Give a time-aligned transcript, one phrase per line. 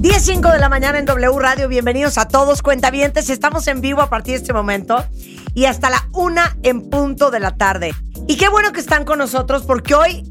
[0.00, 1.66] 10.05 de la mañana en W Radio.
[1.66, 3.30] Bienvenidos a todos, cuentavientes.
[3.30, 5.04] Estamos en vivo a partir de este momento
[5.54, 7.92] y hasta la una en punto de la tarde.
[8.28, 10.30] Y qué bueno que están con nosotros porque hoy,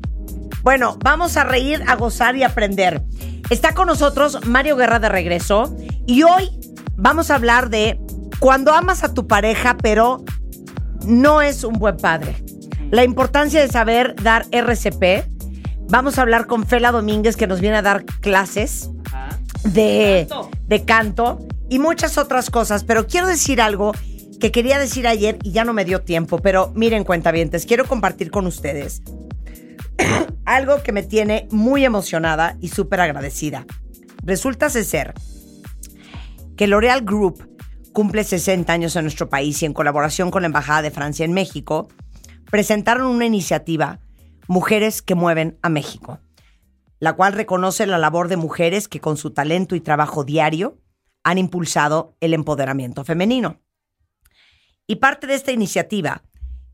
[0.61, 3.03] bueno, vamos a reír, a gozar y aprender.
[3.49, 6.49] Está con nosotros Mario Guerra de regreso y hoy
[6.95, 7.99] vamos a hablar de
[8.39, 10.23] cuando amas a tu pareja pero
[11.05, 12.41] no es un buen padre.
[12.89, 15.27] La importancia de saber dar RCP.
[15.89, 18.91] Vamos a hablar con Fela Domínguez que nos viene a dar clases
[19.63, 20.27] de,
[20.67, 22.83] de canto y muchas otras cosas.
[22.83, 23.93] Pero quiero decir algo
[24.39, 26.39] que quería decir ayer y ya no me dio tiempo.
[26.39, 29.01] Pero miren, cuentavientes, quiero compartir con ustedes
[30.45, 33.65] algo que me tiene muy emocionada y súper agradecida.
[34.23, 35.13] Resulta ser
[36.55, 37.47] que L'Oreal Group
[37.93, 41.33] cumple 60 años en nuestro país y en colaboración con la Embajada de Francia en
[41.33, 41.87] México,
[42.51, 43.99] presentaron una iniciativa,
[44.47, 46.19] Mujeres que Mueven a México,
[46.99, 50.77] la cual reconoce la labor de mujeres que con su talento y trabajo diario
[51.23, 53.59] han impulsado el empoderamiento femenino.
[54.87, 56.23] Y parte de esta iniciativa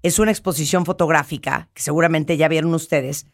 [0.03, 3.25] es una exposición fotográfica, que seguramente ya vieron ustedes,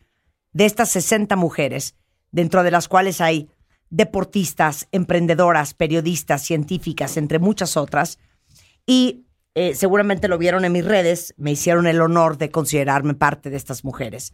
[0.53, 1.95] de estas 60 mujeres,
[2.31, 3.49] dentro de las cuales hay
[3.89, 8.19] deportistas, emprendedoras, periodistas, científicas, entre muchas otras.
[8.85, 13.49] Y eh, seguramente lo vieron en mis redes, me hicieron el honor de considerarme parte
[13.49, 14.33] de estas mujeres.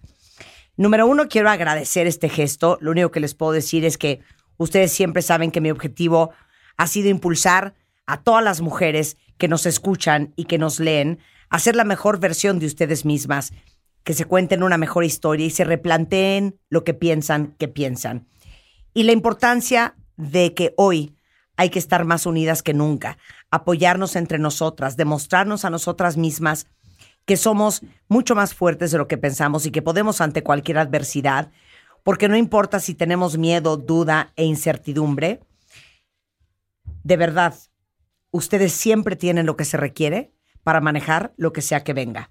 [0.78, 2.78] Número uno, quiero agradecer este gesto.
[2.81, 4.19] Lo único que les puedo decir es que
[4.58, 6.31] ustedes siempre saben que mi objetivo
[6.78, 7.75] ha sido impulsar
[8.06, 11.19] a todas las mujeres que nos escuchan y que nos leen
[11.50, 13.53] a ser la mejor versión de ustedes mismas,
[14.03, 18.28] que se cuenten una mejor historia y se replanteen lo que piensan que piensan.
[18.94, 21.16] Y la importancia de que hoy
[21.57, 23.18] hay que estar más unidas que nunca,
[23.50, 26.68] apoyarnos entre nosotras, demostrarnos a nosotras mismas
[27.25, 31.52] que somos mucho más fuertes de lo que pensamos y que podemos ante cualquier adversidad,
[32.03, 35.41] porque no importa si tenemos miedo, duda e incertidumbre,
[37.03, 37.56] de verdad,
[38.31, 40.31] ustedes siempre tienen lo que se requiere
[40.63, 42.30] para manejar lo que sea que venga.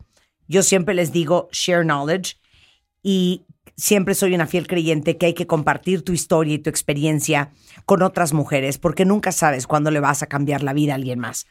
[0.48, 2.36] Yo siempre les digo share knowledge
[3.02, 7.52] y siempre soy una fiel creyente que hay que compartir tu historia y tu experiencia
[7.86, 11.18] con otras mujeres porque nunca sabes cuándo le vas a cambiar la vida a alguien
[11.18, 11.46] más.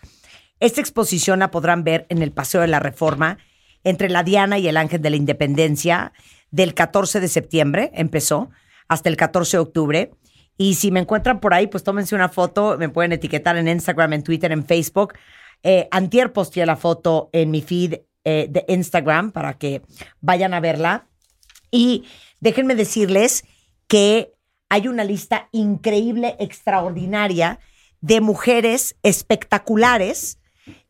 [0.59, 3.37] Esta exposición la podrán ver en el Paseo de la Reforma
[3.83, 6.13] entre la Diana y el Ángel de la Independencia
[6.51, 8.49] del 14 de septiembre, empezó,
[8.87, 10.11] hasta el 14 de octubre.
[10.57, 14.13] Y si me encuentran por ahí, pues tómense una foto, me pueden etiquetar en Instagram,
[14.13, 15.13] en Twitter, en Facebook.
[15.63, 19.81] Eh, antier posteé la foto en mi feed eh, de Instagram para que
[20.21, 21.07] vayan a verla.
[21.71, 22.05] Y
[22.39, 23.45] déjenme decirles
[23.87, 24.33] que
[24.69, 27.59] hay una lista increíble, extraordinaria
[28.01, 30.39] de mujeres espectaculares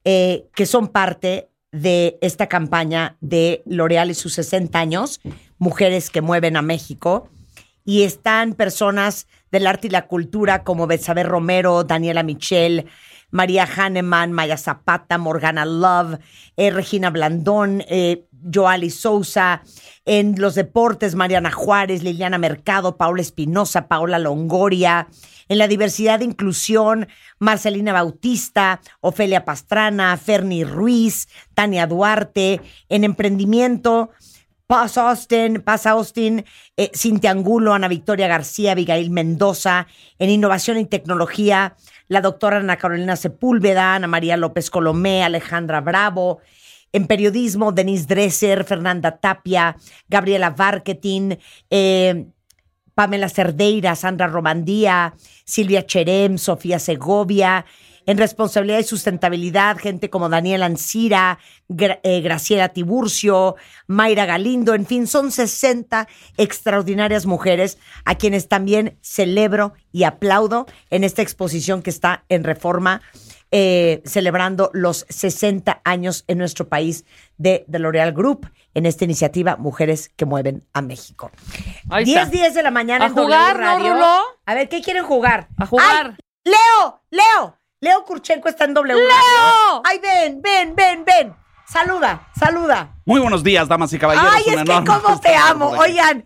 [0.06, 5.22] eh, que son parte de esta campaña de L'Oreal y sus 60 años,
[5.58, 7.30] Mujeres que Mueven a México.
[7.86, 12.86] Y están personas del arte y la cultura como Betsabe Romero, Daniela Michel,
[13.34, 16.20] María Hahnemann, Maya Zapata, Morgana Love,
[16.56, 19.64] eh, Regina Blandón, eh, Joali Sousa,
[20.06, 25.08] en los deportes, Mariana Juárez, Liliana Mercado, Paula Espinosa, Paula Longoria,
[25.50, 27.08] en la diversidad de inclusión,
[27.40, 34.12] Marcelina Bautista, Ofelia Pastrana, Ferni Ruiz, Tania Duarte, en emprendimiento,
[34.68, 36.46] Paz Austin, Paz Austin,
[36.78, 39.88] eh, Cintia Angulo, Ana Victoria García, Abigail Mendoza,
[40.20, 41.76] en innovación y tecnología,
[42.08, 46.40] la doctora Ana Carolina Sepúlveda, Ana María López Colomé, Alejandra Bravo,
[46.92, 49.76] en periodismo, Denise Dresser, Fernanda Tapia,
[50.08, 51.40] Gabriela Barketin,
[51.70, 52.28] eh,
[52.94, 55.16] Pamela Cerdeira, Sandra Romandía,
[55.46, 57.66] Silvia Cherem, Sofía Segovia,
[58.06, 61.40] en responsabilidad y sustentabilidad, gente como Daniel Ancira,
[61.78, 63.56] eh, Graciela Tiburcio,
[63.88, 66.08] Mayra Galindo, en fin, son 60
[66.38, 73.02] extraordinarias mujeres a quienes también celebro y aplaudo en esta exposición que está en Reforma
[73.56, 77.06] eh, celebrando los 60 años en nuestro país
[77.38, 81.30] de, de L'Oreal Group en esta iniciativa Mujeres que Mueven a México.
[81.92, 82.30] Ahí 10, está.
[82.32, 83.94] 10 de la mañana A en W jugar, ¿no, Radio.
[83.94, 84.22] Rulo?
[84.48, 85.50] A ver, ¿qué quieren jugar?
[85.58, 86.18] A jugar.
[86.18, 86.26] ¡Ay!
[86.46, 87.04] ¡Leo!
[87.12, 87.60] ¡Leo!
[87.84, 89.82] Leo Kurchenko está en W Radio.
[89.84, 91.36] ¡Ay, ven, ven, ven, ven!
[91.68, 92.96] Saluda, saluda.
[93.04, 94.32] Muy buenos días, damas y caballeros.
[94.34, 95.68] Ay, es que cómo te amo.
[95.72, 96.24] Oigan,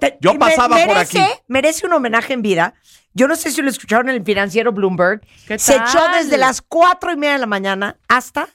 [0.00, 1.32] te- Yo pasaba por merece, aquí.
[1.46, 2.72] Merece un homenaje en vida.
[3.12, 5.20] Yo no sé si lo escucharon en el financiero Bloomberg.
[5.46, 5.86] ¿Qué Se tal?
[5.88, 8.48] echó desde las cuatro y media de la mañana hasta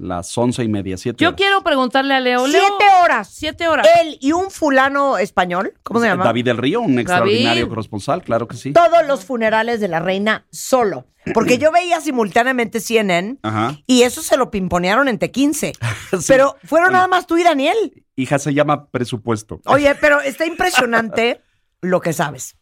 [0.00, 1.22] Las once y media, siete.
[1.22, 1.36] Yo horas.
[1.36, 2.46] quiero preguntarle a Leo.
[2.46, 3.28] Leo, siete horas.
[3.30, 3.86] Siete horas.
[4.00, 6.24] Él y un fulano español, ¿cómo se llama?
[6.24, 7.68] David del Río, un extraordinario David.
[7.68, 8.72] corresponsal, claro que sí.
[8.72, 11.06] Todos los funerales de la reina solo.
[11.34, 13.76] Porque yo veía simultáneamente CNN Ajá.
[13.86, 15.72] y eso se lo pimponearon en T15.
[16.18, 16.24] Sí.
[16.26, 18.04] Pero fueron nada más tú y Daniel.
[18.16, 19.60] Hija, se llama presupuesto.
[19.66, 21.42] Oye, pero está impresionante
[21.82, 22.56] lo que sabes.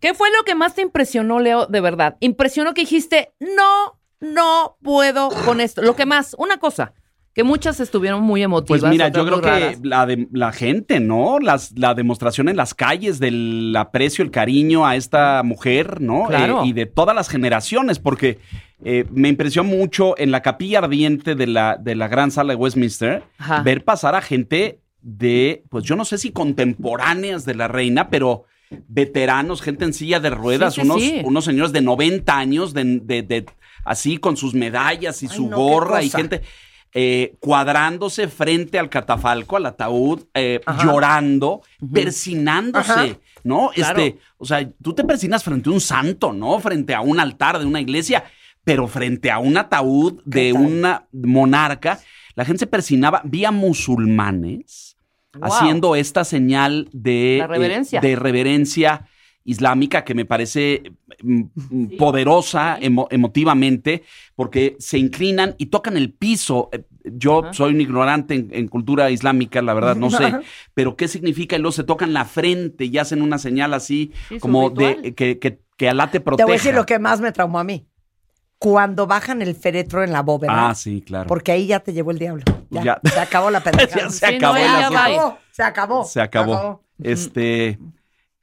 [0.00, 2.16] ¿Qué fue lo que más te impresionó, Leo, de verdad?
[2.20, 5.82] Impresionó que dijiste, no, no puedo con esto.
[5.82, 6.94] Lo que más, una cosa,
[7.34, 8.80] que muchas estuvieron muy emotivas.
[8.82, 11.38] Pues mira, yo creo que la, de, la gente, ¿no?
[11.40, 16.26] Las, la demostración en las calles del aprecio, el cariño a esta mujer, ¿no?
[16.28, 16.62] Claro.
[16.62, 18.38] Eh, y de todas las generaciones, porque
[18.84, 22.56] eh, me impresionó mucho en la capilla ardiente de la, de la gran sala de
[22.56, 23.62] Westminster Ajá.
[23.62, 28.44] ver pasar a gente de, pues yo no sé si contemporáneas de la reina, pero
[28.88, 31.20] veteranos, gente en silla de ruedas, Sí, sí, unos, sí.
[31.24, 33.46] unos señores de 90 años, de, de- de-
[33.84, 36.42] así con sus medallas y Ay, su no, gorra y gente
[36.96, 43.06] eh, cuadrándose frente al catafalco, al ataúd, eh, llorando, persinándose, Ajá.
[43.42, 43.70] ¿no?
[43.74, 44.00] Claro.
[44.00, 46.58] Este, o sea, tú te persinas frente a un santo, ¿no?
[46.60, 48.24] Frente a un altar de una iglesia,
[48.62, 50.62] pero frente a un ataúd de tal?
[50.62, 51.98] una monarca,
[52.36, 54.92] la gente se persinaba, vía musulmanes
[55.36, 55.52] Wow.
[55.52, 57.98] haciendo esta señal de reverencia.
[57.98, 59.08] eh, de reverencia
[59.44, 60.82] islámica que me parece
[61.22, 64.02] mm, mm, poderosa emo- emotivamente
[64.34, 66.70] porque se inclinan y tocan el piso.
[66.72, 67.52] Eh, Yo Ajá.
[67.52, 70.32] soy un ignorante en, en cultura islámica, la verdad, no sé,
[70.74, 71.56] pero ¿qué significa?
[71.56, 75.38] Y luego se tocan la frente y hacen una señal así Sí, como de que,
[75.38, 76.46] que, que Alá te Te proteja.
[76.46, 77.86] voy a decir lo que más me traumó a mí.
[78.58, 80.70] Cuando bajan el féretro en la bóveda.
[80.70, 81.26] Ah, sí, claro.
[81.28, 82.44] Porque ahí ya te llevó el diablo.
[82.70, 83.00] Ya, Ya.
[83.10, 83.94] se acabó la pendejada.
[84.04, 86.04] Ya se Sí, acabó no, el ya se acabó, se acabó.
[86.04, 86.82] Se acabó.
[87.02, 87.78] Este.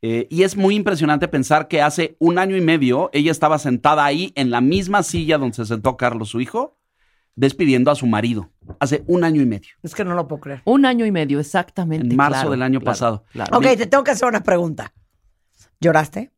[0.02, 4.04] Eh, y es muy impresionante pensar que hace un año y medio ella estaba sentada
[4.04, 6.78] ahí en la misma silla donde se sentó Carlos, su hijo,
[7.36, 8.52] despidiendo a su marido.
[8.80, 9.70] Hace un año y medio.
[9.84, 10.62] Es que no lo puedo creer.
[10.66, 12.08] Un año y medio, exactamente.
[12.08, 13.24] En marzo claro, del año claro, pasado.
[13.32, 13.58] claro.
[13.58, 14.94] Ok, te tengo que hacer una pregunta.
[15.80, 16.32] ¿Lloraste?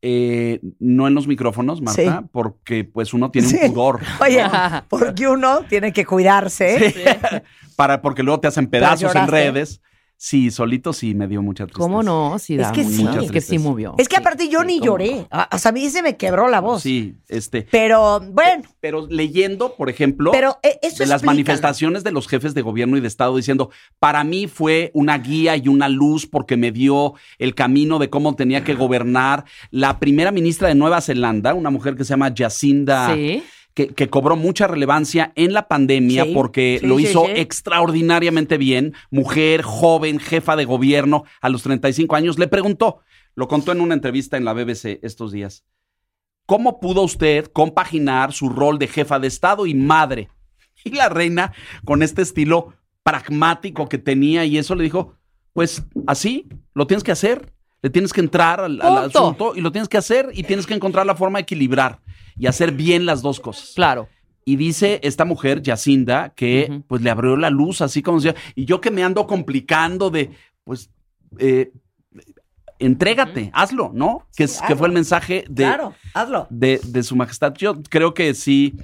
[0.00, 2.28] Eh, no en los micrófonos, Marta, Sí.
[2.30, 3.58] porque pues uno tiene Sí.
[3.62, 4.00] un pudor.
[4.20, 4.44] Oye,
[4.88, 6.94] porque uno tiene que cuidarse.
[7.76, 9.80] Para, porque luego te hacen pedazos en redes.
[10.20, 11.78] Sí, solito sí me dio mucha tristeza.
[11.84, 12.40] ¿Cómo no?
[12.40, 13.24] Sí, Es da que mucha- sí.
[13.26, 13.94] Es que sí movió.
[13.98, 15.28] Es que Sí, aparte yo sí, ni lloré.
[15.52, 16.82] O sea, a mí se me quebró la voz.
[16.82, 17.68] Sí, este.
[17.70, 20.32] Pero bueno, Pero leyendo, por ejemplo.
[20.32, 23.70] pero eh, eso de las manifestaciones de los jefes de gobierno y de Estado diciendo,
[24.00, 28.34] para mí fue una guía y una luz porque me dio el camino de cómo
[28.34, 29.44] tenía que gobernar.
[29.70, 33.44] La primera ministra de Nueva Zelanda, una mujer que se llama Jacinda, Sí.
[33.78, 37.32] Que, que cobró mucha relevancia en la pandemia Sí, porque sí, lo hizo sí.
[37.36, 43.02] extraordinariamente bien, mujer, joven, jefa de gobierno a los 35 años, le preguntó,
[43.36, 45.64] lo contó en una entrevista en la BBC estos días,
[46.44, 50.28] ¿cómo pudo usted compaginar su rol de jefa de Estado y madre?
[50.84, 51.52] Y la reina,
[51.84, 52.72] con este estilo
[53.04, 55.14] pragmático que tenía y eso le dijo,
[55.52, 57.52] pues así, lo tienes que hacer,
[57.82, 61.06] le tienes que entrar al, asunto y lo tienes que hacer y tienes que encontrar
[61.06, 62.00] la forma de equilibrar
[62.38, 63.72] y hacer bien las dos cosas.
[63.74, 64.08] Claro.
[64.44, 68.64] Y dice esta mujer, Yacinda, que pues le abrió la luz, así como decía, y
[68.64, 70.30] yo que me ando complicando de,
[70.64, 70.90] pues,
[71.38, 71.70] eh,
[72.78, 74.26] entrégate, hazlo, ¿no?
[74.36, 76.46] Que, es- que fue el mensaje de, Claro, hazlo.
[76.50, 77.52] de, de su majestad.
[77.54, 78.74] Yo creo que sí,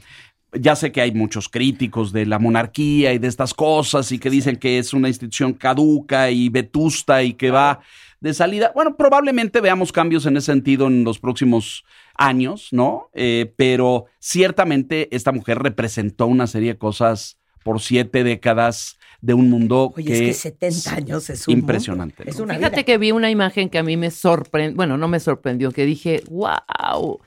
[0.52, 4.30] ya sé que hay muchos críticos de la monarquía y de estas cosas y que
[4.30, 7.80] dicen que es una institución caduca y vetusta y que va
[8.20, 8.72] de salida.
[8.74, 11.84] Bueno, probablemente veamos cambios en ese sentido en los próximos
[12.16, 13.08] años, ¿no?
[13.12, 19.48] Eh, pero ciertamente esta mujer representó una serie de cosas por siete décadas de un
[19.48, 22.28] mundo Oye, que es que 70 años es un impresionante.
[22.28, 22.44] Es ¿no?
[22.44, 22.84] una Fíjate vida.
[22.84, 26.22] que vi una imagen que a mí me sorprendió, bueno, no me sorprendió, que dije,
[26.28, 27.20] wow.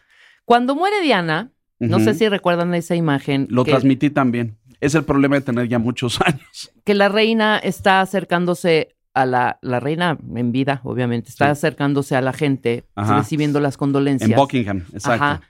[0.46, 4.58] Cuando muere Diana, no sé si recuerdan esa imagen, Lo que, transmití también.
[4.80, 6.72] Es el problema de tener ya muchos años.
[6.84, 11.52] que la reina está acercándose a la, la reina en vida, obviamente, está Sí.
[11.52, 13.18] acercándose a la gente, Ajá.
[13.18, 14.30] recibiendo las condolencias.
[14.30, 15.24] En Buckingham, exacto.
[15.24, 15.42] Ajá.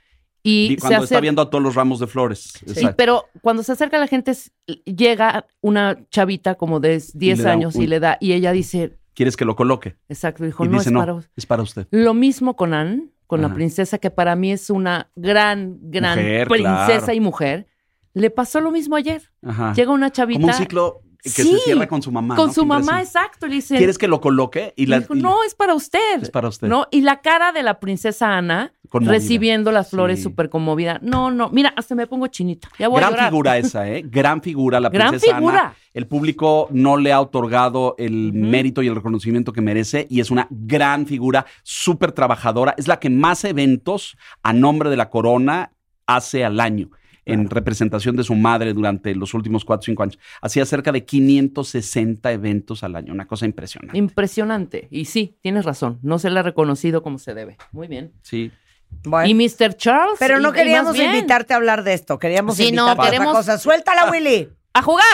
[0.42, 2.52] Y se cuando está viendo a todos los ramos de flores.
[2.66, 4.32] Sí, pero cuando se acerca la gente,
[4.84, 8.98] llega una chavita como de 10 le da años y le da, y ella dice,
[9.14, 9.96] ¿Quieres que lo coloque?
[10.08, 11.28] exacto, dijo, y no, dice, es no, para vos".
[11.36, 11.86] es para usted.
[11.90, 16.48] Lo mismo con Anne, con la princesa, que para mí es una gran, gran Mujer,
[16.48, 17.12] princesa claro.
[17.14, 17.66] y mujer,
[18.14, 19.22] le pasó lo mismo ayer.
[19.42, 19.74] Ajá.
[19.74, 20.40] Llega una chavita.
[20.40, 22.36] Como un ciclo que Sí, se cierra con su mamá.
[22.36, 22.52] Con ¿no?
[22.52, 23.46] su mamá, exacto.
[23.48, 24.72] Le dice, ¿Quieres que lo coloque?
[24.76, 26.22] Y la, dijo, y- no, es para usted.
[26.22, 26.68] Es para usted.
[26.68, 26.86] ¿No?
[26.92, 29.12] Y la cara de la princesa Ana Conmovida.
[29.12, 30.22] recibiendo las flores Sí.
[30.22, 31.00] súper conmovida.
[31.02, 32.68] No, no, mira, hasta me pongo chinita.
[32.78, 34.04] Ya voy a Gran figura esa, ¿eh?
[34.06, 35.60] Gran figura la Gran princesa figura.
[35.60, 35.74] Ana.
[35.92, 40.30] El público no le ha otorgado el mérito y el reconocimiento que merece y es
[40.30, 42.74] una gran figura, súper trabajadora.
[42.78, 45.72] Es la que más eventos a nombre de la corona
[46.06, 46.90] hace al año
[47.28, 50.18] en representación de su madre durante los últimos 4 o 5 años.
[50.42, 53.96] Hacía cerca de 560 eventos al año, una cosa impresionante.
[53.96, 54.88] Impresionante.
[54.90, 55.98] Y sí, tienes razón.
[56.02, 57.56] No se le ha reconocido como se debe.
[57.72, 58.12] Muy bien.
[58.22, 58.50] Sí.
[59.04, 59.28] Bueno.
[59.28, 59.74] Y Mr.
[59.76, 60.16] Charles.
[60.18, 62.18] Pero no y queríamos invitarte a hablar de esto.
[62.18, 63.58] Queríamos Sí, no, invitarte a queremos- otra cosa.
[63.58, 64.48] Suéltala, Willy.
[64.72, 65.04] ¡A jugar!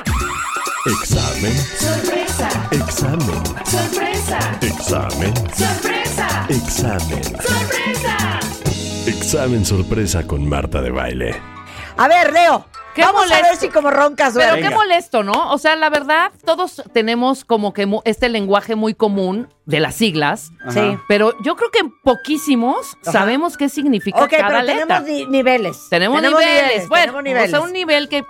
[0.87, 1.53] Examen.
[1.79, 3.43] Sorpresa, Examen.
[3.65, 5.35] sorpresa, Examen.
[5.55, 7.25] sorpresa, Examen.
[7.25, 8.41] sorpresa.
[9.07, 11.35] Examen sorpresa con Marta de baile.
[11.97, 12.67] A ver, Leo.
[12.95, 13.67] Qué vamos a ver molesto.
[13.67, 15.53] si como roncas Pero qué molesto, ¿no?
[15.53, 20.51] O sea, la verdad, todos tenemos como que este lenguaje muy común de las siglas.
[20.71, 20.97] Sí.
[21.09, 23.13] Pero yo creo que poquísimos Ajá.
[23.13, 25.03] sabemos qué significa Ok, cada pero letra.
[25.05, 25.87] tenemos ni- niveles.
[25.91, 26.89] Tenemos, niveles.
[26.89, 27.49] Bueno, tenemos niveles.
[27.49, 28.23] o sea, un nivel que,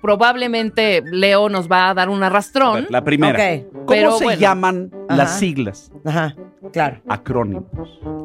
[0.00, 2.74] probablemente Leo nos va a dar un A arrastrón.
[2.82, 3.38] ver, la primera.
[3.72, 4.40] ¿Cómo Pero se bueno.
[4.40, 5.16] llaman Ajá.
[5.16, 5.90] las siglas?
[6.04, 6.34] Ajá,
[6.72, 7.00] claro.
[7.08, 7.64] Acrónimos.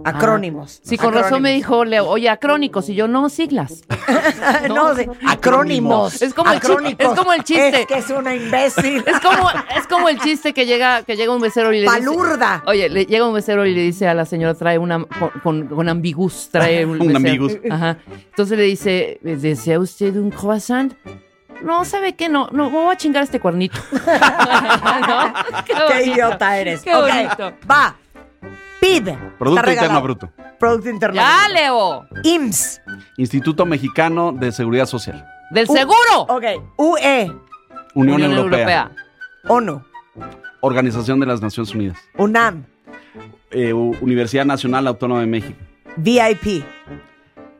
[0.05, 0.79] Acrónimos.
[0.83, 3.81] Sí, con razón me dijo Leo, oye, acrónicos, y yo, no, siglas.
[4.69, 5.86] no, de- acrónimos.
[6.21, 7.05] Es como el chi- Acrónicos.
[7.13, 7.81] es como el chiste.
[7.81, 9.03] Es que es una imbécil.
[9.05, 11.93] Es como, es como el chiste que llega, que llega un mesero y le dice...
[11.99, 12.63] Palurda.
[12.65, 15.67] Oye, le llega un mesero y le dice a la señora, trae una, con, con,
[15.67, 17.53] con ambigus, trae un, Un ambigus.
[17.69, 17.97] Ajá.
[18.29, 20.93] Entonces le dice, ¿desea usted un croissant?
[21.63, 22.29] No, ¿sabe qué?
[22.29, 23.79] No, no, voy a chingar este cuernito.
[23.91, 25.33] ¿No?
[25.65, 26.81] Qué idiota eres.
[26.83, 27.53] Qué bonito.
[27.69, 27.95] Va.
[28.79, 29.17] PIB.
[29.39, 30.01] Producto Está Interno.
[30.03, 30.29] Bruto.
[30.59, 31.53] Producto Interno ¡Ya, Bruto.
[31.53, 32.07] Leo!
[32.23, 32.81] IMSS.
[33.17, 35.25] Instituto Mexicano de Seguridad Social.
[35.51, 36.21] ¡Del seguro!
[36.27, 36.43] Ok.
[36.77, 37.31] UE.
[37.95, 38.91] Unión, Europea.
[39.47, 39.83] ONU.
[40.61, 41.97] Organización de las Naciones Unidas.
[42.17, 42.65] UNAM.
[43.51, 45.59] Eh, Universidad Nacional Autónoma de México.
[45.97, 46.63] VIP.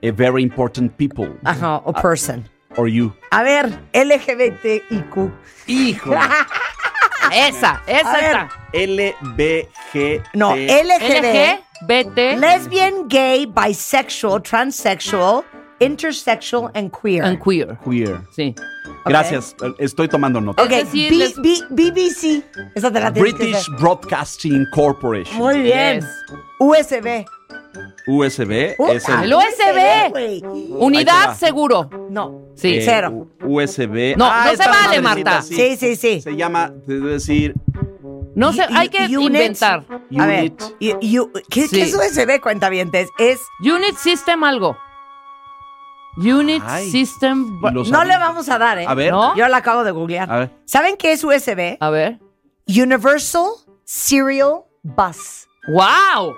[0.04, 1.30] A very important people.
[1.44, 1.78] Ajá.
[1.86, 2.48] O person.
[2.76, 3.14] Or you.
[3.32, 5.32] A ver, LGBTIQ.
[5.68, 6.12] Hijo.
[7.34, 8.50] Esa, esa está.
[8.72, 10.24] LBG.
[10.34, 11.60] No, LGB.
[11.82, 15.44] LGBT Lesbian, gay, bisexual, transsexual,
[15.80, 17.24] intersexual, and queer.
[17.24, 17.78] and queer.
[17.84, 18.22] Queer.
[18.36, 18.56] Sí.
[19.06, 19.56] Gracias.
[19.80, 20.64] Estoy tomando nota.
[20.64, 22.44] ok, decir, B- les- B- BBC.
[22.76, 23.68] Esa te la tienes que British.
[23.80, 25.38] Broadcasting Corporation.
[25.38, 26.02] Muy bien.
[26.02, 26.10] Yes.
[26.60, 27.26] USB.
[28.08, 28.76] USB.
[28.78, 30.44] Uh, es ah, el, USB.
[30.80, 31.90] Unidad seguro.
[32.10, 32.48] No.
[32.56, 32.76] Sí.
[32.76, 33.28] eh, cero.
[33.44, 34.16] USB.
[34.18, 35.42] No, no se vale, Marta.
[35.42, 36.22] Sí, sí, sí.
[36.22, 37.54] Se llama, te debo decir,
[38.36, 39.20] No sé, hay que Unit.
[39.28, 39.84] inventar.
[40.18, 40.64] A ver, Unit.
[41.50, 41.76] ¿qué, Sí.
[41.76, 43.10] ¿qué es USB, cuentavientes?
[43.20, 44.78] Es, Unit System algo.
[46.18, 46.90] Unit Ay.
[46.90, 47.60] System.
[47.62, 48.86] No le vamos a dar, ¿eh?
[48.88, 49.12] A ver.
[49.12, 49.36] ¿No?
[49.36, 50.32] Yo la acabo de googlear.
[50.32, 50.52] A ver.
[50.66, 51.78] ¿Saben qué es USB?
[51.80, 52.20] A ver.
[52.68, 53.46] Universal
[53.84, 55.48] Serial Bus.
[55.70, 56.34] ¡Wow!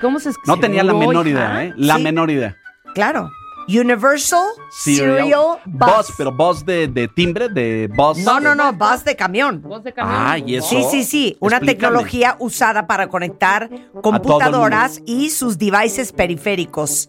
[0.00, 1.72] ¿Cómo se No tenía la menor idea, ¿eh?
[1.76, 2.02] La Sí.
[2.02, 2.56] menor idea.
[2.94, 3.30] Claro.
[3.68, 5.88] Universal Serial, Bus.
[5.96, 8.18] Bus, pero bus de, de timbre, de bus.
[8.18, 9.60] No, no, no, bus de camión.
[9.62, 10.16] Voz de camión.
[10.18, 10.68] Ah, y eso.
[10.68, 11.36] Sí, sí, sí.
[11.40, 11.74] Una Explícame.
[11.74, 13.68] tecnología usada para conectar
[14.02, 17.08] computadoras y sus devices periféricos.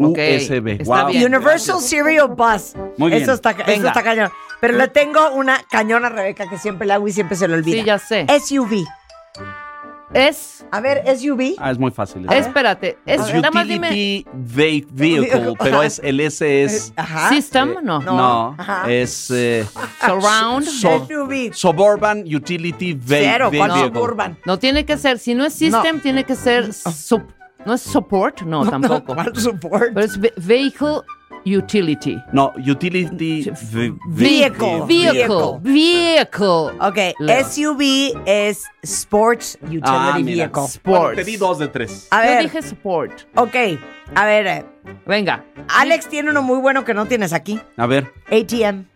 [0.00, 0.80] Ok, USB.
[0.80, 1.12] está Wow.
[1.12, 1.34] bien.
[1.34, 2.74] Universal Serial Bus.
[2.96, 3.22] Muy bien.
[3.22, 4.30] Eso está, eso está cañón.
[4.60, 7.54] Pero le tengo una cañona a Rebeca que siempre le hago y siempre se le
[7.54, 7.78] olvida.
[7.80, 8.26] Sí, ya sé.
[8.40, 8.84] SUV.
[10.14, 10.64] Es.
[10.70, 11.54] A ver, SUV.
[11.58, 12.26] Ah, es muy fácil.
[12.26, 12.38] Ver.
[12.38, 12.96] Espérate.
[13.04, 14.24] Es, nada más dime.
[14.32, 16.92] Vehicle, pero es el S es.
[16.96, 17.28] Ajá.
[17.28, 18.00] System, eh, no.
[18.00, 18.90] No, Ajá.
[18.90, 19.66] es eh,
[20.00, 20.64] Surround.
[20.66, 21.52] so- SUV.
[21.52, 23.92] Suburban Utility Ve- Cero, Ve- ¿cuál Vehicle.
[24.00, 24.38] suburban?
[24.46, 25.18] No tiene que ser.
[25.18, 26.68] Si no es system, tiene que ser.
[26.70, 27.26] sup-
[27.66, 29.14] no es support, no, tampoco.
[29.14, 29.92] ¿Cuál support?
[29.94, 31.00] Pero es ve- vehicle
[31.46, 32.20] utility.
[32.32, 34.82] No, Utility ve- Vehicle.
[34.86, 35.58] Vehicle.
[35.62, 36.78] Vehicle.
[36.80, 37.44] Ok, Leo.
[37.44, 40.44] SUV es Sports Utility Ah, mira.
[40.46, 40.64] Vehicle.
[40.64, 40.82] Sports.
[40.84, 42.08] Bueno, te di dos de tres.
[42.10, 43.12] A Yo ver, dije support.
[43.34, 43.54] ok,
[44.14, 44.66] a ver,
[45.06, 45.44] Venga.
[45.68, 47.60] Alex tiene uno muy bueno que no tienes aquí.
[47.76, 48.86] A ver, ATM.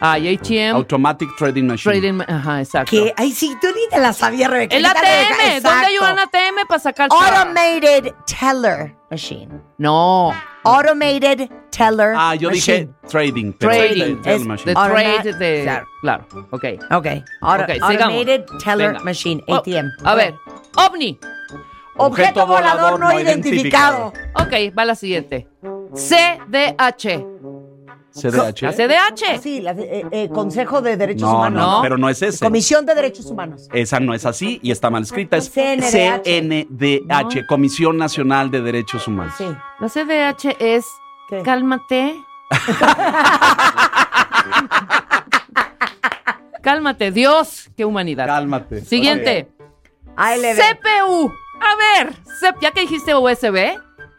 [0.00, 0.76] Ah, y ATM.
[0.76, 1.92] Automatic Trading Machine.
[2.00, 2.20] Trading.
[2.28, 2.90] Ajá, exacto.
[2.90, 4.76] Que, ay, sí, tú ni te la sabías, Rebeca.
[4.76, 5.62] El ATM.
[5.62, 9.48] ¿Dónde hay un ATM para sacar Automated Teller Machine.
[9.78, 10.32] No.
[10.64, 12.76] Automated Teller Ah, yo Machine.
[12.76, 13.52] dije Trading.
[13.58, 14.46] pero Trading.
[14.46, 14.74] machine.
[14.74, 15.62] The trade de.
[15.62, 15.86] Claro.
[16.02, 16.26] Claro.
[16.50, 16.64] Ok.
[16.90, 17.06] Ok,
[17.40, 18.00] Auto- Ok, sigamos.
[18.00, 19.04] Automated Teller Venga.
[19.04, 19.88] Machine, Oh, ATM.
[20.04, 20.34] a ver.
[20.76, 21.18] OVNI.
[22.00, 24.12] Objeto volador no identificado.
[24.34, 25.48] Ok, va la siguiente.
[25.94, 27.24] CDH.
[28.20, 28.62] CDH.
[28.62, 29.40] La CDH.
[29.42, 31.62] Sí, la de- eh, eh, Consejo de Derechos No, Humanos.
[31.62, 31.82] no, No.
[31.82, 32.44] pero no es ese.
[32.44, 33.68] Comisión de Derechos Humanos.
[33.72, 35.36] Esa no es así y está mal escrita.
[35.36, 36.22] Es CNDH.
[36.24, 39.34] CNDH, Comisión Nacional de Derechos Humanos.
[39.38, 39.46] Sí.
[39.80, 40.86] La CDH es
[41.28, 41.42] ¿Qué?
[41.42, 42.14] cálmate.
[46.62, 48.26] cálmate, Dios, qué humanidad.
[48.26, 48.84] Cálmate.
[48.84, 49.48] Siguiente.
[50.16, 50.56] ALB.
[50.56, 51.32] CPU.
[51.60, 52.14] A ver,
[52.60, 53.78] ya que dijiste USB,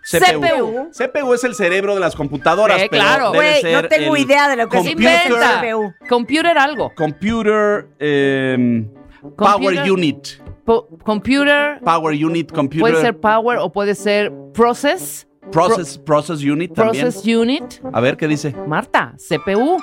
[0.09, 0.89] CPU.
[0.91, 2.81] CPU es el cerebro de las computadoras.
[2.81, 3.31] Sí, pero claro.
[3.31, 5.61] debe Güey, no ser tengo el idea de lo que es computer- inventa.
[5.61, 5.93] CPU.
[6.09, 6.91] Computer algo.
[6.95, 8.89] Computer em,
[9.37, 10.27] Power Unit.
[10.65, 15.25] Po- computer Power Unit, Computer puede ser power o puede ser process.
[15.51, 17.05] Process, process Unit también.
[17.05, 17.63] Process unit.
[17.91, 18.55] A ver qué dice.
[18.67, 19.77] Marta, CPU.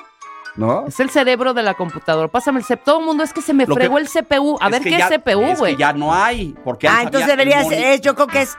[0.55, 0.87] ¿No?
[0.87, 2.29] Es el cerebro de la computadora.
[2.29, 2.79] Pásame el CPU.
[2.85, 4.57] Todo el mundo es que se me Lo que- fregó el CPU.
[4.61, 5.75] A ver que qué ya- es CPU, Es güey.
[5.75, 6.55] que ya no hay.
[6.65, 8.57] Porque Ah, antes entonces había el moni- es- yo creo que es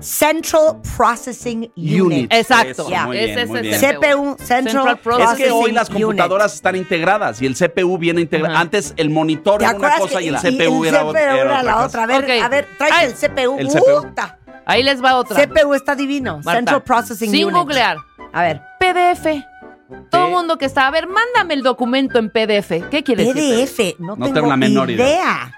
[0.00, 2.00] Central Processing Unit.
[2.00, 2.32] Unit.
[2.32, 2.70] Exacto.
[2.70, 3.06] Eso, Ya.
[3.06, 3.58] muy Ese bien, muy.
[3.60, 6.02] CPU, Central, Central Processing Es que hoy las Unit.
[6.02, 8.56] computadoras están integradas y el CPU viene integrado.
[8.56, 11.22] Antes el monitor ¿Te era una cosa y el y CPU el era, CPU otra-
[11.22, 11.86] era era otra la cosa.
[11.86, 12.02] otra?
[12.02, 12.44] A ver, Ok.
[12.44, 13.58] a ver, tráete el CPU.
[13.58, 14.02] el CPU.
[14.08, 14.38] Puta.
[14.66, 15.36] Ahí les va otra.
[15.46, 16.34] CPU está divino.
[16.44, 17.56] Marta, Central Processing Sin Unit.
[17.56, 17.96] googlear.
[18.32, 18.60] A ver.
[18.78, 19.42] PDF.
[20.10, 20.86] Todo el mundo que está.
[20.86, 22.84] A ver, mándame el documento en PDF.
[22.90, 23.66] ¿Qué quiere decir?
[23.66, 25.06] PDF, no, No tengo, tengo la menor idea.
[25.06, 25.54] idea.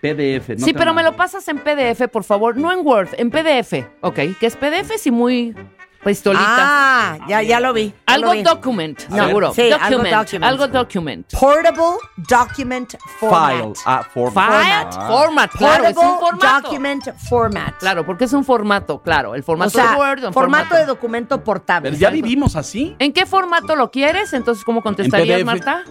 [0.00, 0.48] PDF.
[0.58, 2.56] no sí, pero me lo pasas en PDF, por favor.
[2.56, 3.84] No en Word, en PDF.
[4.00, 5.54] Ok, que es PDF sí muy
[6.02, 6.42] pistolita.
[6.46, 7.88] Ah, ya, ya lo vi.
[7.88, 8.42] ya algo lo vi.
[8.42, 9.52] document, No, seguro.
[9.52, 11.26] sí, algo document, algo document.
[11.38, 13.50] Portable Document Format.
[13.60, 13.72] File.
[13.84, 15.06] Ah, for- File, Ah.
[15.08, 16.62] format, claro, es un Portable formato.
[16.68, 17.78] Document Format.
[17.78, 19.34] Claro, porque es un formato, claro.
[19.34, 21.90] El O formato sea, de Word, un formato de documento portable.
[21.90, 22.96] Pero ya vivimos así.
[22.98, 24.32] ¿En qué formato lo quieres?
[24.32, 25.44] Entonces, ¿cómo contestarías, PDF.
[25.44, 25.84] Marta?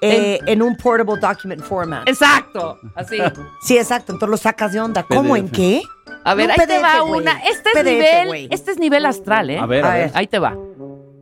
[0.00, 2.08] Eh, en un Portable Document Format.
[2.08, 3.18] Exacto, así.
[3.62, 4.12] Sí, exacto.
[4.12, 5.02] Entonces lo sacas de onda.
[5.02, 5.34] ¿Cómo?
[5.34, 5.38] PDF.
[5.38, 5.82] ¿En qué?
[6.24, 7.38] A ver, ahí te va una.
[7.40, 9.58] Este es PDF, nivel, este es nivel astral, ¿eh?
[9.58, 10.06] A ver, A a ver.
[10.08, 10.16] ver.
[10.18, 10.56] Ahí te va.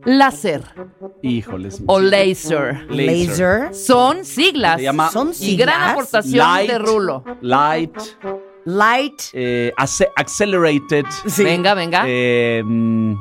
[0.03, 0.61] Láser
[1.23, 1.81] Híjoles.
[1.87, 2.85] o laser.
[2.91, 3.73] Laser.
[3.73, 4.77] Son siglas.
[4.77, 5.91] Se llama Son y gran siglas.
[5.91, 6.71] aportación Light.
[6.71, 7.23] de Rulo.
[7.41, 7.97] Light.
[8.65, 9.21] Light.
[9.33, 9.73] eh,
[10.15, 11.05] accelerated.
[11.27, 11.43] Sí.
[11.43, 12.03] Venga, venga.
[12.07, 13.15] eh, mm,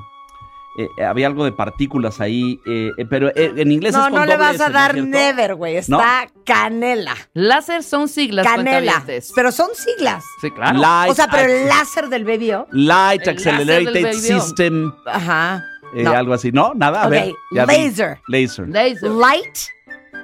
[0.78, 4.14] eh, había algo de partículas ahí, eh, eh, pero eh, en inglés es No, con
[4.21, 5.11] no le vas a S, ¿no dar cierto?
[5.11, 5.77] never, güey.
[5.77, 7.14] Está canela.
[7.33, 9.05] Láser son siglas, Canela.
[9.35, 10.25] Pero son siglas.
[10.40, 10.79] Sí, claro.
[10.81, 12.64] Light, O sea, pero el láser del bebé.
[12.72, 14.12] Light Accelerated.
[14.14, 15.64] System, Ajá.
[15.94, 16.12] eh, No.
[16.12, 16.51] algo así.
[16.53, 17.27] No, nada, a Ok, ver.
[17.51, 17.57] vi.
[17.66, 18.20] laser.
[18.29, 18.68] Laser.
[18.68, 19.11] Laser.
[19.11, 19.57] Light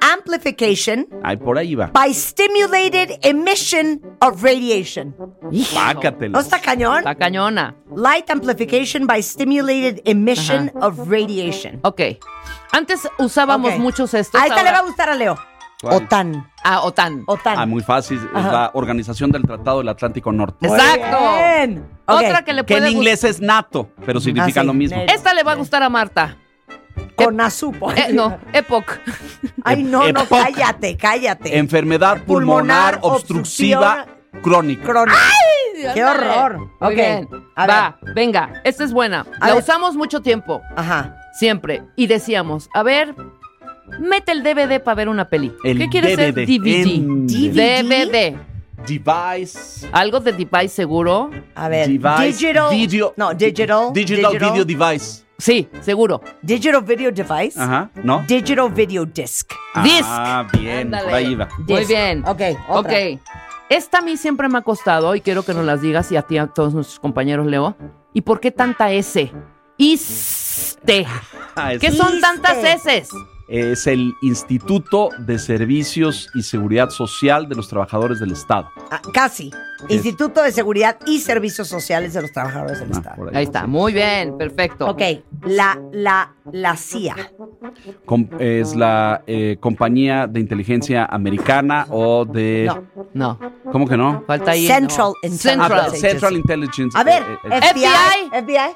[0.01, 1.89] amplification Ay, por ahí va.
[1.93, 5.15] by stimulated emission of radiation.
[5.75, 6.33] Pácatelo.
[6.33, 6.99] ¿No está cañón?
[6.99, 7.75] Está cañona.
[7.95, 11.81] Light amplification by stimulated emission of radiation.
[11.83, 12.01] Ok.
[12.73, 13.79] Antes usábamos Ok.
[13.81, 14.41] muchos estos.
[14.41, 15.37] A esta le va a gustar a Leo.
[15.81, 15.95] ¿Cuál?
[15.95, 16.47] OTAN.
[16.63, 17.25] Ah, OTAN.
[17.27, 17.59] OTAN.
[17.59, 18.19] Ah, muy fácil.
[18.19, 20.67] Es la Organización del Tratado del Atlántico Norte.
[20.67, 21.17] Exacto.
[21.37, 21.89] bien.
[22.07, 24.67] Otra que le Que puede en inglés es NATO, pero significa Ah, sí.
[24.67, 25.03] lo mismo.
[25.09, 26.37] Esta le va a gustar a Marta.
[27.25, 27.91] Con azupo.
[27.93, 28.99] Eh, no, Epoch.
[29.65, 31.57] Ay, no, no, cállate, cállate.
[31.59, 34.07] Enfermedad Pulmonar, pulmonar, obstructiva
[34.43, 34.83] crónica.
[34.85, 35.19] Crónica.
[35.95, 36.29] ¡Qué Ándale.
[36.29, 36.59] horror!
[36.59, 37.29] Muy Ok, bien.
[37.57, 38.61] a Va, venga.
[38.65, 39.25] Esta es buena.
[39.41, 39.63] A La ver.
[39.63, 40.61] usamos mucho tiempo.
[40.77, 41.17] Ajá.
[41.39, 41.83] Siempre.
[41.97, 43.15] Y decíamos, a ver,
[43.99, 45.53] mete el DVD para ver una peli.
[45.65, 46.83] El ¿Qué quiere ser DVD.
[46.83, 48.37] En- DVD.
[48.87, 49.89] Device.
[49.93, 51.31] Algo de device seguro.
[51.55, 51.87] A ver.
[51.89, 52.71] Device, digital.
[52.75, 53.93] video- no, digital.
[53.93, 55.23] Digital, Video Device.
[55.41, 56.21] Sí, seguro.
[56.43, 57.59] Digital video device.
[57.61, 58.23] Ajá, ¿no?
[58.29, 59.51] Digital video disc.
[59.83, 60.05] Disc.
[60.05, 61.05] Ah, bien, Ándale.
[61.05, 61.49] por ahí va.
[61.67, 61.89] Muy Disc.
[61.89, 62.23] bien.
[62.27, 62.93] Ok, otra.
[62.93, 63.21] Ok.
[63.71, 66.23] Esta a mí siempre me ha costado y quiero que nos las digas y a
[66.23, 67.77] ti a todos nuestros compañeros, Leo.
[68.13, 69.33] ¿Y por qué tanta S?
[69.77, 71.07] ISTE.
[71.55, 73.05] Ah, es, ¿Qué son tantas S?
[73.49, 78.69] es el Instituto de Servicios y Seguridad Social de los Trabajadores del Estado.
[78.91, 79.51] Ah, casi.
[79.89, 83.31] Instituto de Seguridad y Servicios Sociales de los Trabajadores del Ah, Estado.
[83.33, 84.87] Ahí está, muy bien, perfecto.
[84.89, 85.01] Ok,
[85.47, 87.17] la, la, la CIA.
[88.05, 92.71] Com- es la eh, compañía de inteligencia americana o de...
[93.15, 93.39] No.
[93.39, 93.39] No,
[93.73, 94.23] ¿Cómo que no?
[94.27, 94.67] falta ahí.
[94.67, 95.29] Central no.
[95.29, 95.75] Intelligence.
[95.75, 96.37] Ah, Central.
[96.37, 96.99] Intelligence.
[96.99, 98.43] A ver, eh, eh, FBI.
[98.45, 98.75] FBI.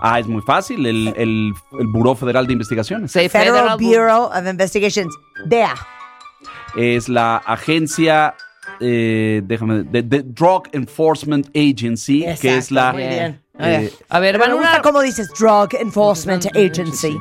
[0.00, 0.84] ah, es muy fácil.
[0.86, 3.12] El, el, el Buró Federal de Investigaciones.
[3.12, 5.14] Sí, Federal Federal Bureau of Investigations.
[5.46, 5.74] DEA.
[6.76, 8.34] Es la agencia,
[8.80, 12.92] eh, déjame, de, de Drug Enforcement Agency, que es Exacto, la...
[12.92, 13.40] Muy bien.
[13.58, 17.16] eh, A ver, van me una gusta cómo dices Drug Enforcement Agency.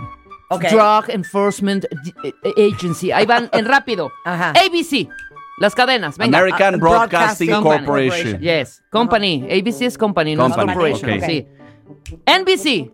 [0.49, 0.65] Ok.
[0.69, 1.85] Drug Enforcement
[2.23, 3.11] eh, Agency.
[3.11, 4.11] Ahí van en rápido.
[4.25, 4.51] Ajá.
[4.51, 5.07] ABC.
[5.59, 6.37] Las cadenas, venga.
[6.39, 8.39] American Ah, Broadcasting, Broadcasting Corporation.
[8.41, 9.45] Yes, company.
[9.49, 11.11] ABC es company, no es Company, corporation.
[11.11, 11.23] ok.
[11.25, 11.47] Sí.
[12.25, 12.91] NBC.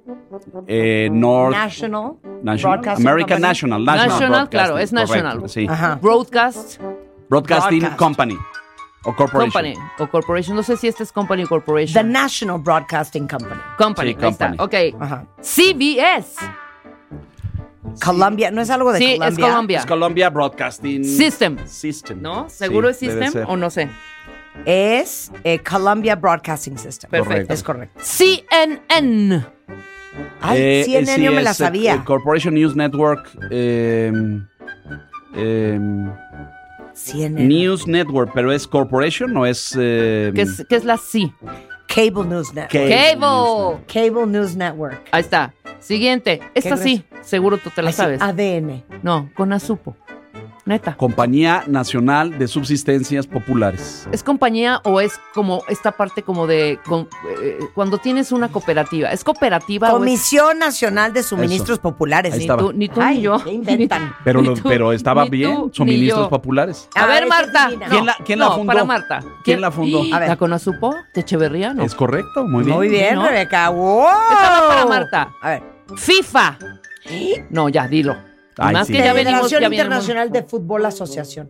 [0.68, 2.14] Eh, North National.
[2.44, 3.42] National, American Company.
[3.42, 5.50] National, National, National, claro, es correcto, national.
[5.50, 5.68] sí.
[5.70, 6.00] Ajá.
[6.02, 6.80] Broadcast
[7.30, 8.00] Broadcasting Broadcast.
[8.00, 8.38] Company
[9.06, 9.52] o Corporation.
[9.52, 10.56] Company o Corporation.
[10.56, 12.12] No sé si este es Company o The Corporation.
[12.12, 13.62] National Broadcasting Company.
[13.78, 14.10] company.
[14.12, 14.48] Sí, ahí está.
[14.52, 14.92] company.
[14.96, 15.02] Ok.
[15.02, 15.26] Ajá.
[15.42, 16.36] CBS.
[18.04, 19.28] Colombia, ¿no es algo de Sí, Colombia?
[19.30, 19.80] es Colombia.
[19.80, 21.58] Es Colombia Broadcasting System.
[21.66, 22.22] System.
[22.22, 22.50] ¿No?
[22.50, 23.90] ¿Seguro Sí, es System o no sé?
[24.66, 27.10] Es eh, Columbia Broadcasting System.
[27.10, 27.54] Perfecto.
[27.54, 28.00] Es correcto.
[28.04, 29.46] CNN.
[30.42, 31.94] Ay, Eh, CNN sí, yo me la es, eh, sabía.
[31.96, 33.30] eh, Corporation News Network.
[33.50, 34.12] eh,
[35.36, 35.80] eh,
[37.00, 37.48] CNN.
[37.48, 39.76] News Network, pero es Corporation o es.
[39.80, 41.32] eh, ¿Qué es, qué es la C?
[41.88, 42.72] Cable News Network.
[42.72, 43.84] Cable Cable.
[44.12, 45.02] Cable News Network.
[45.12, 45.54] Ahí está.
[45.80, 46.42] Siguiente.
[46.54, 48.22] Esta sí, seguro tú te la Ay, sí, sabes.
[48.22, 48.84] ADN.
[49.02, 49.96] No, con Azupo.
[50.66, 50.96] Neta.
[50.98, 54.08] Compañía Nacional de Subsistencias Populares.
[54.12, 57.08] ¿Es compañía o es como esta parte como de con-
[57.42, 59.12] eh, cuando tienes una cooperativa?
[59.12, 62.34] ¿Es cooperativa o es Comisión Nacional de Suministros Populares.
[62.34, 62.62] Ahí ni estaba.
[62.62, 63.44] tú, ni tú Ay, ni yo?
[63.44, 64.14] ¿qué inventan?
[64.24, 65.56] Pero, Ni lo- tú, pero estaba ni bien.
[65.56, 66.88] tú, Suministros populares.
[66.96, 67.70] A ver, Ay, qué Marta.
[67.90, 68.68] ¿Quién la- quién la no, fundó?
[68.68, 69.24] para Marta.
[69.44, 70.02] ¿Quién la fundó?
[70.14, 70.30] A ver.
[70.30, 70.96] ¿La Conasupo?
[71.14, 71.74] ¿De Echeverría?
[71.74, 71.84] No.
[71.84, 72.76] Es correcto, muy bien.
[72.78, 73.26] Muy bien, ¿no?
[73.28, 73.70] Rebeca.
[73.70, 74.06] ¡Wow!
[74.32, 75.30] Esta va para Marta.
[75.42, 75.64] A ver.
[75.96, 76.58] FIFA.
[77.50, 78.16] No, ya, dilo.
[78.58, 78.94] Ay, más sí.
[78.94, 79.86] que ya venimos, Federación ya venimos.
[79.86, 81.50] Internacional de Fútbol Asociación.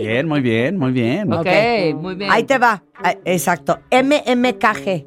[0.00, 1.32] Bien, muy bien, muy bien.
[1.32, 1.46] Ok,
[1.96, 2.30] muy bien.
[2.30, 2.82] Ahí te va.
[3.02, 3.78] Ay, Exacto.
[3.90, 5.06] MMKG.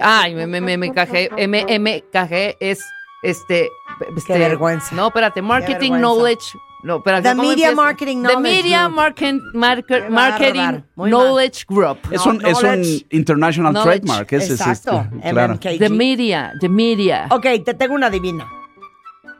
[0.00, 2.82] Ay, MMKG, MMKG es
[3.22, 3.68] este,
[4.16, 4.38] este.
[4.38, 4.94] vergüenza.
[4.94, 5.92] No, espérate, Marketing.
[5.92, 6.44] Knowledge.
[6.82, 7.22] No, espérate.
[7.30, 7.74] The ¿cómo Media empieza?
[7.82, 8.96] Marketing The Knowledge Media Group.
[8.96, 10.80] Market, market- Qué Marketing.
[10.96, 11.98] Knowledge Group.
[12.10, 14.00] Es, No, un, es un international Knowledge.
[14.00, 14.32] trademark.
[14.34, 15.06] Es Exacto.
[15.14, 15.54] este, claro.
[15.54, 15.78] MMKG.
[15.78, 17.26] The Media, The Media.
[17.30, 18.46] Ok, te tengo una divina.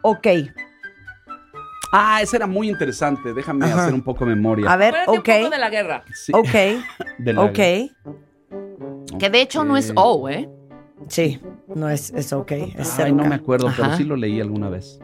[0.02, 0.26] Ok.
[1.96, 3.32] Ah, ese era muy interesante.
[3.32, 3.82] Déjame Ajá.
[3.82, 4.70] hacer un poco de memoria.
[4.70, 5.28] A ver, Acuérdate ok.
[5.28, 6.04] un poco de la guerra.
[6.12, 6.48] Sí, Ok.
[7.18, 7.58] de la- Ok.
[9.18, 10.48] Que de hecho no es O, ¿eh?
[11.08, 12.50] Sí, no es, es ok.
[12.76, 14.98] Es Ay, no me acuerdo, pero sí lo leí alguna vez.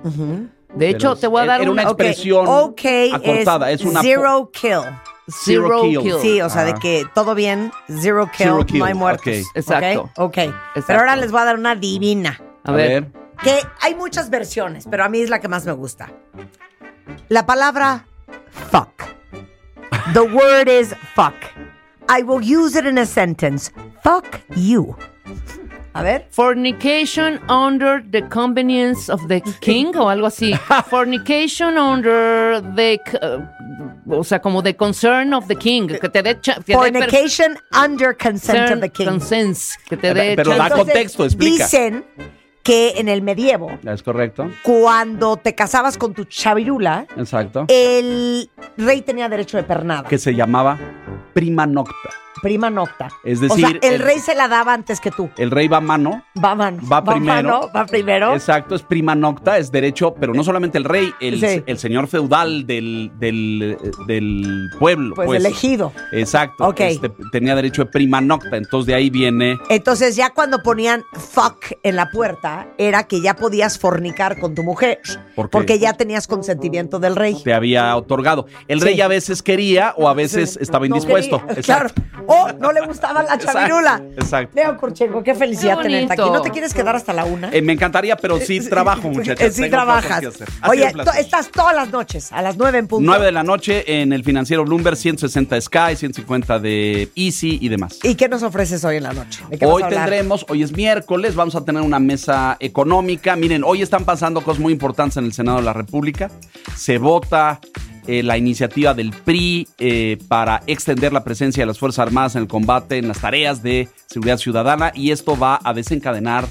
[0.74, 2.80] De hecho, Pero te voy a dar era una expresión Ok
[3.12, 4.80] acortada, es una zero kill.
[5.28, 6.00] Zero kill.
[6.00, 6.14] kill.
[6.20, 6.80] Sí, o sea, de Ajá.
[6.80, 9.26] que todo bien, zero kill, Zero kill, no hay muertos.
[9.54, 10.10] Exacto.
[10.16, 10.38] Ok.
[10.38, 10.84] Exacto.
[10.86, 12.40] Pero ahora les voy a dar una divina.
[12.64, 13.12] A ver.
[13.42, 16.10] Que hay muchas versiones, pero a mí es la que más me gusta.
[17.28, 18.04] La palabra
[18.50, 19.08] fuck.
[20.12, 21.34] The word is fuck.
[22.08, 23.70] I will use it in a sentence.
[24.02, 24.96] Fuck you.
[25.94, 26.24] A ver.
[26.30, 30.56] Fornication under the convenience of the king o algo así.
[30.88, 36.36] Fornication under the, uh, o sea, como the concern of the king, que te dé
[36.66, 39.06] Fornication under consent of the king.
[39.06, 40.74] consents, que te dé Pero da chance.
[40.76, 41.64] contexto, explica.
[41.64, 42.04] Dicen
[42.62, 44.50] que en el medievo, ¿Es correcto?
[44.62, 47.64] cuando te casabas con tu chavirula, Exacto.
[47.68, 50.08] el rey tenía derecho de pernada.
[50.08, 50.78] Que se llamaba
[51.32, 52.10] prima nocta.
[52.42, 53.08] Prima nocta.
[53.22, 55.28] Es o sea, decir, el, el- rey se la daba antes que tú.
[55.36, 56.24] El rey va a mano.
[56.42, 57.26] Va, man- Va primero.
[57.60, 58.32] mano, va primero.
[58.32, 61.62] Exacto, es prima nocta, es derecho, pero no solamente el rey, el, Sí.
[61.66, 65.14] el señor feudal del, del, del pueblo.
[65.16, 65.92] pues, elegido.
[66.12, 66.72] Exacto.
[66.78, 69.58] Este, tenía derecho de prima nocta, entonces de ahí viene.
[69.68, 74.62] Entonces ya cuando ponían fuck en la puerta, era que ya podías fornicar con tu
[74.62, 75.00] mujer.
[75.34, 75.50] ¿Por qué?
[75.50, 77.36] Porque ya tenías consentimiento del rey.
[77.42, 78.46] Te había otorgado.
[78.68, 78.86] El Sí.
[78.86, 80.58] rey a veces quería o a veces Sí.
[80.62, 81.62] estaba No Exacto.
[81.62, 81.90] Claro.
[82.26, 84.00] O no le gustaba la chavirula.
[84.16, 84.52] exacto.
[84.54, 86.30] Leo Corchengo, qué felicidad Qué tenerte aquí.
[86.30, 87.50] ¿No te quieres quedar hasta la una?
[87.52, 89.54] Eh, me encantaría, pero sí trabajo, muchachos.
[89.54, 90.24] Sí Tengo trabajas.
[90.68, 93.04] Oye, estás todas las noches, a las nueve en punto.
[93.04, 97.68] 9 de la noche en el financiero Bloomberg, 160 de Sky, 150 de Easy y
[97.68, 97.98] demás.
[98.02, 99.42] ¿Y qué nos ofreces hoy en la noche?
[99.48, 100.04] ¿De qué Hoy vas a hablar?
[100.04, 103.34] tendremos, hoy es miércoles, vamos a tener una mesa económica.
[103.36, 106.30] Miren, hoy están pasando cosas muy importantes en el Senado de la República.
[106.76, 107.60] Se vota
[108.06, 112.42] eh, la iniciativa del PRI eh, para extender la presencia de las Fuerzas Armadas en
[112.42, 116.46] el combate, en las tareas de seguridad ciudadana, y esto va a desencadenar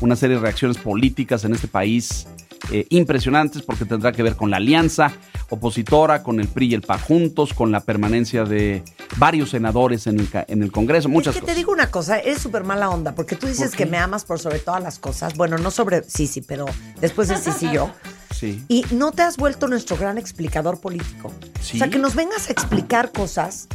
[0.00, 2.26] una serie de reacciones políticas en este país
[2.70, 5.12] eh, impresionantes porque tendrá que ver con la alianza
[5.48, 8.84] opositora, con el PRI y el PA juntos, con la permanencia de
[9.16, 11.56] varios senadores en el, en el Congreso, muchas es que te cosas.
[11.56, 14.38] digo una cosa, eres súper mala onda, porque tú dices ¿Por que me amas por
[14.38, 15.36] sobre todas las cosas.
[15.36, 16.66] Bueno, no sobre sí, sí, pero
[17.00, 17.90] después de sí, sí, yo.
[18.30, 18.64] Sí.
[18.68, 21.32] Y no te has vuelto nuestro gran explicador político.
[21.60, 21.76] Sí.
[21.76, 23.68] O sea, que nos vengas a explicar cosas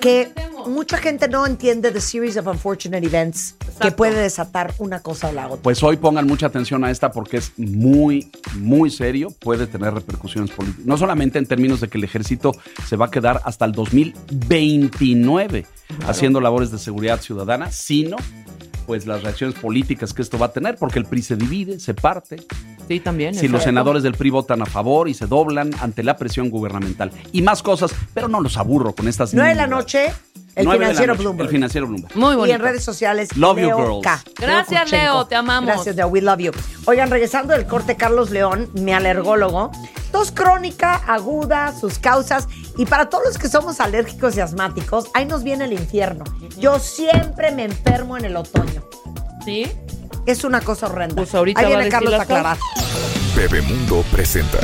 [0.00, 0.32] que
[0.66, 5.32] mucha gente no entiende the series of unfortunate events que puede desatar una cosa o
[5.32, 5.62] la otra.
[5.62, 10.50] Pues hoy pongan mucha atención a esta porque es muy, muy serio, puede tener repercusiones
[10.50, 10.84] políticas.
[10.84, 12.52] No solamente en términos de que el ejército
[12.86, 15.66] se va a quedar hasta el 2029
[16.06, 18.16] haciendo labores de seguridad ciudadana, sino
[18.88, 21.92] pues las reacciones políticas que esto va a tener, porque el PRI se divide, se
[21.92, 22.38] parte.
[22.88, 23.34] Sí, también.
[23.34, 27.10] Si los senadores del PRI votan a favor y se doblan ante la presión gubernamental.
[27.30, 29.34] Y más cosas, pero no los aburro con estas...
[29.34, 30.06] Nueve de la noche,
[30.54, 31.46] el Nueve financiero noche, Bloomberg.
[31.48, 32.16] El financiero Bloomberg.
[32.16, 32.54] Muy Y bonito.
[32.56, 34.02] en redes sociales, Love you, girls.
[34.02, 34.22] K.
[34.40, 34.90] Gracias.
[34.90, 35.66] Leo, te amamos.
[35.72, 36.52] Gracias, Leo, we love you.
[36.86, 39.70] Oigan, regresando del corte, Carlos León, mi alergólogo,
[40.10, 45.26] tos crónica, aguda, sus causas, y para todos los que somos alérgicos y asmáticos, ahí
[45.26, 46.24] nos viene el infierno.
[46.58, 48.82] Yo siempre me enfermo en el otoño.
[49.44, 49.70] ¿Sí?
[50.26, 51.14] Es una cosa horrenda.
[51.16, 52.58] Pues ahorita ahí va a viene decir Carlos a aclarar.
[53.36, 54.58] Bebemundo presenta.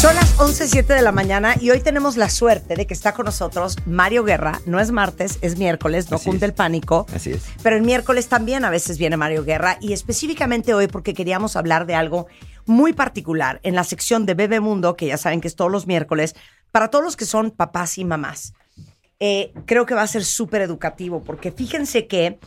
[0.00, 3.24] Son las 11.07 de la mañana y hoy tenemos la suerte de que está con
[3.26, 4.60] nosotros Mario Guerra.
[4.64, 7.04] No es martes, es miércoles, no cunde el pánico.
[7.12, 7.44] Así es.
[7.64, 11.84] Pero el miércoles también a veces viene Mario Guerra y específicamente hoy porque queríamos hablar
[11.84, 12.28] de algo
[12.64, 16.36] muy particular en la sección de Bebemundo, que ya saben que es todos los miércoles,
[16.70, 18.52] para todos los que son papás y mamás.
[19.18, 22.38] Eh, creo que va a ser súper educativo porque fíjense que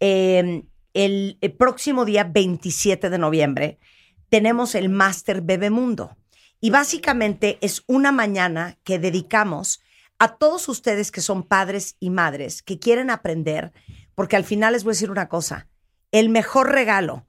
[0.00, 3.78] eh, el, el próximo día 27 de noviembre
[4.28, 6.16] tenemos el Máster Bebemundo.
[6.60, 9.80] Y básicamente es una mañana que dedicamos
[10.18, 13.72] a todos ustedes que son padres y madres, que quieren aprender,
[14.14, 15.68] porque al final les voy a decir una cosa,
[16.12, 17.26] el mejor regalo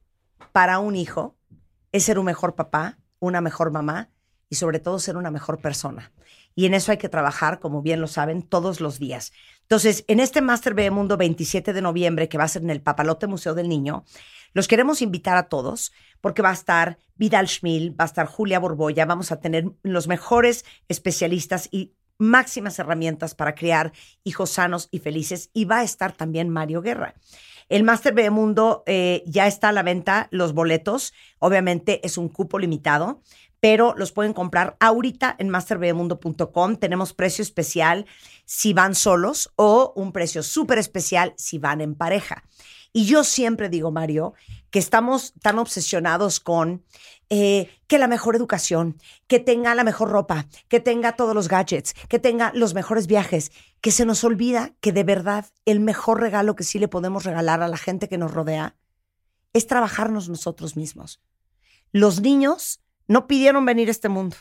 [0.51, 1.37] para un hijo
[1.93, 4.09] es ser un mejor papá, una mejor mamá
[4.49, 6.11] y sobre todo ser una mejor persona.
[6.53, 9.31] Y en eso hay que trabajar, como bien lo saben, todos los días.
[9.61, 13.27] Entonces, en este Máster Bebemundo 27 de noviembre, que va a ser en el Papalote
[13.27, 14.03] Museo del Niño,
[14.53, 18.59] los queremos invitar a todos porque va a estar Vidal Schmil, va a estar Julia
[18.59, 24.99] Borboya, vamos a tener los mejores especialistas y máximas herramientas para crear hijos sanos y
[24.99, 27.15] felices y va a estar también Mario Guerra.
[27.67, 32.59] El Máster Bebemundo eh, ya está a la venta, los boletos, obviamente es un cupo
[32.59, 33.21] limitado,
[33.61, 36.75] pero los pueden comprar ahorita en masterbebemundo.com.
[36.75, 38.07] Tenemos precio especial
[38.43, 42.43] si van solos o un precio súper especial si van en pareja.
[42.91, 44.33] Y yo siempre digo, Mario,
[44.69, 46.83] que estamos tan obsesionados con
[47.29, 48.97] eh, que la mejor educación,
[49.27, 53.51] que tenga la mejor ropa, que tenga todos los gadgets, que tenga los mejores viajes,
[53.79, 57.61] que se nos olvida que de verdad el mejor regalo que sí le podemos regalar
[57.61, 58.75] a la gente que nos rodea
[59.53, 61.21] es trabajarnos nosotros mismos.
[61.91, 64.37] Los niños no pidieron venir a este mundo.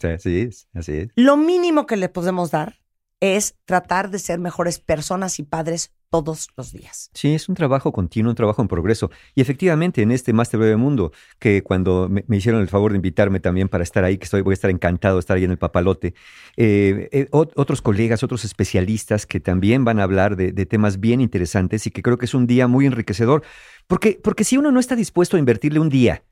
[0.00, 1.08] Sí, así es, así es.
[1.16, 2.80] Lo mínimo que le podemos dar
[3.20, 7.10] es tratar de ser mejores personas y padres todos los días.
[7.14, 9.10] Sí, es un trabajo continuo, un trabajo en progreso.
[9.34, 12.96] Y efectivamente, en este Máster Bebé Mundo, que cuando me, me hicieron el favor de
[12.96, 15.50] invitarme también para estar ahí, que estoy, voy a estar encantado de estar ahí en
[15.50, 16.14] el papalote,
[16.56, 21.00] eh, eh, ot- otros colegas, otros especialistas que también van a hablar de, de temas
[21.00, 23.42] bien interesantes y que creo que es un día muy enriquecedor.
[23.86, 26.22] Porque, porque si uno no está dispuesto a invertirle un día,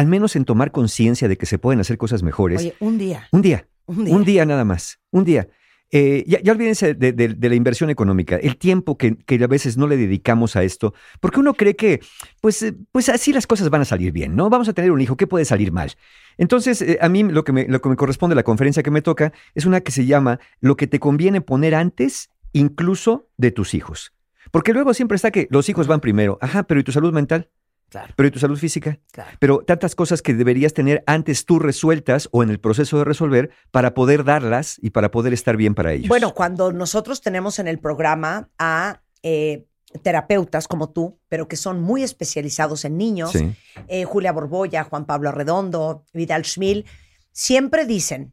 [0.00, 3.28] al menos en tomar conciencia de que se pueden hacer cosas mejores, Oye, un día,
[3.32, 4.16] un día, un día.
[4.16, 5.48] Un día nada más, un día.
[5.92, 9.46] Eh, ya, ya olvídense de, de- de la inversión económica, el tiempo que, que a
[9.48, 12.00] veces no le dedicamos a esto, porque uno cree que,
[12.40, 14.48] pues, eh, pues así las cosas van a salir bien, ¿no?
[14.48, 15.90] Vamos a tener un hijo, ¿qué puede salir mal?
[16.38, 19.02] Entonces, eh, a mí lo que, me, lo que me corresponde, la conferencia que me
[19.02, 23.74] toca, es una que se llama Lo que te conviene poner antes, incluso de tus
[23.74, 24.12] hijos.
[24.52, 27.50] Porque luego siempre está que los hijos van primero, ajá, pero ¿y tu salud mental?
[27.90, 28.98] Claro, ¿Pero y tu salud física?
[29.10, 29.30] claro.
[29.40, 33.50] pero tantas cosas que deberías tener antes tú resueltas o en el proceso de resolver
[33.72, 36.08] para poder darlas y para poder estar bien para ellos.
[36.08, 39.66] Bueno, cuando nosotros tenemos en el programa a eh,
[40.02, 43.52] terapeutas como tú, pero que son muy especializados en niños, sí,
[43.88, 46.86] eh, Julia Borboya, Juan Pablo Arredondo, Vidal Schmil,
[47.32, 48.32] siempre dicen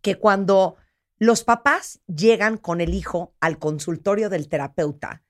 [0.00, 0.76] que cuando
[1.18, 5.22] los papás llegan con el hijo al consultorio del terapeuta,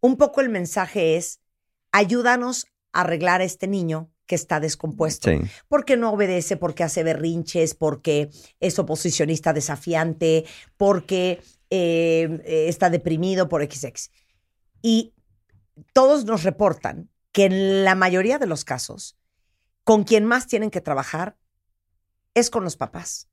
[0.00, 1.40] un poco el mensaje es,
[1.92, 5.28] ayúdanos a arreglar a este niño que está descompuesto.
[5.30, 10.44] sí, Porque no obedece, porque hace berrinches, porque es oposicionista desafiante,
[10.76, 14.10] porque eh, está deprimido por XX.
[14.82, 15.14] Y
[15.92, 19.16] todos nos reportan que en la mayoría de los casos,
[19.84, 21.36] con quien más tienen que trabajar
[22.34, 23.28] es con los papás.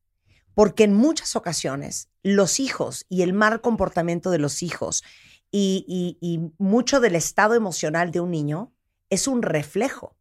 [0.55, 5.03] Porque en muchas ocasiones los hijos y el mal comportamiento de los hijos
[5.51, 8.73] y, y- y mucho del estado emocional de un niño
[9.09, 10.15] es un reflejo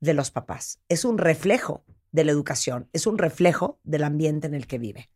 [0.00, 4.54] de los papás, es un reflejo de la educación, es un reflejo del ambiente en
[4.54, 5.10] el que vive.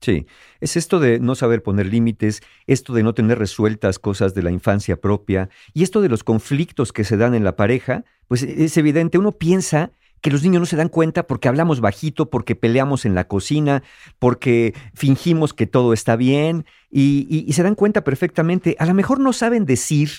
[0.00, 0.26] sí.
[0.60, 4.50] Es esto de no saber poner límites, esto de no tener resueltas cosas de la
[4.50, 8.76] infancia propia y esto de los conflictos que se dan en la pareja, pues es
[8.76, 13.04] evidente, uno piensa que los niños no se dan cuenta porque hablamos bajito, porque peleamos
[13.04, 13.84] en la cocina,
[14.18, 18.74] porque fingimos que todo está bien y se dan cuenta perfectamente.
[18.80, 20.10] A lo mejor no saben decir,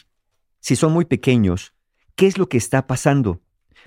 [0.62, 1.74] si son muy pequeños,
[2.20, 3.40] qué es lo que está pasando,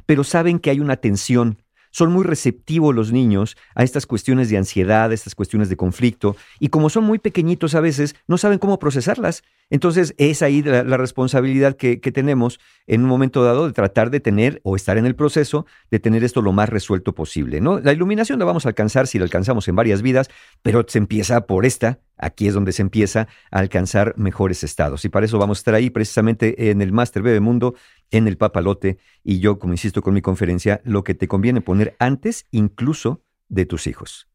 [0.07, 1.59] pero saben que hay una tensión.
[1.91, 6.35] Son muy receptivos los niños a estas cuestiones de ansiedad, a estas cuestiones de conflicto,
[6.59, 9.43] y como son muy pequeñitos a veces, no saben cómo procesarlas.
[9.69, 14.61] Entonces es ahí la, responsabilidad que, tenemos en un momento dado de tratar de tener
[14.65, 17.61] o estar en el proceso de tener esto lo más resuelto posible.
[17.61, 17.81] ¿no?
[17.81, 20.29] La iluminación la vamos a alcanzar si la alcanzamos en varias vidas,
[20.63, 22.01] pero se empieza por esta.
[22.19, 25.07] Aquí es donde se empieza a alcanzar mejores estados.
[25.07, 27.75] Y para eso vamos a estar ahí precisamente en el Máster Bebemundo,
[28.13, 28.99] en el Papalote.
[29.25, 33.67] Y yo, como insisto con mi conferencia, lo que te conviene poner antes incluso de
[33.67, 34.29] tus hijos.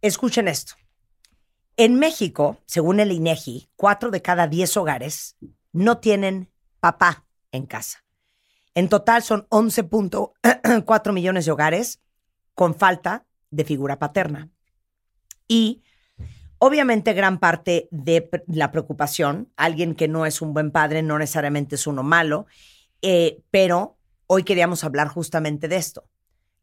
[0.00, 0.74] Escuchen esto.
[1.76, 5.36] En México, según el INEGI, cuatro de cada diez hogares
[5.72, 6.48] no tienen
[6.80, 8.04] papá en casa.
[8.74, 12.00] En total son 11.4 millones de hogares
[12.54, 14.50] con falta de figura paterna.
[15.48, 15.82] Y
[16.58, 21.74] obviamente gran parte de la preocupación, alguien que no es un buen padre no necesariamente
[21.74, 22.46] es uno malo,
[23.02, 26.08] eh, pero hoy queríamos hablar justamente de esto.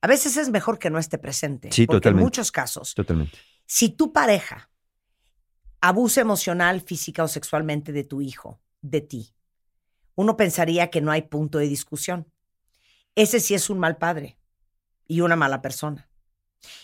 [0.01, 1.71] A veces es mejor que no esté presente.
[1.71, 2.21] Sí, porque totalmente.
[2.21, 3.37] en muchos casos, Totalmente.
[3.65, 4.69] si tu pareja
[5.79, 9.33] abusa emocional, física o sexualmente de tu hijo, de ti,
[10.15, 12.31] uno pensaría que no hay punto de discusión.
[13.15, 14.37] Ese sí es un mal padre
[15.07, 16.09] y una mala persona.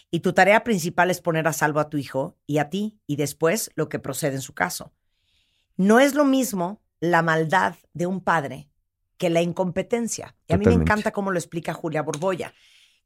[0.09, 3.15] Y tu tarea principal es poner a salvo a tu hijo y a ti y
[3.15, 4.93] después lo que procede en su caso.
[5.75, 8.69] No es lo mismo la maldad de un padre
[9.17, 10.35] que la incompetencia.
[10.47, 12.53] Y a mí me encanta cómo lo explica Julia Borboya,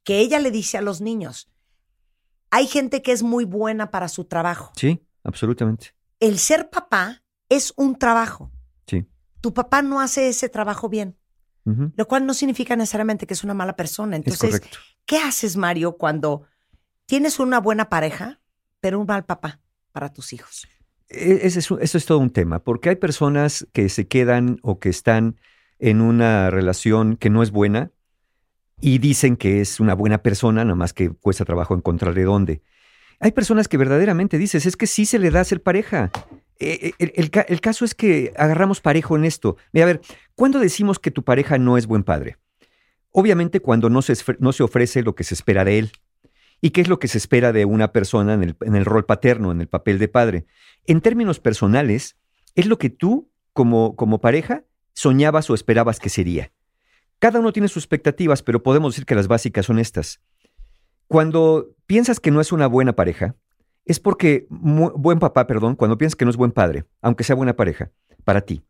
[0.03, 1.49] que ella le dice a los niños,
[2.49, 4.71] hay gente que es muy buena para su trabajo.
[4.75, 5.95] Sí, absolutamente.
[6.19, 8.51] El ser papá es un trabajo.
[8.87, 9.07] Sí.
[9.39, 11.17] Tu papá no hace ese trabajo bien,
[11.63, 14.17] lo cual no significa necesariamente que es una mala persona.
[14.17, 14.61] Es Entonces.
[15.05, 16.43] ¿qué haces, Mario, cuando
[17.05, 18.41] tienes una buena pareja,
[18.79, 20.67] pero un mal papá para tus hijos?
[21.07, 24.89] E- es eso es todo un tema, porque hay personas que se quedan o que
[24.89, 25.37] están
[25.81, 27.91] en una relación que no es buena
[28.79, 32.61] y dicen que es una buena persona, nada más que cuesta trabajo encontrarle dónde.
[33.19, 36.11] Hay personas que verdaderamente dices, es que sí se le da ser pareja.
[36.59, 39.57] Eh, eh, El, el ca- el caso es que agarramos parejo en esto.
[39.73, 40.01] Mira, a ver,
[40.35, 42.37] ¿cuándo decimos que tu pareja no es buen padre?
[43.11, 45.91] Obviamente cuando no se, no se ofrece lo que se espera de él.
[46.61, 49.05] ¿Y qué es lo que se espera de una persona en el, en el rol
[49.05, 50.45] paterno, en el papel de padre?
[50.85, 52.17] En términos personales,
[52.55, 54.63] es lo que tú, como, como pareja,
[55.01, 56.51] soñabas o esperabas que sería.
[57.17, 60.21] Cada uno tiene sus expectativas, pero podemos decir que las básicas son estas.
[61.07, 63.35] Cuando piensas que no es una buena pareja,
[63.83, 67.55] es porque, buen papá, perdón, cuando piensas que no es buen padre, aunque sea buena
[67.55, 67.91] pareja,
[68.23, 68.63] para ti,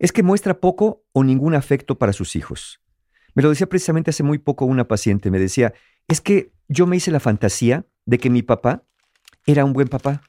[0.00, 2.80] es que muestra poco o ningún afecto para sus hijos.
[3.34, 5.72] Me lo decía precisamente hace muy poco una paciente, me decía,
[6.08, 8.82] es que yo me hice la fantasía de que mi papá
[9.46, 10.22] era un buen papá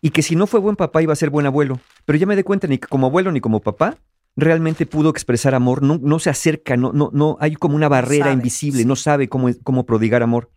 [0.00, 2.36] y que si no fue buen papá iba a ser buen abuelo, pero ya me
[2.36, 3.98] di cuenta ni que como abuelo ni como papá
[4.38, 8.26] realmente pudo expresar amor, no, no se acerca, no, no, no, hay como una barrera
[8.26, 8.86] sabe, invisible, sí.
[8.86, 10.50] no sabe cómo, cómo prodigar amor.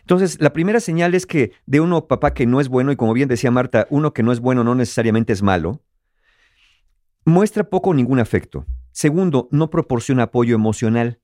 [0.00, 3.12] Entonces, la primera señal es que de uno papá que no es bueno, y como
[3.12, 5.82] bien decía Marta, uno que no es bueno no necesariamente es malo,
[7.24, 8.66] muestra poco o ningún afecto.
[8.92, 11.20] Segundo, no proporciona apoyo emocional.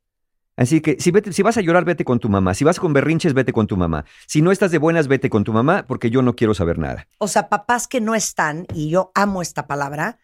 [0.57, 2.55] Así que si, vete- si vas a llorar, vete con tu mamá.
[2.55, 4.05] Si vas con berrinches, vete con tu mamá.
[4.27, 7.07] Si no estás de buenas, vete con tu mamá, porque yo no quiero saber nada.
[7.19, 10.19] O sea, papás que no están, y yo amo esta palabra,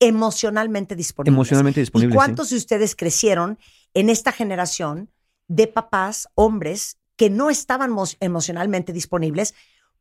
[0.00, 1.34] emocionalmente disponibles.
[1.36, 2.10] Emocionalmente disponible.
[2.10, 2.16] ¿Y sí.
[2.16, 3.58] cuántos de ustedes crecieron
[3.94, 5.10] en esta generación
[5.48, 9.54] de papás, hombres, que no estaban mo- emocionalmente disponibles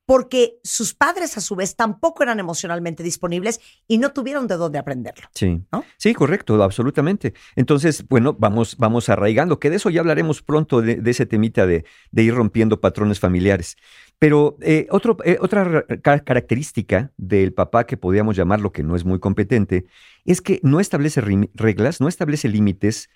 [0.07, 4.79] porque sus padres a su vez tampoco eran emocionalmente disponibles y no tuvieron de dónde
[4.79, 5.27] aprenderlo?
[5.35, 5.83] Sí, ¿no?
[5.97, 7.33] sí, correcto, absolutamente.
[7.57, 11.67] Entonces, bueno, vamos, vamos arraigando, que de eso ya hablaremos pronto, de, de ese temita
[11.67, 13.75] de, de ir rompiendo patrones familiares.
[14.17, 18.95] Pero eh, otro, eh, otra ra- ca- característica del papá que podríamos llamarlo que no
[18.95, 19.85] es muy competente
[20.23, 21.21] es que no establece
[21.53, 23.09] reglas, no establece límites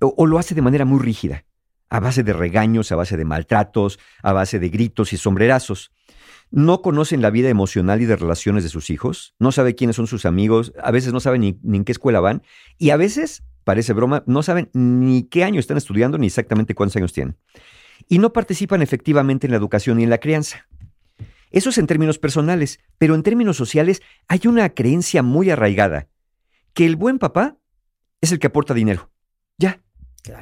[0.00, 1.44] o, o lo hace de manera muy rígida,
[1.88, 5.92] a base de regaños, a base de maltratos, a base de gritos y sombrerazos.
[6.50, 10.06] No conocen la vida emocional y de relaciones de sus hijos, no sabe quiénes son
[10.06, 12.42] sus amigos, a veces no saben ni, ni en qué escuela van
[12.78, 16.96] y a veces, parece broma, no saben ni qué año están estudiando ni exactamente cuántos
[16.96, 17.36] años tienen.
[18.08, 20.66] Y no participan efectivamente en la educación y en la crianza.
[21.50, 26.08] Eso es en términos personales, pero en términos sociales hay una creencia muy arraigada,
[26.74, 27.56] que el buen papá
[28.20, 29.10] es el que aporta dinero.
[29.58, 29.80] Ya,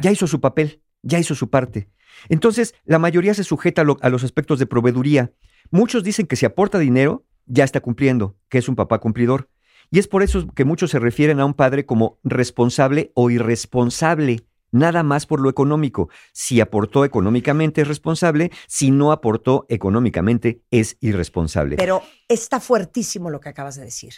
[0.00, 1.88] ya hizo su papel, ya hizo su parte.
[2.28, 5.32] Entonces, la mayoría se sujeta a, lo- a los aspectos de proveeduría.
[5.70, 9.48] Muchos dicen que si aporta dinero, ya está cumpliendo, que es un papá cumplidor.
[9.90, 14.46] Y es por eso que muchos se refieren a un padre como responsable o irresponsable,
[14.72, 16.08] nada más por lo económico.
[16.32, 21.76] Si aportó económicamente es responsable, si no aportó económicamente es irresponsable.
[21.76, 24.14] Pero está fuertísimo lo que acabas de decir,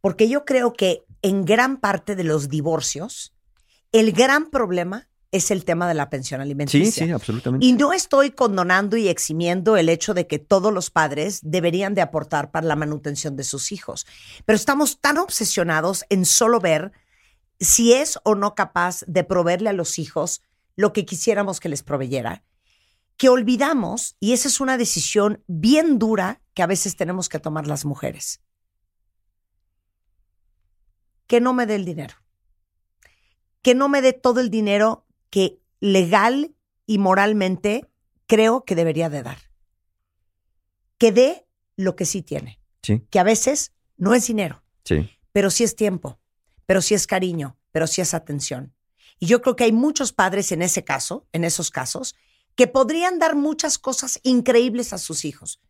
[0.00, 3.34] porque yo creo que en gran parte de los divorcios,
[3.92, 7.06] el gran problema es el tema de la pensión sí, alimenticia.
[7.06, 7.66] sí, absolutamente.
[7.66, 12.02] Y no estoy condonando y eximiendo el hecho de que todos los padres deberían de
[12.02, 14.06] aportar para la manutención de sus hijos,
[14.44, 16.92] pero estamos tan obsesionados en solo ver
[17.58, 20.40] si es o no capaz de proveerle a los hijos
[20.76, 22.44] lo que quisiéramos que les proveyera,
[23.16, 27.66] que olvidamos, y esa es una decisión bien dura que a veces tenemos que tomar
[27.66, 28.40] las mujeres,
[31.26, 32.14] que no me dé el dinero,
[33.62, 35.03] que no me dé todo el dinero
[35.34, 36.54] que legal
[36.86, 37.90] y moralmente
[38.28, 39.38] creo que debería de dar,
[40.96, 45.10] que dé lo que sí tiene, Sí, que a veces no es dinero, sí.
[45.32, 46.20] pero sí es tiempo,
[46.66, 48.76] pero sí es cariño, pero sí es atención.
[49.18, 52.14] Y yo creo que hay muchos padres en ese caso, en esos casos,
[52.54, 55.60] que podrían dar muchas cosas increíbles a sus hijos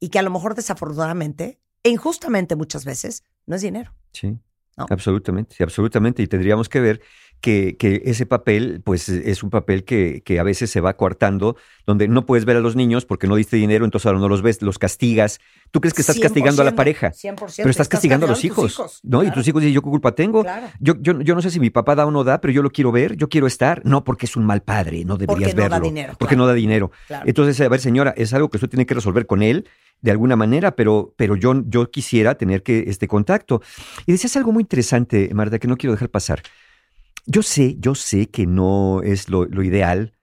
[0.00, 3.94] y que a lo mejor desafortunadamente e injustamente muchas veces no es dinero.
[4.14, 4.38] Sí.
[4.78, 4.86] ¿No?
[4.88, 6.22] Absolutamente, sí, absolutamente.
[6.22, 7.02] Y tendríamos que ver
[7.42, 11.56] que, que ese papel, pues es un papel que, que a veces se va coartando,
[11.86, 14.40] donde no puedes ver a los niños porque no diste dinero, entonces ahora no los
[14.40, 15.40] ves, los castigas.
[15.72, 18.44] Tú crees que estás castigando a la 100%, pareja, 100%, pero estás castigando a los
[18.44, 19.22] hijos, ¿no?
[19.24, 20.42] Y tus hijos dicen, ¿yo qué culpa tengo?
[20.42, 20.68] Claro.
[20.80, 22.70] Yo, yo, yo no sé si mi papá da o no da, pero yo lo
[22.70, 23.82] quiero ver, yo quiero estar.
[23.84, 25.88] No, porque es un mal padre, no deberías Porque no da verlo.
[25.88, 26.44] dinero, Porque claro.
[26.44, 26.90] no da dinero.
[27.08, 27.24] Claro.
[27.26, 29.68] Entonces, a ver, señora, es algo que usted tiene que resolver con él
[30.00, 33.62] de alguna manera, pero, pero yo, yo quisiera tener que este contacto.
[34.06, 36.42] Y decías algo muy interesante, Marta, que no quiero dejar pasar.
[37.26, 40.14] Yo sé, yo sé que no es lo, lo ideal,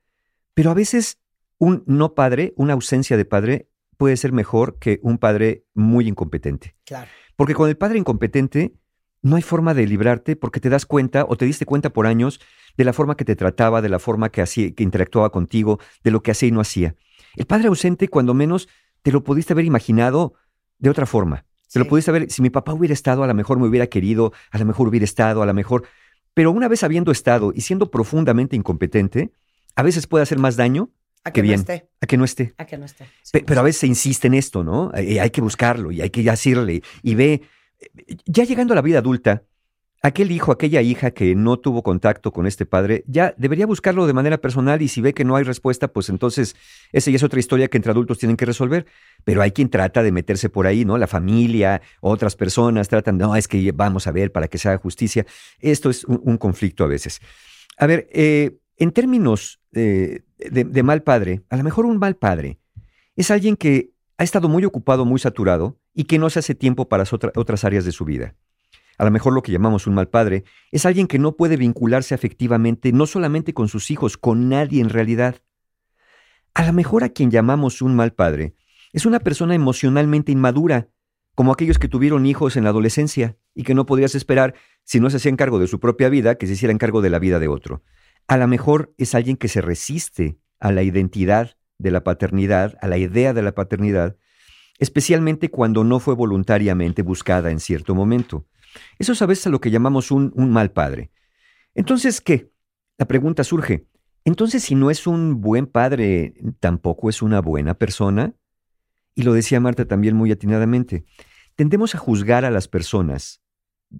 [0.54, 1.20] pero a veces
[1.58, 6.76] un no padre, una ausencia de padre, puede ser mejor que un padre muy incompetente.
[6.86, 7.10] Claro.
[7.36, 8.74] Porque con el padre incompetente
[9.22, 12.40] no hay forma de librarte porque te das cuenta o te diste cuenta por años
[12.78, 16.12] de la forma que te trataba, de la forma que, hacía, que interactuaba contigo, de
[16.12, 16.96] lo que hacía y no hacía.
[17.36, 18.70] El padre ausente, cuando menos,
[19.02, 20.34] te lo pudiste haber imaginado
[20.78, 21.46] de otra forma.
[21.72, 21.90] Te lo Sí.
[21.90, 24.66] pudiste haber, si mi papá hubiera estado, a lo mejor me hubiera querido, a lo
[24.66, 25.84] mejor hubiera estado, a lo mejor.
[26.34, 29.32] Pero una vez habiendo estado y siendo profundamente incompetente,
[29.76, 30.90] a veces puede hacer más daño
[31.24, 31.60] A que no bien.
[31.60, 31.90] esté.
[32.02, 32.54] a que no esté.
[32.58, 33.06] A que no esté.
[33.32, 34.92] Pe- Pero a veces se insiste en esto, ¿no?
[34.96, 36.82] Eh, hay que buscarlo y hay que decirle.
[37.04, 37.42] Y ve,
[37.80, 39.44] eh, ya llegando a la vida adulta,
[40.02, 44.14] aquel hijo, aquella hija que no tuvo contacto con este padre, ya debería buscarlo de
[44.14, 46.56] manera personal y si ve que no hay respuesta, pues entonces
[46.92, 48.86] esa ya es otra historia que entre adultos tienen que resolver.
[49.26, 50.98] Pero hay quien trata de meterse por ahí, ¿no?
[50.98, 54.78] La familia, otras personas tratan, no, es que vamos a ver para que se haga
[54.78, 55.26] justicia.
[55.60, 57.20] Esto es un, conflicto a veces.
[57.78, 62.60] A ver, eh, en términos eh, de, mal padre, a lo mejor un mal padre
[63.18, 66.88] es alguien que ha estado muy ocupado, muy saturado y que no se hace tiempo
[66.88, 68.36] para as- otra- otras áreas de su vida.
[69.00, 72.14] A lo mejor lo que llamamos un mal padre es alguien que no puede vincularse
[72.14, 75.38] afectivamente, no solamente con sus hijos, con nadie en realidad.
[76.54, 78.56] A lo mejor a quien llamamos un mal padre
[78.92, 80.90] es una persona emocionalmente inmadura,
[81.34, 85.10] como aquellos que tuvieron hijos en la adolescencia y que no podrías esperar, si no
[85.10, 87.48] se hacían cargo de su propia vida, que se hicieran cargo de la vida de
[87.48, 87.82] otro.
[88.28, 92.88] A lo mejor es alguien que se resiste a la identidad de la paternidad, a
[92.88, 94.18] la idea de la paternidad,
[94.78, 98.46] especialmente cuando no fue voluntariamente buscada en cierto momento.
[98.98, 101.12] Eso es a veces lo que llamamos un, un mal padre.
[101.76, 102.52] Entonces, ¿qué?
[102.98, 103.88] La pregunta surge,
[104.26, 108.34] entonces si no es un buen padre, tampoco es una buena persona?
[109.16, 111.06] Y lo decía Marta también muy atinadamente,
[111.56, 113.42] tendemos a juzgar a las personas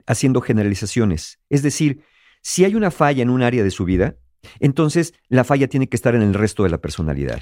[0.06, 1.40] haciendo generalizaciones.
[1.50, 2.04] Es decir,
[2.42, 4.18] si hay una falla en un área de su vida,
[4.60, 7.42] entonces la falla tiene que estar en el resto de la personalidad.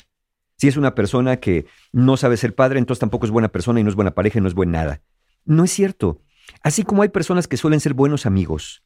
[0.57, 3.84] Si es una persona que no sabe ser padre, entonces tampoco es buena persona y
[3.84, 5.01] no es buena pareja y no es buen nada.
[5.45, 6.21] No es cierto.
[6.62, 8.84] Así como hay personas que suelen ser buenos amigos,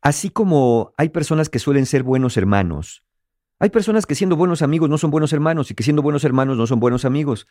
[0.00, 3.04] así como hay personas que suelen ser buenos hermanos,
[3.58, 6.56] hay personas que siendo buenos amigos no son buenos hermanos y que siendo buenos hermanos
[6.58, 7.46] no son buenos amigos.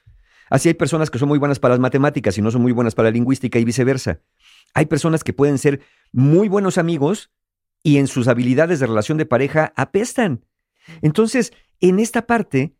[0.49, 2.93] Así hay personas que son muy buenas para las matemáticas y no son muy buenas
[2.93, 4.21] para la lingüística y viceversa.
[4.75, 5.81] Hay personas que pueden ser
[6.11, 7.31] muy buenos amigos
[7.81, 10.45] y en sus habilidades de relación de pareja apestan.
[11.01, 12.75] Entonces, en esta parte,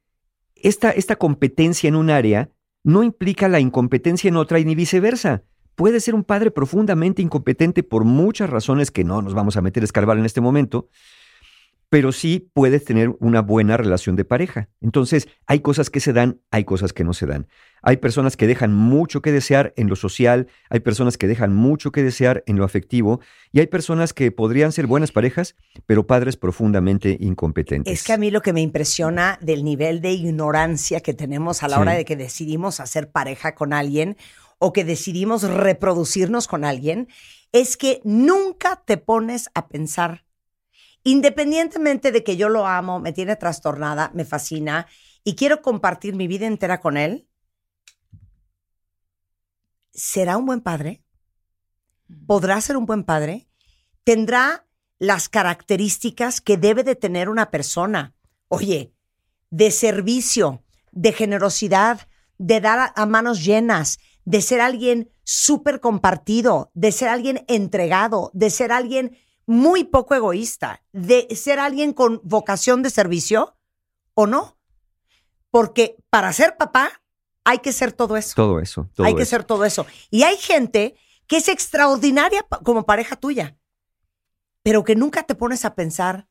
[0.56, 2.52] esta, esta competencia en un área
[2.84, 5.44] no implica la incompetencia en otra y ni viceversa.
[5.76, 9.84] Puede ser un padre profundamente incompetente por muchas razones que no nos vamos a meter
[9.84, 10.90] a escarbar en este momento,
[11.90, 14.70] pero sí puedes tener una buena relación de pareja.
[14.82, 17.48] Entonces, hay cosas que se dan, hay cosas que no se dan.
[17.84, 21.92] Hay personas que dejan mucho que desear en lo social, hay personas que dejan mucho
[21.92, 23.20] que desear en lo afectivo,
[23.52, 25.56] y hay personas que podrían ser buenas parejas,
[25.86, 27.94] pero padres profundamente incompetentes.
[27.94, 31.68] Es que a mí lo que me impresiona del nivel de ignorancia que tenemos a
[31.68, 31.82] la Sí.
[31.82, 34.18] hora de que decidimos hacer pareja con alguien
[34.58, 37.08] o que decidimos reproducirnos con alguien
[37.52, 40.26] es que nunca te pones a pensar,
[41.04, 44.88] independientemente de que yo lo amo, me tiene trastornada, me fascina
[45.24, 47.28] y quiero compartir mi vida entera con él,
[49.94, 51.04] ¿será un buen padre?
[52.28, 53.48] ¿Podrá ser un buen padre?
[54.04, 54.68] ¿Tendrá
[55.00, 58.14] las características que debe de tener una persona?
[58.48, 58.94] Oye,
[59.50, 66.72] de servicio, de generosidad, de dar a, a manos llenas, de ser alguien súper compartido,
[66.74, 72.82] de ser alguien entregado, de ser alguien muy poco egoísta, de ser alguien con vocación
[72.82, 73.56] de servicio
[74.16, 74.58] o no.
[75.52, 77.02] Porque para ser papá
[77.44, 78.34] hay que ser todo eso.
[78.36, 78.90] Todo eso.
[78.94, 79.86] Todo hay que ser todo eso.
[80.10, 80.96] Y hay gente
[81.28, 83.58] que es extraordinaria como pareja tuya,
[84.64, 86.28] pero que nunca te pones a pensar,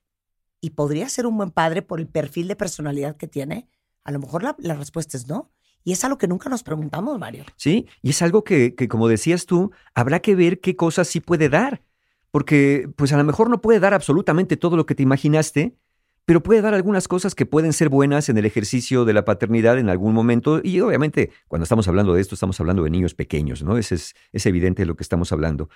[0.61, 3.68] ¿y podría ser un buen padre por el perfil de personalidad que tiene?
[4.03, 5.53] A lo mejor la, la respuesta es no.
[5.85, 7.45] Y es algo que nunca nos preguntamos, Mario.
[7.57, 11.20] Sí, y es algo que, que, como decías tú, habrá que ver qué cosas sí
[11.20, 11.82] puede dar.
[12.30, 15.76] porque pues a lo mejor no puede dar absolutamente todo lo que te imaginaste,
[16.24, 19.78] pero puede dar algunas cosas que pueden ser buenas en el ejercicio de la paternidad
[19.78, 20.61] en algún momento.
[20.64, 23.78] Y obviamente, cuando estamos hablando de esto, estamos hablando de niños pequeños, ¿no?
[23.78, 25.68] Ese es, es evidente de lo que estamos hablando.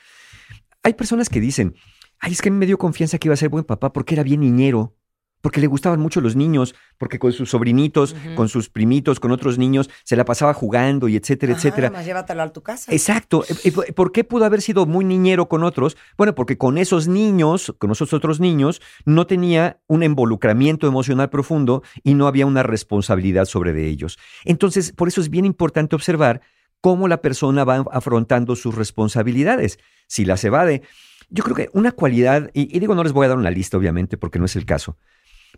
[0.82, 1.76] Hay personas que dicen,
[2.18, 4.40] ay, es que me dio confianza que iba a ser buen papá porque era bien
[4.40, 4.96] niñero,
[5.40, 9.58] porque le gustaban mucho los niños, porque con sus sobrinitos, con sus primitos, con otros
[9.58, 11.86] niños, se la pasaba jugando y etcétera, Ajá, etcétera.
[11.88, 12.92] además, llévatelo a tu casa.
[12.92, 13.44] Exacto.
[13.48, 15.96] Eh, eh, ¿Por qué pudo haber sido muy niñero con otros?
[16.16, 21.82] Bueno, porque con esos niños, con esos otros niños, no tenía un involucramiento emocional profundo
[22.02, 24.18] y no había una responsabilidad sobre de ellos.
[24.44, 26.40] Entonces, por eso es bien importante observar
[26.80, 29.78] cómo la persona va afrontando sus responsabilidades.
[30.06, 30.82] Si las evade,
[31.28, 33.76] yo creo que una cualidad, y, y digo, no les voy a dar una lista,
[33.76, 34.96] obviamente, porque no es el caso,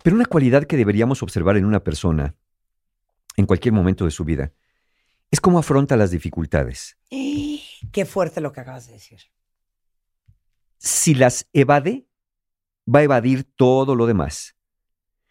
[0.02, 2.34] pero una cualidad que deberíamos observar en una persona
[3.36, 4.52] en cualquier momento de su vida
[5.30, 6.98] es cómo afronta las dificultades.
[7.92, 9.20] Qué fuerte lo que acabas de decir.
[10.78, 12.06] si las evade,
[12.92, 14.56] va a evadir todo lo demás.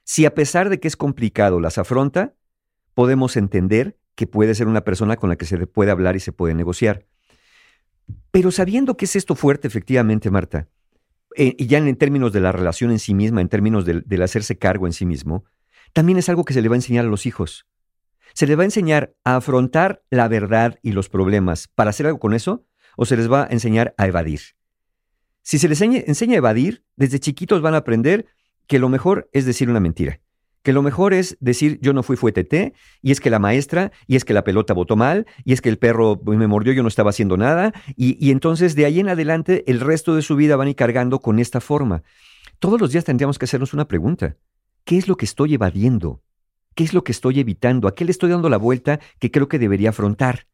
[0.03, 2.35] Si a pesar de que es complicado las afronta,
[2.93, 6.31] podemos entender que puede ser una persona con la que se puede hablar y se
[6.31, 7.07] puede negociar.
[8.31, 10.67] Pero sabiendo que es esto fuerte, efectivamente, Marta,
[11.35, 14.21] eh, y ya en, términos de la relación en sí misma, en términos del, del
[14.21, 15.45] hacerse cargo en sí mismo,
[15.93, 17.67] también es algo que se le va a enseñar a los hijos.
[18.33, 22.19] Se les va a enseñar a afrontar la verdad y los problemas para hacer algo
[22.19, 22.65] con eso,
[22.95, 24.41] o se les va a enseñar a evadir.
[25.41, 28.27] Si se les enseña a evadir, desde chiquitos van a aprender
[28.67, 30.19] que lo mejor es decir una mentira.
[30.61, 33.91] Que lo mejor es decir yo no fui fue teté, y es que la maestra,
[34.07, 36.81] y es que la pelota botó mal, y es que el perro me mordió, yo
[36.81, 40.35] no estaba haciendo nada, y, y entonces de ahí en adelante el resto de su
[40.35, 42.03] vida van a ir cargando con esta forma.
[42.59, 44.35] Todos los días tendríamos que hacernos una pregunta.
[44.83, 46.21] ¿Qué es lo que estoy evadiendo?
[46.75, 47.87] ¿Qué es lo que estoy evitando?
[47.87, 50.47] ¿A qué le estoy dando la vuelta que creo que debería afrontar?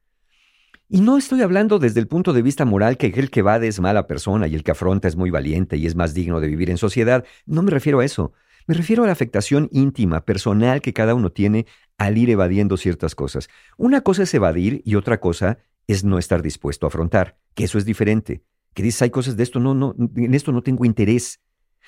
[0.88, 3.80] Y no estoy hablando desde el punto de vista moral que el que evade es
[3.80, 6.70] mala persona y el que afronta es muy valiente y es más digno de vivir
[6.70, 7.26] en sociedad.
[7.48, 8.34] No me refiero a eso.
[8.68, 13.14] Me refiero a la afectación íntima, personal que cada uno tiene al ir evadiendo ciertas
[13.14, 13.48] cosas.
[13.78, 17.78] Una cosa es evadir y otra cosa es no estar dispuesto a afrontar, que eso
[17.78, 18.44] es diferente.
[18.74, 21.40] Que dices, hay cosas de esto, no, no, en esto no tengo interés.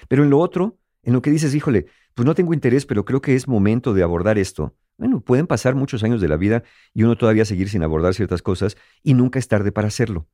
[0.08, 3.22] Pero en lo otro, en lo que dices, híjole, pues no tengo interés, pero creo
[3.22, 4.76] que es momento de abordar esto.
[4.98, 6.64] Bueno, pueden pasar muchos años de la vida
[6.94, 10.28] y uno todavía seguir sin abordar ciertas cosas y nunca es tarde para hacerlo.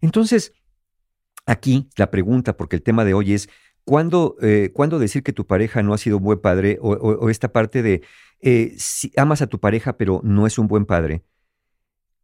[0.00, 0.52] Entonces,
[1.46, 3.48] aquí la pregunta, porque el tema de hoy es,
[3.84, 6.78] ¿cuándo, eh, ¿cuándo decir que tu pareja no ha sido un buen padre?
[6.80, 8.02] O, o- o esta parte de,
[8.40, 11.22] eh, si amas a tu pareja pero no es un buen padre.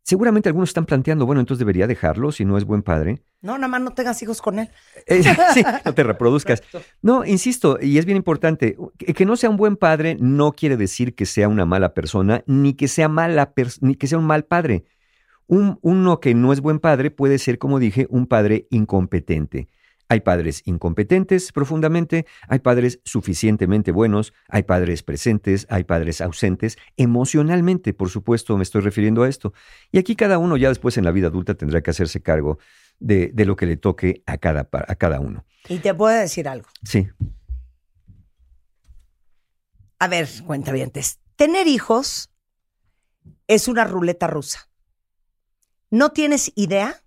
[0.02, 3.22] Seguramente algunos están planteando, bueno, entonces debería dejarlo si no es buen padre.
[3.42, 4.68] No, nada más no tengas hijos con él.
[5.06, 5.22] Eh,
[5.54, 6.62] sí, no te reproduzcas.
[7.02, 10.76] No, insisto, y es bien importante, que, que no sea un buen padre no quiere
[10.76, 13.52] decir que sea una mala persona, ni que sea mala
[13.82, 14.84] ni que sea un mal padre.
[15.46, 19.68] Un, uno que no es buen padre puede ser, como dije, un padre incompetente.
[20.10, 27.94] Hay padres incompetentes profundamente, hay padres suficientemente buenos, hay padres presentes, hay padres ausentes, emocionalmente,
[27.94, 29.52] por supuesto, me estoy refiriendo a esto.
[29.92, 32.58] Y aquí cada uno ya después en la vida adulta tendrá que hacerse cargo
[32.98, 35.46] de, de lo que le toque a cada, a cada uno.
[35.68, 36.68] Y te puedo decir algo.
[36.82, 37.06] Sí,
[40.00, 41.20] A ver, cuentavientes.
[41.36, 42.30] Tener hijos
[43.46, 44.68] es una ruleta rusa.
[45.88, 47.04] No tienes idea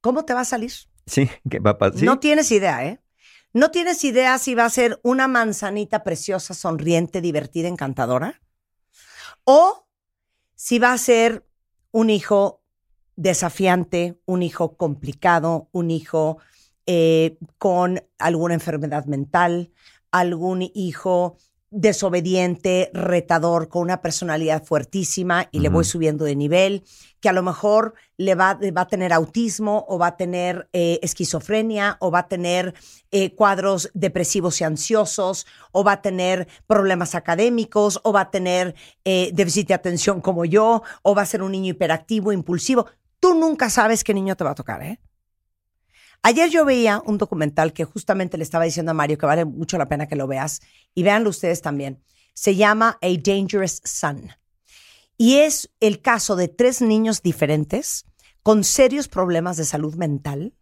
[0.00, 0.72] cómo te va a salir.
[1.06, 2.02] Sí, ¿qué va a pasar?
[2.02, 3.00] No tienes idea, ¿eh?
[3.52, 8.40] No tienes idea si va a ser una manzanita preciosa, sonriente, divertida, encantadora.
[9.44, 9.86] O
[10.56, 11.46] si va a ser
[11.92, 12.64] un hijo
[13.14, 16.38] desafiante, un hijo complicado, un hijo
[16.86, 19.72] eh, con alguna enfermedad mental,
[20.10, 21.36] algún hijo
[21.74, 26.84] desobediente, retador, con una personalidad fuertísima y le voy subiendo de nivel,
[27.20, 31.00] que a lo mejor le va, va a tener autismo o va a tener eh,
[31.02, 32.74] esquizofrenia o va a tener
[33.10, 38.76] eh, cuadros depresivos y ansiosos o va a tener problemas académicos o va a tener
[39.04, 42.86] eh, déficit de atención como yo o va a ser un niño hiperactivo, impulsivo.
[43.18, 45.00] Tú nunca sabes qué niño te va a tocar, ¿eh?
[46.26, 49.76] Ayer yo veía un documental que justamente le estaba diciendo a Mario que vale mucho
[49.76, 50.62] la pena que lo veas
[50.94, 52.02] y véanlo ustedes también.
[52.34, 54.30] Se llama A Dangerous Son.
[55.16, 58.06] Y es el caso de tres niños diferentes
[58.42, 60.54] con serios problemas de salud mental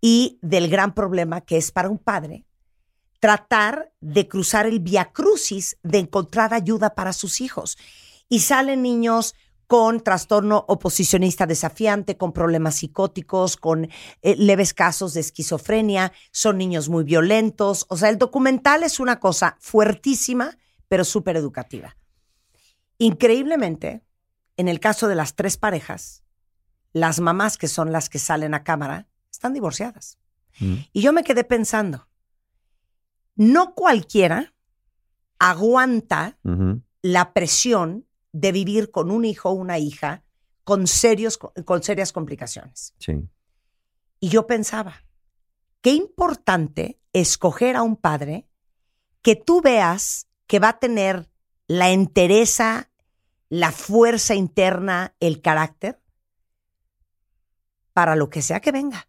[0.00, 2.44] y del gran problema que es para un padre
[3.22, 7.78] tratar de cruzar el via crucis de encontrar ayuda para sus hijos.
[8.28, 9.36] Y salen niños
[9.72, 13.86] con trastorno oposicionista desafiante, con problemas psicóticos, con
[14.20, 17.86] eh, leves casos de esquizofrenia, son niños muy violentos.
[17.88, 20.58] O sea, el documental es una cosa fuertísima,
[20.88, 21.96] pero súper educativa.
[22.98, 24.04] Increíblemente,
[24.58, 26.22] en el caso de las tres parejas,
[26.92, 30.18] las mamás que son las que salen a cámara están divorciadas.
[30.60, 30.74] Mm.
[30.92, 32.08] Y yo me quedé pensando,
[33.36, 34.52] no cualquiera
[35.38, 36.38] aguanta
[37.00, 40.24] la presión de vivir con un hijo o una hija
[40.64, 42.94] con, serios, con serias complicaciones.
[42.98, 43.28] Sí.
[44.20, 45.04] Y yo pensaba,
[45.80, 48.48] qué importante escoger a un padre
[49.20, 51.30] que tú veas que va a tener
[51.66, 52.90] la entereza,
[53.48, 56.00] la fuerza interna, el carácter
[57.92, 59.08] para lo que sea que venga.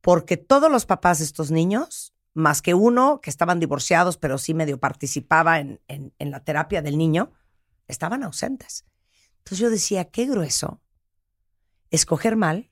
[0.00, 4.52] Porque todos los papás de estos niños, más que uno que estaban divorciados, pero sí
[4.54, 7.32] medio participaba en, en- en la terapia del niño,
[7.88, 8.84] estaban ausentes.
[9.38, 10.80] Entonces yo decía, qué grueso
[11.90, 12.70] escoger mal,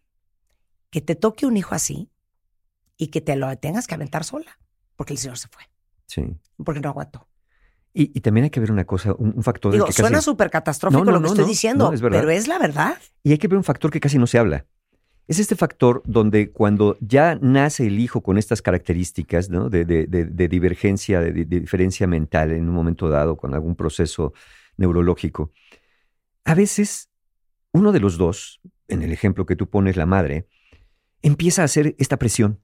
[0.91, 2.11] que te toque un hijo así
[2.97, 4.59] y que te lo tengas que aventar sola,
[4.97, 5.63] porque el señor se fue,
[6.07, 6.23] Sí.
[6.65, 7.27] porque no aguantó.
[7.93, 10.21] Y, y también hay que ver una cosa, un, un factor Digo, que casi- suena
[10.21, 12.99] súper catastrófico No, no, lo que no, estoy diciendo, es pero es la verdad.
[13.23, 14.67] Y hay que ver un factor que casi no se habla.
[15.27, 19.71] Es este factor donde cuando ya nace el hijo con estas características ¿no?
[19.71, 23.75] de, de- de- de divergencia, de, de diferencia mental en un momento dado, con algún
[23.75, 24.35] proceso
[24.77, 25.51] neurológico,
[26.45, 27.09] a veces
[27.73, 30.47] uno de los dos, en el ejemplo que tú pones, la madre,
[31.23, 32.61] empieza a hacer esta presión.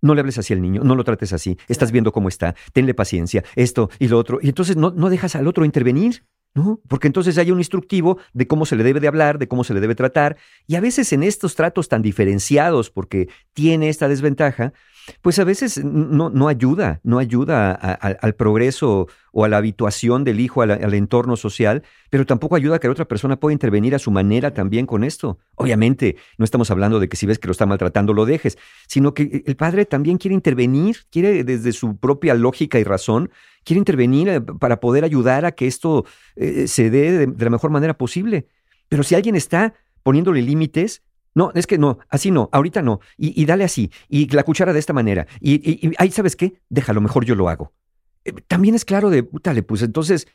[0.00, 2.94] No le hables así al niño, no lo trates así, estás viendo cómo está, tenle
[2.94, 4.38] paciencia, esto y lo otro.
[4.40, 6.24] Y entonces no, no dejas al otro intervenir,
[6.56, 6.80] ¿no?
[6.88, 9.74] Porque entonces hay un instructivo de cómo se le debe de hablar, de cómo se
[9.74, 10.38] le debe tratar.
[10.66, 14.72] Y a veces en estos tratos tan diferenciados, porque tiene esta desventaja,
[15.20, 20.62] pues a veces no, ayuda, no ayuda al progreso o a la habituación del hijo
[20.62, 24.10] al, entorno social, pero tampoco ayuda a que la otra persona pueda intervenir a su
[24.10, 25.38] manera también con esto.
[25.54, 29.14] Obviamente, no estamos hablando de que si ves que lo está maltratando lo dejes, sino
[29.14, 33.30] que el padre también quiere intervenir, quiere desde su propia lógica y razón,
[33.64, 36.04] quiere intervenir eh, para poder ayudar a que esto
[36.36, 38.46] eh, se dé de la mejor manera posible.
[38.88, 41.02] Pero si alguien está poniéndole límites,
[41.36, 44.78] no, es que no, así no, ahorita no, y, dale así, y la cuchara de
[44.78, 46.62] esta manera, y ahí, ¿sabes qué?
[46.70, 47.74] Déjalo, mejor yo lo hago.
[48.24, 50.26] Eh, También es claro de, putale, pues entonces,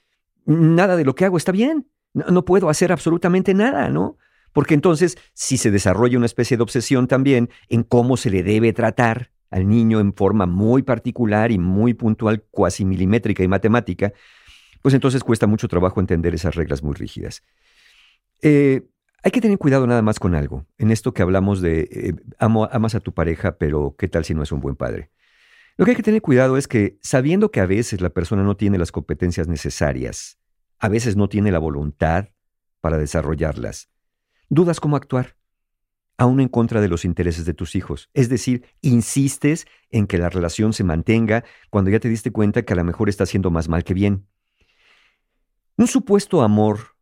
[0.46, 4.18] nada de lo que hago está bien, no, no puedo hacer absolutamente nada, ¿no?
[4.54, 8.72] Porque entonces, si se desarrolla una especie de obsesión también en cómo se le debe
[8.72, 14.14] tratar al niño en forma muy particular y muy puntual, cuasi milimétrica y matemática,
[14.84, 17.42] pues entonces cuesta mucho trabajo entender esas reglas muy rígidas.
[18.44, 18.84] Eh,
[19.24, 20.66] hay que tener cuidado nada más con algo.
[20.78, 24.44] En esto que hablamos de eh, amas a tu pareja, pero ¿qué tal si no
[24.44, 25.12] es un buen padre?
[25.78, 28.58] Lo que hay que tener cuidado es que sabiendo que a veces la persona no
[28.58, 30.38] tiene las competencias necesarias,
[30.80, 32.30] a veces no tiene la voluntad
[32.82, 33.90] para desarrollarlas,
[34.50, 35.36] dudas cómo actuar,
[36.18, 38.10] aún en contra de los intereses de tus hijos.
[38.14, 42.74] Es decir, insistes en que la relación se mantenga cuando ya te diste cuenta que
[42.74, 44.28] a lo mejor está haciendo más mal que bien.
[45.78, 46.96] Un supuesto amor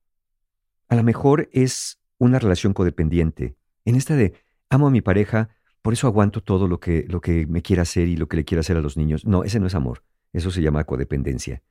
[0.90, 3.56] a lo mejor es una relación codependiente.
[3.86, 4.34] En esta de
[4.70, 5.50] amo a mi pareja,
[5.82, 8.46] por eso aguanto todo lo que, lo que me quiera hacer y lo que le
[8.46, 9.26] quiera hacer a los niños.
[9.26, 10.04] No, ese no es amor.
[10.34, 11.64] Eso se llama codependencia.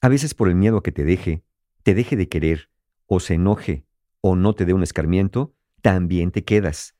[0.00, 1.44] A veces por el miedo a que te deje,
[1.82, 2.70] te deje de querer,
[3.06, 3.84] o se enoje,
[4.20, 6.94] o no te dé un escarmiento, también te quedas.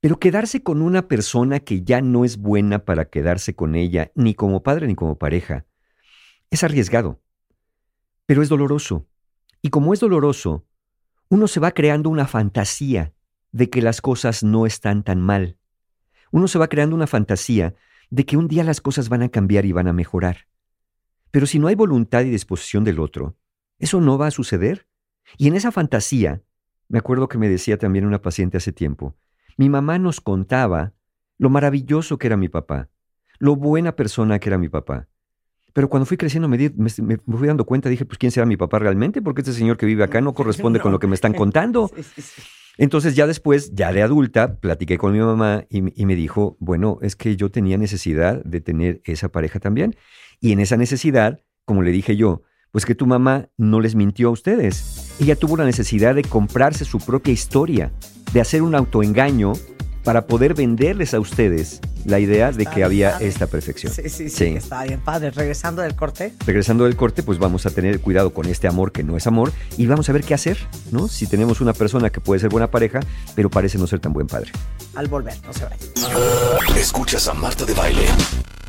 [0.00, 4.34] Pero quedarse con una persona que ya no es buena para quedarse con ella, ni
[4.34, 5.66] como padre ni como pareja,
[6.50, 7.22] es arriesgado.
[8.26, 9.06] Pero es doloroso.
[9.62, 10.66] Y como es doloroso,
[11.28, 13.12] uno se va creando una fantasía
[13.52, 15.56] de que las cosas no están tan mal.
[16.30, 17.74] Uno se va creando una fantasía
[18.10, 20.46] de que un día las cosas van a cambiar y van a mejorar.
[21.30, 23.36] Pero si no hay voluntad y disposición del otro,
[23.78, 24.86] eso no va a suceder.
[25.36, 26.42] Y en esa fantasía,
[26.88, 29.16] me acuerdo que me decía también una paciente hace tiempo,
[29.56, 30.92] mi mamá nos contaba
[31.38, 32.88] lo maravilloso que era mi papá,
[33.38, 35.08] lo buena persona que era mi papá.
[35.76, 38.46] Pero cuando fui creciendo me, di- me- me fui dando cuenta, dije, pues ¿quién será
[38.46, 39.20] mi papá realmente?
[39.20, 41.90] Porque este señor que vive acá no corresponde con lo que me están contando.
[41.94, 42.42] Sí, sí, sí.
[42.78, 46.56] Entonces ya después, ya de adulta, platiqué con mi mamá y, me- y me dijo,
[46.60, 49.94] bueno, es que yo tenía necesidad de tener esa pareja también.
[50.40, 52.40] Y en esa necesidad, como le dije yo,
[52.72, 55.14] pues que tu mamá no les mintió a ustedes.
[55.20, 57.92] Ella tuvo la necesidad de comprarse su propia historia,
[58.32, 59.52] de hacer un autoengaño
[60.06, 63.92] para poder venderles a ustedes la idea de que había esta perfección.
[63.92, 65.32] Sí, sí, sí, está bien padre.
[65.32, 66.32] Regresando del corte.
[66.46, 69.52] Regresando del corte, pues vamos a tener cuidado con este amor que no es amor
[69.76, 70.58] y vamos a ver qué hacer,
[70.92, 71.08] ¿no?
[71.08, 73.00] Si tenemos una persona que puede ser buena pareja,
[73.34, 74.52] pero parece no ser tan buen padre.
[74.94, 75.80] Al volver, no se vayan.
[76.78, 78.06] Escuchas a Marta de Baile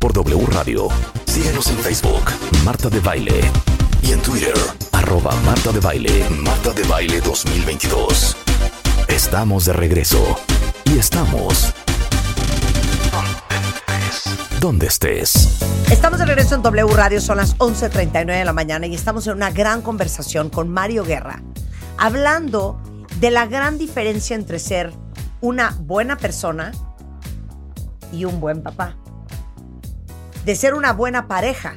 [0.00, 0.88] por W Radio.
[1.26, 2.32] Síguenos en Facebook,
[2.64, 3.40] Marta de Baile.
[4.02, 4.54] Y en Twitter,
[4.90, 8.36] arroba Marta de Baile, Marta de Baile 2022.
[9.06, 10.36] Estamos de regreso.
[10.98, 11.72] Estamos...
[14.60, 15.60] Donde estés.
[15.92, 19.34] Estamos de regreso en W Radio, son las 11.39 de la mañana y estamos en
[19.34, 21.40] una gran conversación con Mario Guerra,
[21.98, 22.82] hablando
[23.20, 24.92] de la gran diferencia entre ser
[25.40, 26.72] una buena persona
[28.12, 28.96] y un buen papá.
[30.44, 31.76] De ser una buena pareja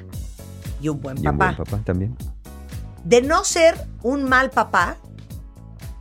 [0.81, 1.53] y un buen Y un papá.
[1.53, 2.17] buen papá también.
[3.03, 4.97] De no ser un mal papá,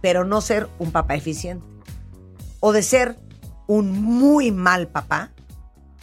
[0.00, 1.68] pero no ser un papá eficiente.
[2.60, 3.16] O de ser
[3.66, 5.32] un muy mal papá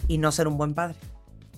[0.07, 0.95] y no ser un buen padre.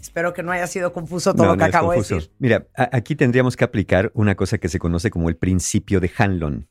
[0.02, 2.32] Espero que no haya sido confuso todo No, lo que no acabo de decir.
[2.40, 6.68] Mira, aquí tendríamos que aplicar una cosa que se conoce como el principio de Hanlon.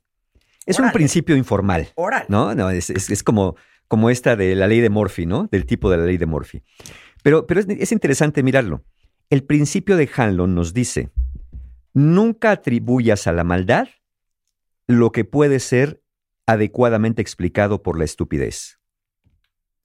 [0.67, 2.27] Es un principio informal, Órale.
[2.29, 2.55] ¿no?
[2.55, 3.57] No, es, es- es como,
[3.87, 5.47] como esta de la ley de Murphy, ¿no?
[5.51, 6.63] Del tipo de la ley de Murphy.
[7.23, 8.85] Pero, pero es, es interesante mirarlo.
[9.31, 11.11] El principio de Hanlon nos dice,
[11.95, 13.89] nunca atribuyas a la maldad
[14.87, 16.03] lo que puede ser
[16.49, 18.81] adecuadamente explicado por la estupidez.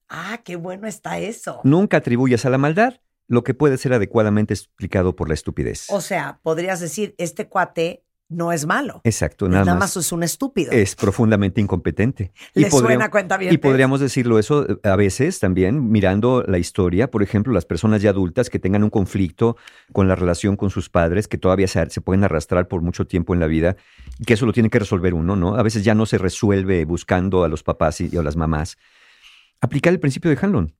[0.07, 1.59] Ah, qué bueno está eso.
[1.65, 5.87] Nunca atribuyas a la maldad lo que puede ser adecuadamente explicado por la estupidez.
[5.89, 9.01] O sea, podrías decir, este cuate no es malo.
[9.03, 10.71] Exacto, nada, nada, más es un estúpido.
[10.71, 12.31] es profundamente incompetente.
[12.53, 13.53] ¿Le podríamos- suena cuenta bien?
[13.53, 18.01] y podríamos decirlo eso eh, a veces también mirando la historia, por ejemplo, las personas
[18.01, 19.57] ya adultas que tengan un conflicto
[19.91, 23.33] con la relación con sus padres, que todavía se, se pueden arrastrar por mucho tiempo
[23.33, 23.75] en la vida,
[24.19, 25.55] y que eso lo tiene que resolver uno, ¿no?
[25.55, 28.77] A veces ya no se resuelve buscando a los papás y, y a las mamás.
[29.61, 30.75] Aplicar el principio de Hanlon.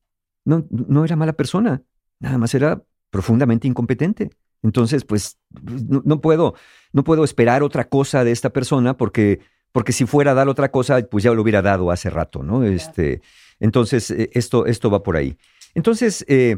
[0.46, 1.84] No, no era mala persona,
[2.20, 4.30] nada más era profundamente incompetente.
[4.64, 6.56] Entonces, pues, no, no puedo,
[6.94, 9.40] no puedo esperar otra cosa de esta persona porque,
[9.72, 12.64] porque si fuera a dar otra cosa, pues ya lo hubiera dado hace rato, ¿no?
[12.64, 13.22] Este,
[13.60, 15.38] entonces, eh, esto, esto va por ahí.
[15.76, 16.58] Entonces, eh,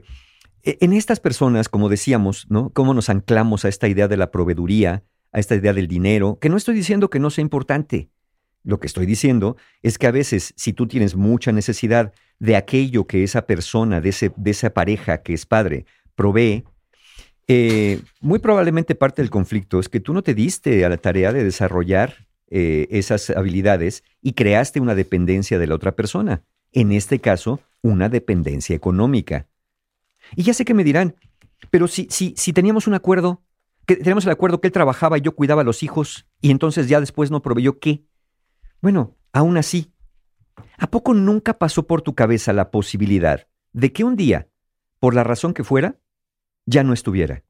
[0.64, 2.70] e- en estas personas, como decíamos, ¿no?
[2.72, 6.50] Cómo nos anclamos a esta idea de la proveeduría, a esta idea del dinero, que
[6.50, 8.10] no estoy diciendo que no sea importante.
[8.64, 13.06] Lo que estoy diciendo es que a veces, si tú tienes mucha necesidad de aquello
[13.06, 15.86] que esa persona, de, ese, de esa pareja que es padre,
[16.16, 16.64] provee,
[17.48, 21.32] eh, muy probablemente parte del conflicto es que tú no te diste a la tarea
[21.32, 26.44] de desarrollar eh, esas habilidades y creaste una dependencia de la otra persona.
[26.72, 29.48] En este caso, una dependencia económica.
[30.36, 31.16] Y ya sé que me dirán,
[31.70, 33.44] pero si, si, si teníamos un acuerdo,
[33.86, 36.88] que teníamos el acuerdo que él trabajaba y yo cuidaba a los hijos, y entonces
[36.88, 38.04] ya después no proveyó qué.
[38.82, 39.92] Bueno, aún así,
[40.78, 44.48] ¿a poco nunca pasó por tu cabeza la posibilidad de que un día,
[45.00, 45.98] por la razón que fuera,
[46.66, 47.44] ya no estuviera?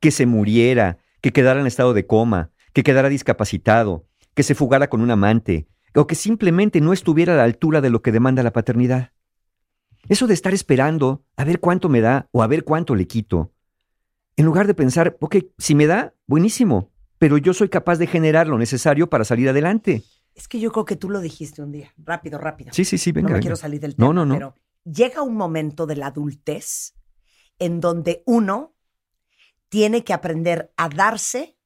[0.00, 4.88] Que se muriera, que quedara en estado de coma, que quedara discapacitado, que se fugara
[4.88, 8.42] con un amante, o que simplemente no estuviera a la altura de lo que demanda
[8.42, 9.12] la paternidad.
[10.08, 13.52] Eso de estar esperando a ver cuánto me da o a ver cuánto le quito,
[14.36, 18.46] en lugar de pensar, ok, si me da, buenísimo, pero yo soy capaz de generar
[18.46, 20.04] lo necesario para salir adelante.
[20.36, 21.92] Es que yo creo que tú lo dijiste un día.
[21.98, 22.70] Rápido, rápido.
[22.72, 23.24] Sí, sí, sí, venga.
[23.24, 23.42] no me venga.
[23.42, 24.34] quiero salir del No, tema, no, no.
[24.34, 24.54] pero
[24.84, 26.94] llega un momento de la adultez
[27.58, 28.74] en donde uno
[29.68, 31.56] tiene que aprender a darse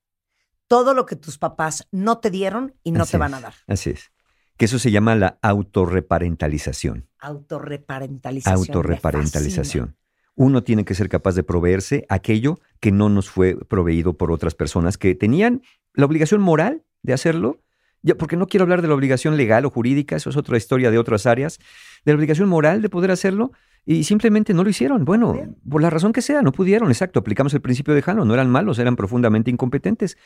[0.66, 3.54] todo lo que tus papás no te dieron y no Así te van a dar.
[3.66, 4.10] Así es.
[4.56, 7.08] Que eso se llama la autorreparentalización.
[7.18, 8.56] Autorreparentalización.
[8.56, 9.96] Autorreparentalización.
[10.34, 14.54] Uno tiene que ser capaz de proveerse aquello que no nos fue proveído por otras
[14.54, 15.62] personas que tenían
[15.92, 17.60] la obligación moral de hacerlo.
[18.02, 20.90] Ya, porque no quiero hablar de la obligación legal o jurídica, eso es otra historia
[20.90, 21.58] de otras áreas,
[22.04, 23.52] de la obligación moral de poder hacerlo
[23.84, 25.04] y simplemente no lo hicieron.
[25.04, 25.36] Bueno,
[25.68, 27.20] por la razón que sea, no pudieron, exacto.
[27.20, 30.16] Aplicamos el principio de no eran malos, eran profundamente incompetentes.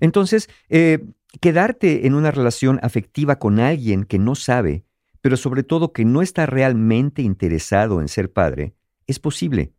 [0.00, 1.04] Entonces, eh,
[1.40, 4.84] quedarte en una relación afectiva con alguien que no sabe,
[5.20, 8.74] pero sobre todo que no está realmente interesado en ser padre,
[9.06, 9.72] es posible.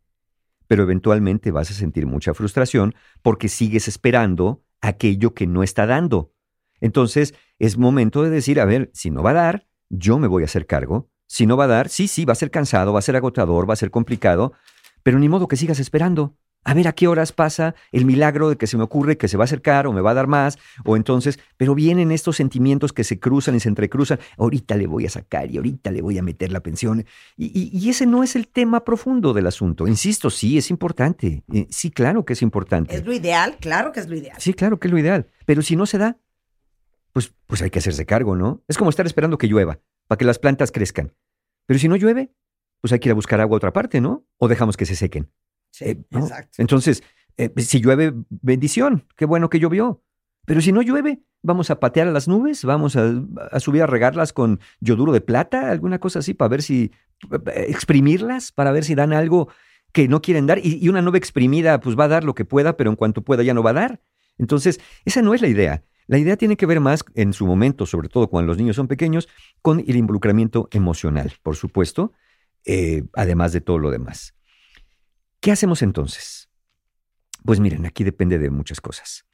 [0.66, 6.32] Pero eventualmente vas a sentir mucha frustración porque sigues esperando aquello que no está dando.
[6.80, 10.42] Entonces, es momento de decir, a ver, si no va a dar, yo me voy
[10.42, 11.08] a hacer cargo.
[11.26, 13.68] Si no va a dar, sí, sí, va a ser cansado, va a ser agotador,
[13.68, 14.52] va a ser complicado,
[15.02, 16.36] pero ni modo que sigas esperando.
[16.68, 19.36] A ver a qué horas pasa el milagro de que se me ocurre que se
[19.36, 22.92] va a acercar o me va a dar más, o entonces, pero vienen estos sentimientos
[22.92, 24.18] que se cruzan y se entrecruzan.
[24.36, 27.04] Ahorita le voy a sacar y ahorita le voy a meter la pensión.
[27.36, 29.86] Y, y- y ese no es el tema profundo del asunto.
[29.86, 31.44] Insisto, sí, es importante.
[31.52, 32.96] Eh, Sí, claro que es importante.
[32.96, 34.36] Es lo ideal, claro que es lo ideal.
[34.40, 35.28] Sí, claro que es lo ideal.
[35.44, 36.16] Pero si no se da,
[37.16, 38.62] pues, pues hay que hacerse cargo, ¿no?
[38.68, 41.14] Es como estar esperando que llueva para que las plantas crezcan.
[41.64, 42.34] Pero si no llueve,
[42.82, 44.26] pues hay que ir a buscar agua a otra parte, ¿no?
[44.36, 45.32] O dejamos que se sequen.
[45.70, 46.18] Sí, Eh, ¿no?
[46.18, 46.50] exacto.
[46.58, 47.02] Entonces,
[47.38, 50.02] eh, si llueve, bendición, qué bueno que llovió.
[50.44, 53.10] Pero si no llueve, vamos a patear a las nubes, vamos a,
[53.50, 56.92] a subir a regarlas con yoduro de plata, alguna cosa así, para ver si,
[57.32, 59.48] eh, exprimirlas, para ver si dan algo
[59.92, 60.58] que no quieren dar.
[60.58, 63.22] Y, y una nube exprimida, pues va a dar lo que pueda, pero en cuanto
[63.22, 64.02] pueda ya no va a dar.
[64.36, 65.82] Entonces, esa no es la idea.
[66.06, 68.86] La idea tiene que ver más en su momento, sobre todo cuando los niños son
[68.86, 69.28] pequeños,
[69.60, 72.12] con el involucramiento emocional, por supuesto,
[72.64, 74.34] eh, además de todo lo demás.
[75.40, 76.48] ¿Qué hacemos entonces?
[77.44, 79.24] Pues miren, aquí depende de muchas cosas.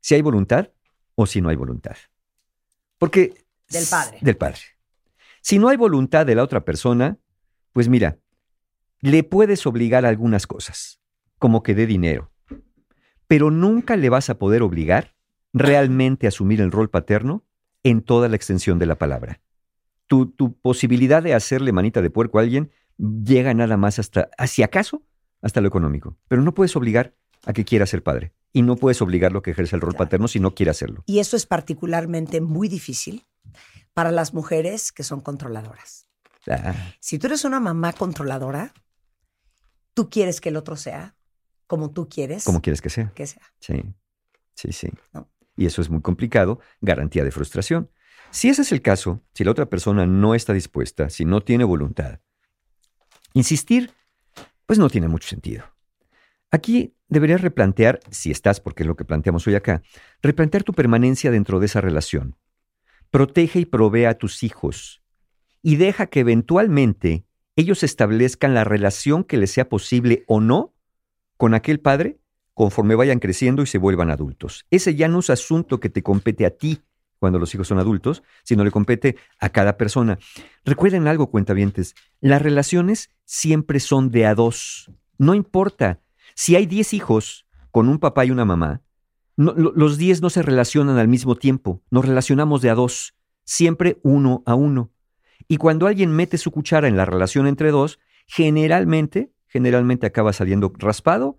[0.00, 0.70] Si hay voluntad
[1.14, 1.96] o si no hay voluntad.
[2.98, 3.44] Porque...
[3.68, 4.18] Del padre.
[4.20, 4.60] Del padre.
[5.40, 7.18] Si no hay voluntad de la otra persona,
[7.72, 8.18] pues mira,
[9.00, 11.00] le puedes obligar a algunas cosas,
[11.38, 12.32] como que dé dinero,
[13.26, 15.13] pero nunca le vas a poder obligar
[15.54, 17.44] realmente asumir el rol paterno
[17.82, 19.40] en toda la extensión de la palabra.
[20.06, 24.62] Tu, tu posibilidad de hacerle manita de puerco a alguien llega nada más hasta, si
[24.62, 25.02] acaso,
[25.40, 26.16] hasta lo económico.
[26.28, 27.14] Pero no puedes obligar
[27.46, 28.34] a que quiera ser padre.
[28.52, 30.04] Y no puedes obligarlo a que ejerza el rol Claro.
[30.04, 31.02] paterno si no quiere hacerlo.
[31.06, 33.24] Y eso es particularmente muy difícil
[33.94, 36.06] para las mujeres que son controladoras.
[36.48, 38.72] Ah, Si tú eres una mamá controladora,
[39.94, 41.14] tú quieres que el otro sea
[41.66, 43.10] como tú quieres como quieres que sea.
[43.14, 43.42] que sea.
[43.60, 43.82] Sí,
[44.54, 44.88] sí, sí.
[45.12, 45.28] No.
[45.56, 47.90] Y eso es muy complicado, garantía de frustración.
[48.30, 51.64] Si ese es el caso, si la otra persona no está dispuesta, si no tiene
[51.64, 52.20] voluntad,
[53.32, 53.92] insistir,
[54.66, 55.64] pues no tiene mucho sentido.
[56.50, 59.82] Aquí deberías replantear, si estás, porque es lo que planteamos hoy acá,
[60.22, 62.36] replantear tu permanencia dentro de esa relación.
[63.10, 65.02] Protege y provee a tus hijos
[65.62, 67.24] y deja que eventualmente
[67.56, 70.74] ellos establezcan la relación que les sea posible o no
[71.36, 72.18] con aquel padre
[72.54, 74.64] conforme vayan creciendo y se vuelvan adultos.
[74.70, 76.80] Ese ya no es asunto que te compete a ti
[77.18, 80.18] cuando los hijos son adultos, sino le compete a cada persona.
[80.64, 84.90] Recuerden algo, cuentavientes, las relaciones siempre son de a dos.
[85.18, 86.00] No importa.
[86.34, 88.82] Si hay 10 hijos con un papá y una mamá,
[89.36, 94.42] los 10 no se relacionan al mismo tiempo, nos relacionamos de a dos, siempre uno
[94.46, 94.90] a uno.
[95.48, 100.72] Y cuando alguien mete su cuchara en la relación entre dos, generalmente, generalmente acaba saliendo
[100.76, 101.38] raspado,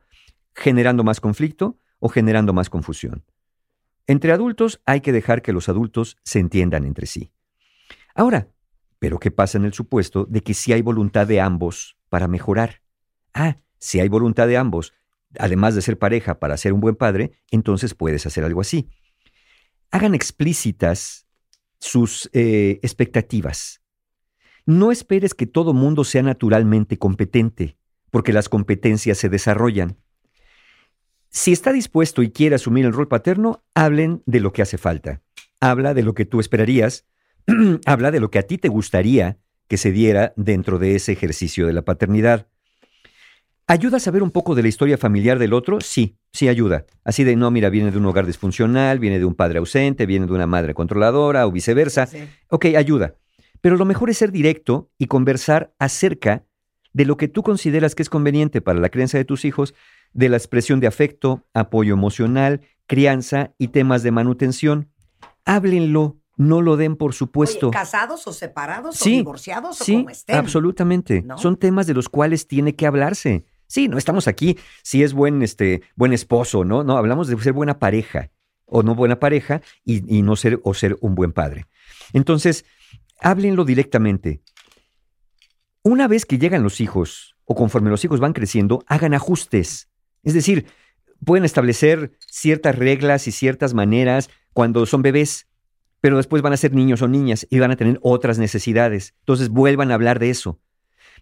[0.56, 3.24] generando más conflicto o generando más confusión.
[4.08, 7.32] Entre adultos hay que dejar que los adultos se entiendan entre sí.
[8.14, 8.48] Ahora,
[9.00, 12.82] ¿pero qué pasa en el supuesto de que si hay voluntad de ambos para mejorar?
[13.34, 14.94] Ah, si hay voluntad de ambos,
[15.38, 18.90] además de ser pareja para ser un buen padre, entonces puedes hacer algo así.
[19.92, 21.28] Hagan explícitas
[21.80, 23.82] sus eh, expectativas.
[24.66, 27.78] No esperes que todo mundo sea naturalmente competente,
[28.10, 29.98] porque las competencias se desarrollan.
[31.36, 35.22] Si está dispuesto y quiere asumir el rol paterno, hablen de lo que hace falta.
[35.60, 37.06] Habla de lo que tú esperarías,
[37.86, 41.68] habla de lo que a ti te gustaría que se diera dentro de ese ejercicio
[41.68, 42.48] de la paternidad.
[43.68, 45.82] ¿Ayuda a saber un poco de la historia familiar del otro?
[45.82, 46.86] Sí, sí ayuda.
[47.04, 50.28] Así de, no, mira, viene de un hogar disfuncional, viene de un padre ausente, viene
[50.28, 52.06] de una madre controladora o viceversa.
[52.06, 52.20] Sí.
[52.48, 53.16] Ok, ayuda.
[53.60, 56.46] Pero lo mejor es ser directo y conversar acerca
[56.94, 59.74] de lo que tú consideras que es conveniente para la crianza de tus hijos,
[60.14, 64.90] de la expresión de afecto, apoyo emocional, crianza y temas de manutención.
[65.46, 67.68] Háblenlo, no lo den por supuesto.
[67.68, 70.36] Oye, ¿Casados o separados Sí, o divorciados o Sí, como estén?
[70.38, 71.22] absolutamente.
[71.22, 71.38] ¿no?
[71.38, 73.46] Son temas de los cuales tiene que hablarse.
[73.68, 76.84] Sí, no estamos aquí si es buen, este, buen esposo, ¿no?
[76.84, 78.30] No, hablamos de ser buena pareja
[78.66, 81.66] o no buena pareja y, y no ser o ser un buen padre.
[82.14, 82.66] Entonces,
[83.22, 84.42] háblenlo directamente.
[85.84, 89.90] Una vez que llegan los hijos o conforme los hijos van creciendo, hagan ajustes.
[90.26, 90.66] Es decir,
[91.24, 95.48] pueden establecer ciertas reglas y ciertas maneras cuando son bebés,
[96.02, 99.14] pero después van a ser niños o niñas y van a tener otras necesidades.
[99.20, 100.60] Entonces vuelvan a hablar de eso.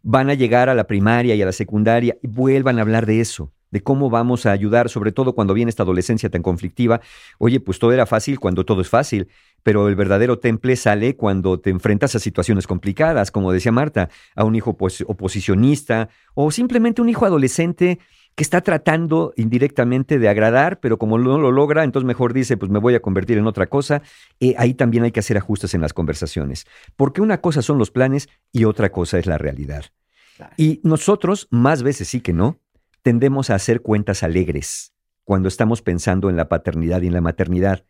[0.02, 3.22] Van a llegar a la primaria y a la secundaria y vuelvan a hablar de
[3.22, 7.00] eso, de cómo vamos a ayudar, sobre todo cuando viene esta adolescencia tan conflictiva.
[7.38, 9.30] Oye, pues todo era fácil cuando todo es fácil,
[9.64, 14.44] pero el verdadero temple sale cuando te enfrentas a situaciones complicadas, como decía Marta, a
[14.44, 18.00] un hijo opos- oposicionista o simplemente un hijo adolescente
[18.36, 22.72] que está tratando indirectamente de agradar, pero como no lo logra, entonces mejor dice, pues
[22.72, 24.02] me voy a convertir en otra cosa.
[24.40, 26.66] Eh, ahí también hay que hacer ajustes en las conversaciones,
[26.96, 29.86] porque una cosa son los planes y otra cosa es la realidad.
[30.38, 30.54] Claro.
[30.58, 32.60] Y nosotros, más veces sí que no,
[33.04, 37.86] tendemos a hacer cuentas alegres cuando estamos pensando en la paternidad y en la maternidad.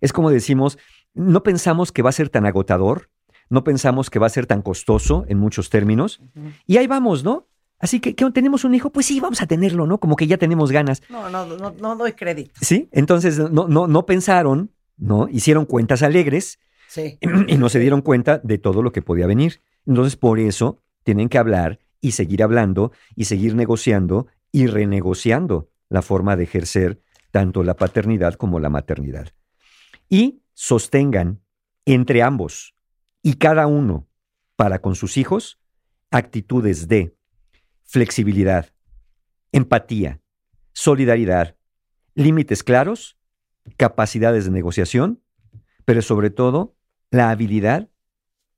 [0.00, 0.78] Es como decimos,
[1.14, 3.10] no pensamos que va a ser tan agotador,
[3.50, 6.22] no pensamos que va a ser tan costoso en muchos términos,
[6.66, 7.48] y ahí vamos, ¿no?
[7.82, 8.88] Así que, ¿qué, ¿tenemos un hijo?
[8.90, 9.98] Pues sí, vamos a tenerlo, ¿no?
[9.98, 11.02] Como que ya tenemos ganas.
[11.10, 12.52] No, no, no, no doy crédito.
[12.62, 12.88] ¿Sí?
[12.92, 15.28] Entonces no, no, no pensaron, ¿no?
[15.28, 16.58] Hicieron cuentas alegres
[16.92, 17.18] Sí.
[17.48, 19.62] y no se dieron cuenta de todo lo que podía venir.
[19.86, 26.02] Entonces, por eso tienen que hablar y seguir hablando y seguir negociando y renegociando la
[26.02, 29.28] forma de ejercer tanto la paternidad como la maternidad.
[30.10, 31.40] Y sostengan
[31.86, 32.74] entre ambos
[33.22, 34.06] y cada uno
[34.56, 35.58] para con sus hijos
[36.10, 37.16] actitudes de
[37.92, 38.70] flexibilidad,
[39.52, 40.22] empatía,
[40.72, 41.56] solidaridad,
[42.14, 43.18] límites claros,
[43.76, 45.22] capacidades de negociación,
[45.84, 46.74] pero sobre todo
[47.10, 47.90] la habilidad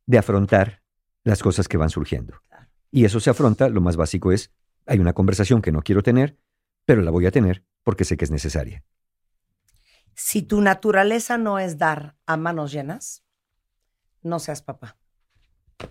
[0.06, 0.84] de afrontar
[1.24, 2.40] las cosas que van surgiendo.
[2.92, 4.52] Y eso se afronta, lo más básico es,
[4.86, 6.38] hay una conversación que no quiero tener,
[6.84, 8.84] pero la voy a tener porque sé que es necesaria.
[10.14, 13.24] Si tu naturaleza no es dar a manos llenas,
[14.22, 14.96] no seas papá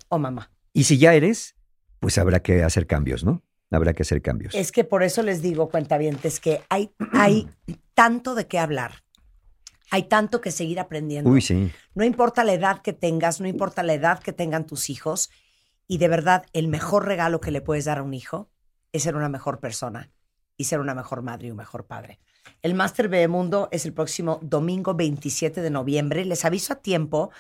[0.08, 0.50] o mamá.
[0.72, 1.58] Y si ya eres,
[2.04, 3.42] pues habrá que hacer cambios, ¿no?
[3.72, 4.54] Habrá que hacer cambios.
[4.56, 7.48] Es que por eso les digo, cuentavientes, que hay, hay
[7.94, 9.06] tanto de qué hablar.
[9.90, 11.30] Hay tanto que seguir aprendiendo.
[11.30, 11.72] Uy, sí.
[11.96, 15.30] No importa la edad que tengas, no importa la edad que tengan tus hijos.
[15.88, 18.50] Y de verdad, el mejor regalo que le puedes dar a un hijo
[18.92, 20.12] es ser una mejor persona
[20.58, 22.20] y ser una mejor madre y un mejor padre.
[22.62, 26.26] El Máster Bebemundo es el próximo domingo 27 de noviembre.
[26.26, 27.32] Les aviso a tiempo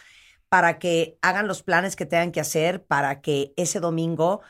[0.54, 4.42] para que hagan los planes que tengan que hacer, para que ese domingo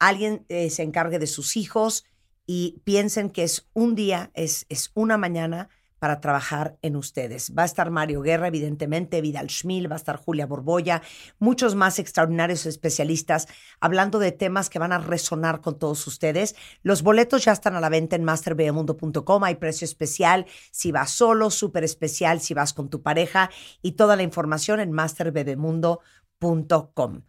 [0.00, 2.04] alguien eh, se encargue de sus hijos
[2.46, 5.68] y piensen que es un día, es, es una mañana
[6.02, 7.54] para trabajar en ustedes.
[7.56, 11.00] Va a estar Mario Guerra, evidentemente, Vidal Schmil, va a estar Julia Borboya,
[11.38, 13.46] muchos más extraordinarios especialistas
[13.78, 16.56] hablando de temas que van a resonar con todos ustedes.
[16.82, 21.50] Los boletos ya están a la venta en masterbebemundo.com, hay precio especial si vas solo,
[21.50, 23.48] súper especial si vas con tu pareja
[23.80, 27.22] y toda la información en masterbebemundo.com.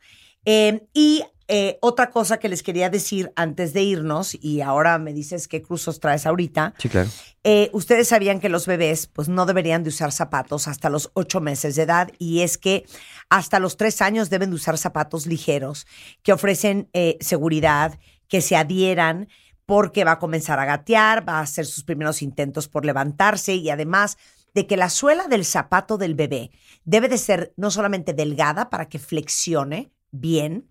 [0.45, 5.13] Eh, y eh, otra cosa que les quería decir antes de irnos, y ahora me
[5.13, 6.73] dices qué cruzos traes ahorita.
[6.77, 7.09] Sí, claro.
[7.43, 11.41] Eh, ustedes sabían que los bebés pues no deberían de usar zapatos hasta los ocho
[11.41, 12.85] meses de edad y es que
[13.29, 15.85] hasta los tres años deben de usar zapatos ligeros
[16.21, 19.27] que ofrecen eh, seguridad, que se adhieran
[19.65, 23.69] porque va a comenzar a gatear, va a hacer sus primeros intentos por levantarse y
[23.69, 24.17] además
[24.53, 26.51] de que la suela del zapato del bebé
[26.85, 30.69] debe de ser no solamente delgada para que flexione bien,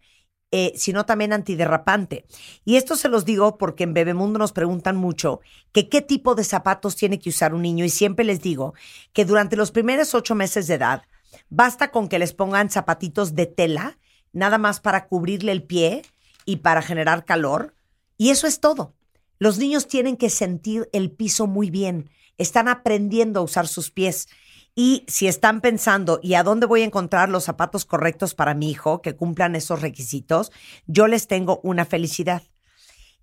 [0.54, 2.26] eh, sino también antiderrapante.
[2.66, 5.40] Y esto se los digo porque en Bebemundo nos preguntan mucho
[5.72, 8.74] qué tipo de zapatos tiene que usar un niño y siempre les digo
[9.14, 11.04] que durante los primeros ocho meses de edad
[11.48, 13.98] basta con que les pongan zapatitos de tela,
[14.34, 16.02] nada más para cubrirle el pie
[16.44, 17.74] y para generar calor.
[18.18, 18.94] Y eso es todo.
[19.38, 22.10] Los niños tienen que sentir el piso muy bien.
[22.36, 24.28] Están aprendiendo a usar sus pies.
[24.74, 28.70] Y si están pensando, ¿y a dónde voy a encontrar los zapatos correctos para mi
[28.70, 30.50] hijo que cumplan esos requisitos?
[30.86, 32.42] Yo les tengo una felicidad.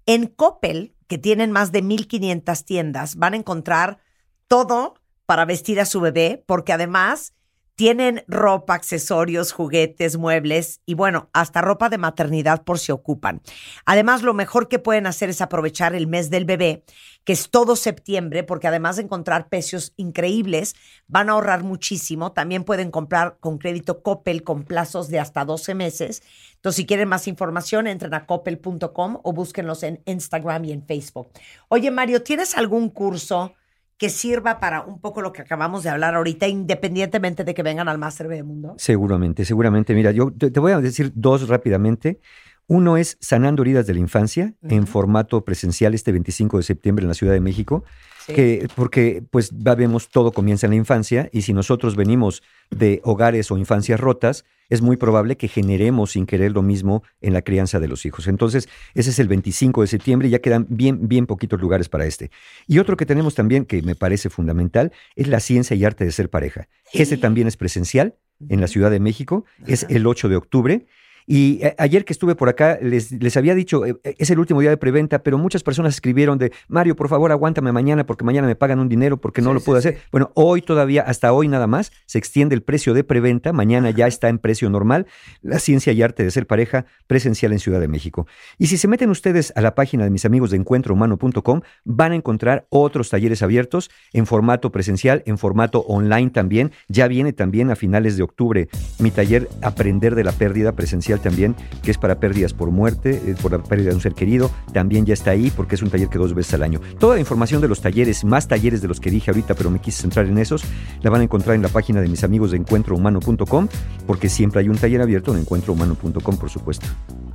[0.06, 4.00] En Coppel, que tienen más de 1500 tiendas, van a encontrar
[4.48, 4.96] todo
[5.26, 7.34] para vestir a su bebé, porque además
[7.80, 13.42] tienen ropa, accesorios, juguetes, muebles y bueno, hasta ropa de maternidad por si ocupan.
[13.86, 16.84] Además, lo mejor que pueden hacer es aprovechar el mes del bebé,
[17.30, 20.76] que es todo septiembre, porque además de encontrar precios increíbles,
[21.08, 22.32] van a ahorrar muchísimo.
[22.32, 26.24] También pueden comprar con crédito Coppel con plazos de hasta 12 meses.
[26.56, 31.30] Entonces, si quieren más información, entren a coppel.com o búsquenlos en Instagram y en Facebook.
[31.68, 33.54] Oye, Mario, ¿tienes algún curso?
[34.00, 37.90] que sirva para un poco lo que acabamos de hablar ahorita, independientemente de que vengan
[37.90, 38.76] al Máster de Mundo?
[38.78, 39.94] Seguramente, seguramente.
[39.94, 42.22] Mira, yo te voy a decir dos rápidamente.
[42.70, 47.08] Uno es Sanando Heridas de la Infancia en formato presencial este 25 de septiembre en
[47.08, 47.84] la Ciudad de México.
[48.28, 48.34] Sí.
[48.34, 53.02] Que, porque, pues, ya vemos, todo comienza en la infancia y si nosotros venimos de
[53.04, 57.42] hogares o infancias rotas, es muy probable que generemos sin querer lo mismo en la
[57.42, 58.28] crianza de los hijos.
[58.28, 62.06] Entonces, ese es el 25 de septiembre y ya quedan bien, bien poquitos lugares para
[62.06, 62.30] este.
[62.68, 66.12] Y otro que tenemos también, que me parece fundamental, es la ciencia y arte de
[66.12, 66.68] ser pareja.
[66.94, 68.16] Este también es presencial
[68.48, 70.86] en la Ciudad de México, es el 8 de octubre.
[71.32, 74.40] Y eh, ayer que estuve por acá, les, les había dicho, eh, eh, es el
[74.40, 78.26] último día de preventa, pero muchas personas escribieron de, Mario, por favor, aguántame mañana porque
[78.26, 79.90] mañana me pagan un dinero porque no Sí, lo puedo sí.
[79.90, 80.02] hacer.
[80.12, 84.08] Bueno, hoy todavía, hasta hoy nada más, se extiende el precio de preventa, mañana ya
[84.08, 85.06] está en precio normal,
[85.44, 88.26] la ciencia y arte de ser pareja presencial en Ciudad de México.
[88.58, 92.16] Y si se meten ustedes a la página de mis amigos de encuentrohumano.com, van a
[92.16, 96.72] encontrar otros talleres abiertos en formato presencial, en formato online también.
[96.88, 98.68] Ya viene también a finales de octubre
[98.98, 103.36] mi taller Aprender de la pérdida presencial también, que es para pérdidas por muerte, eh,
[103.42, 104.52] por la pérdida de un ser querido.
[104.74, 106.80] También ya está ahí porque es un taller que dos veces al año.
[107.00, 109.80] Toda la información de los talleres, más talleres de los que dije ahorita, pero me
[109.80, 110.64] quise centrar en esos,
[111.02, 113.68] la van a encontrar en la página de mis amigos de encuentrohumano.com,
[114.08, 116.88] porque siempre hay un taller abierto en encuentrohumano.com, por supuesto.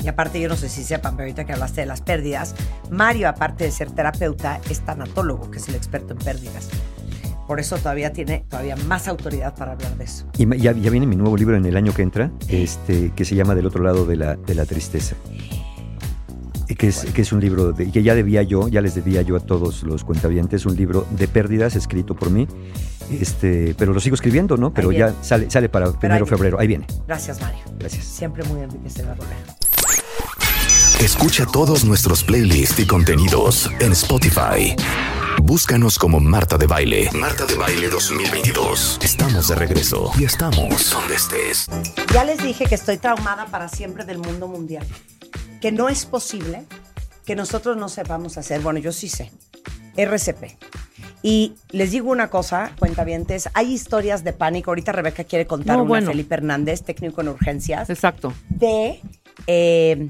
[0.02, 2.54] Y aparte, yo no sé si sepan, pero ahorita que hablaste de las pérdidas,
[2.90, 6.68] Mario, aparte de ser terapeuta, es tanatólogo, que es el experto en pérdidas.
[7.46, 10.24] Por eso todavía tiene todavía más autoridad para hablar de eso.
[10.38, 13.34] Y ya, ya viene mi nuevo libro en el año que entra, este, que se
[13.34, 15.14] llama Del otro lado de la, de la tristeza.
[16.66, 19.20] Y Que es, que es un libro de- que ya debía yo, ya les debía
[19.20, 22.48] yo a todos los cuentavientes, un libro de pérdidas escrito por mí.
[23.10, 24.72] Este, pero lo sigo escribiendo, ¿no?
[24.72, 26.58] Pero ya sale, sale para primero de ahí febrero.
[26.58, 26.86] Ahí viene.
[27.06, 27.58] Gracias, Mario.
[27.78, 28.04] Gracias.
[28.06, 29.16] Siempre muy enriquecedor.
[31.00, 34.74] Escucha todos nuestros playlists y contenidos en Spotify.
[35.42, 37.10] Búscanos como Marta de Baile.
[37.12, 38.98] Marta de Baile 2022.
[39.02, 41.66] Estamos de regreso y estamos donde estés.
[42.12, 44.86] Ya les dije que estoy traumada para siempre del mundo mundial.
[45.60, 46.64] Que no es posible
[47.24, 48.60] que nosotros no sepamos hacer.
[48.60, 49.30] Bueno, yo sí sé.
[49.96, 50.56] RCP.
[51.22, 54.70] Y les digo una cosa, cuentavientes, hay historias de pánico.
[54.70, 56.10] Ahorita Rebeca quiere contar No, una bueno.
[56.10, 58.34] Felipe Hernández, técnico en urgencias, Exacto.
[58.50, 59.00] de
[59.46, 60.08] eh,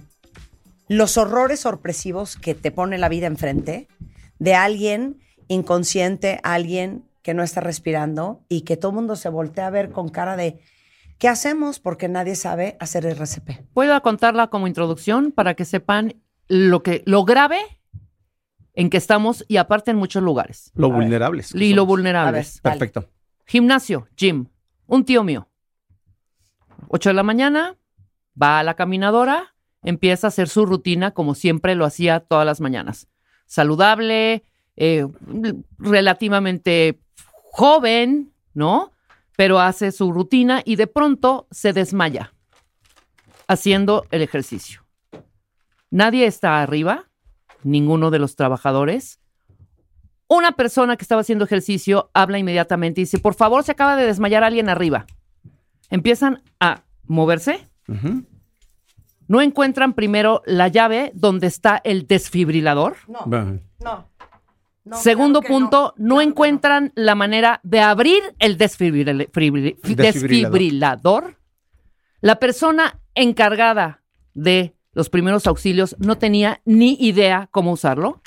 [0.89, 3.87] los horrores sorpresivos que te pone la vida enfrente
[4.45, 9.68] de alguien inconsciente, alguien que no está respirando y que todo el mundo se voltea
[9.68, 10.61] a ver con cara de
[11.18, 11.80] ¿qué hacemos?
[11.80, 13.62] Porque nadie sabe hacer RCP.
[13.72, 17.59] Puedo contarla como introducción para que sepan lo que lo grave
[18.74, 20.72] en que estamos y aparte en muchos lugares.
[20.74, 21.55] Lo vulnerables.
[21.55, 22.61] Y lo vulnerables.
[22.61, 23.09] Perfecto.
[23.47, 24.49] Gimnasio, gym.
[24.86, 25.49] Un tío mío.
[26.88, 27.78] 8 de la mañana,
[28.40, 32.61] va a la caminadora, empieza a hacer su rutina como siempre lo hacía todas las
[32.61, 33.09] mañanas.
[33.47, 34.45] Saludable,
[34.76, 35.07] eh,
[35.78, 37.01] relativamente
[37.51, 38.92] joven, ¿no?
[39.36, 42.32] Pero hace su rutina y de pronto se desmaya
[43.47, 44.84] haciendo el ejercicio.
[45.90, 47.09] Nadie está arriba,
[47.62, 49.20] ninguno de los trabajadores.
[50.26, 54.07] Una persona que estaba haciendo ejercicio habla inmediatamente y dice, por favor, se acaba de
[54.07, 55.07] desmayar alguien arriba.
[55.90, 57.68] Empiezan a moverse.
[59.29, 62.97] No encuentran primero la llave donde está el desfibrilador.
[63.09, 64.09] No, no.
[64.85, 66.20] no, Segundo claro punto, no, claro que no.
[66.20, 69.97] encuentran la manera de abrir el desfibril- Desfibrilador.
[69.97, 71.37] desfibrilador.
[72.20, 74.03] La persona encargada
[74.35, 78.20] de los primeros auxilios no tenía ni idea cómo usarlo.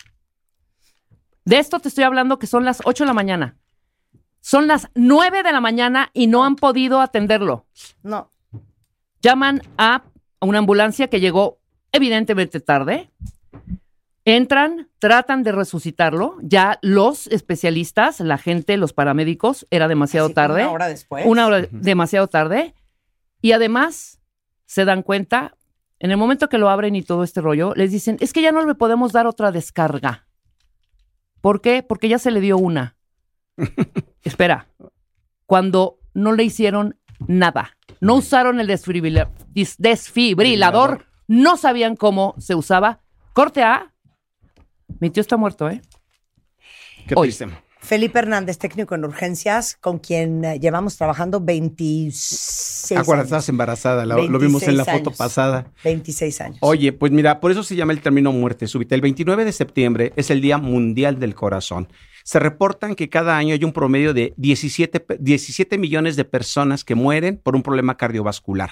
[1.45, 3.57] De esto te estoy hablando que son las 8 de la mañana.
[4.41, 7.65] Son las 9 de la mañana y no han podido atenderlo.
[8.03, 8.31] No,
[9.21, 10.03] Llaman a
[10.41, 11.59] una ambulancia que llegó
[11.91, 13.09] evidentemente tarde.
[14.25, 16.37] Entran, tratan de resucitarlo.
[16.41, 20.63] Ya los especialistas, la gente, los paramédicos, era demasiado así tarde.
[20.63, 21.25] Una hora después.
[21.25, 22.73] Una hora demasiado tarde.
[23.41, 24.19] Y además
[24.65, 25.55] se dan cuenta,
[25.99, 28.51] en el momento que lo abren y todo este rollo, les dicen, es que ya
[28.51, 30.27] no le podemos dar otra descarga.
[31.39, 31.83] ¿Por qué?
[31.83, 32.97] Porque ya se le dio una.
[34.23, 34.67] Espera,
[35.45, 42.55] cuando no le hicieron nada, no usaron el desfibrila- dis- desfibrilador, no sabían cómo se
[42.55, 43.01] usaba.
[43.33, 43.93] Corte A.
[44.99, 45.81] Mi tío está muerto, ¿eh?
[47.07, 47.27] Qué Hoy.
[47.29, 47.47] triste.
[47.79, 53.25] Felipe Hernández, técnico en urgencias, con quien eh, llevamos trabajando 26 Acuérdate, años.
[53.27, 55.17] estabas embarazada, la- lo vimos en la 26 foto años.
[55.17, 55.71] pasada.
[55.85, 56.57] 26 años.
[56.61, 58.93] Oye, pues mira, por eso se llama el término muerte súbita.
[58.95, 61.87] El 29 de septiembre es el Día Mundial del Corazón.
[62.27, 66.83] Se reportan que cada año hay un promedio de 17, pe- 17 millones de personas
[66.83, 68.71] que mueren por un problema cardiovascular.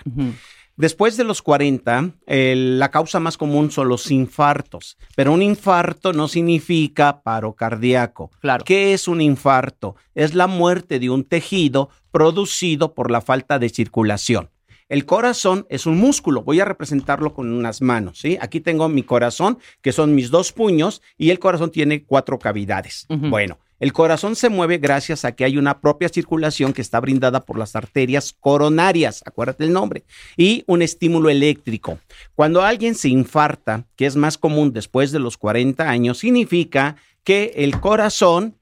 [0.76, 6.12] Después de los 40, el- la causa más común son los infartos, pero un infarto
[6.12, 8.30] no significa paro cardíaco.
[8.42, 8.66] Claro.
[8.66, 9.96] ¿Qué es un infarto?
[10.16, 14.50] Es la muerte de un tejido producido por la falta de circulación.
[14.88, 16.44] El corazón es un músculo.
[16.44, 18.20] Voy a representarlo con unas manos.
[18.20, 18.38] ¿sí?
[18.40, 23.08] Aquí tengo mi corazón, que son mis dos puños, y el corazón tiene cuatro cavidades.
[23.10, 27.42] Bueno, el corazón se mueve gracias a que hay una propia circulación que está brindada
[27.42, 30.04] por las arterias coronarias, acuérdate el nombre,
[30.38, 32.00] y un estímulo eléctrico.
[32.36, 37.54] Cuando alguien se infarta, que es más común después de los 40 años, significa que
[37.56, 38.56] el corazón,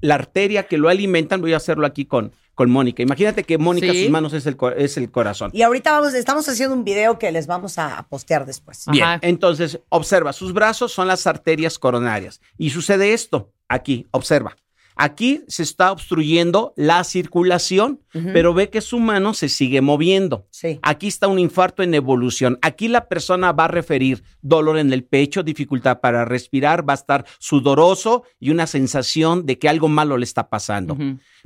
[0.00, 3.02] la arteria que lo alimentan, voy a hacerlo aquí con, con Mónica.
[3.04, 4.02] Imagínate que Mónica, Sí.
[4.02, 5.50] sus manos es el, co- es el corazón.
[5.52, 8.88] Y ahorita vamos, estamos haciendo un video que les vamos a postear después.
[8.88, 8.92] Ajá.
[8.92, 14.56] Bien, entonces observa, sus brazos son las arterias coronarias y sucede esto aquí, observa.
[14.96, 18.00] Aquí se está obstruyendo la circulación,
[18.32, 20.46] pero ve que su mano se sigue moviendo.
[20.50, 20.78] Sí.
[20.80, 22.58] Aquí está un infarto en evolución.
[22.62, 26.96] Aquí la persona va a referir dolor en el pecho, dificultad para respirar, va a
[26.96, 30.96] estar sudoroso y una sensación de que algo malo le está pasando.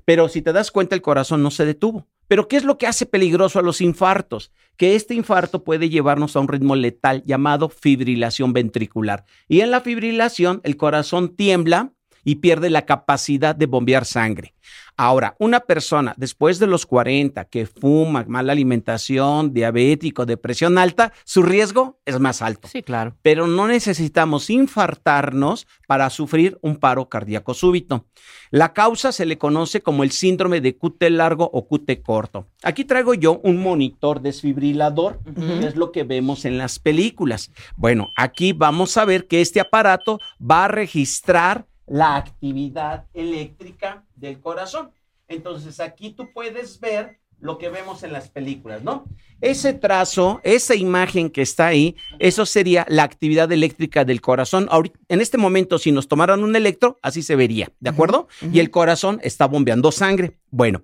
[0.05, 2.07] Pero si te das cuenta, el corazón no se detuvo.
[2.29, 4.53] Pero ¿qué es lo que hace peligroso a los infartos?
[4.77, 9.25] Que este infarto puede llevarnos a un ritmo letal llamado fibrilación ventricular.
[9.49, 11.93] Y en la fibrilación, el corazón tiembla
[12.25, 14.55] y pierde la capacidad de bombear sangre.
[14.97, 21.43] Ahora, una persona después de los 40 que fuma, mala alimentación, diabético, depresión alta, su
[21.43, 23.17] riesgo es más alto Sí, claro.
[23.23, 28.07] pero no necesitamos infartarnos para sufrir un paro cardíaco súbito.
[28.51, 32.49] La causa se le conoce como el síndrome de QT largo o QT corto.
[32.63, 37.51] Aquí traigo yo un monitor desfibrilador, que es lo que vemos en las películas.
[37.77, 44.41] Bueno, aquí vamos a ver que este aparato va a registrar la actividad eléctrica del
[44.41, 44.93] corazón.
[45.27, 49.07] Entonces aquí tú puedes ver lo que vemos en las películas, ¿no?
[49.41, 54.69] Ese trazo, esa imagen que está ahí, eso sería la actividad eléctrica del corazón.
[54.71, 58.29] Ahorita- en este momento, si nos tomaran un electro, así se vería, ¿de acuerdo?
[58.53, 60.39] Y el corazón está bombeando sangre.
[60.51, 60.83] Bueno,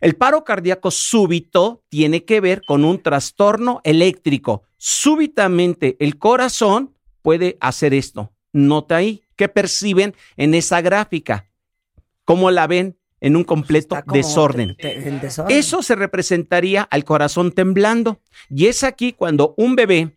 [0.00, 4.62] el paro cardíaco súbito tiene que ver con un trastorno eléctrico.
[4.76, 8.32] Súbitamente el corazón puede hacer esto.
[8.52, 11.46] Nota ahí, ¿qué perciben en esa gráfica?
[12.24, 12.98] ¿Cómo la ven?
[13.20, 14.76] En un completo desorden.
[14.78, 15.56] desorden.
[15.56, 18.20] Eso se representaría al corazón temblando.
[18.48, 20.16] Y es aquí cuando un bebé,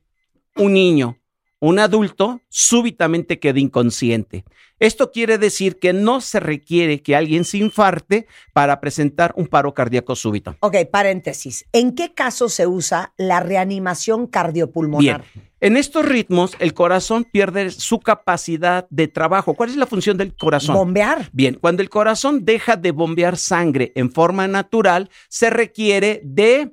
[0.55, 1.20] un niño
[1.61, 4.43] un adulto súbitamente quede inconsciente.
[4.79, 9.75] Esto quiere decir que no se requiere que alguien se infarte para presentar un paro
[9.75, 10.55] cardíaco súbito.
[10.61, 11.65] Ok, paréntesis.
[11.71, 15.23] ¿En qué caso se usa la reanimación cardiopulmonar?
[15.33, 19.53] Bien, en estos ritmos el corazón pierde su capacidad de trabajo.
[19.53, 20.75] ¿Cuál es la función del corazón?
[20.75, 21.29] Bombear.
[21.31, 26.71] Bien, cuando el corazón deja de bombear sangre en forma natural, se requiere de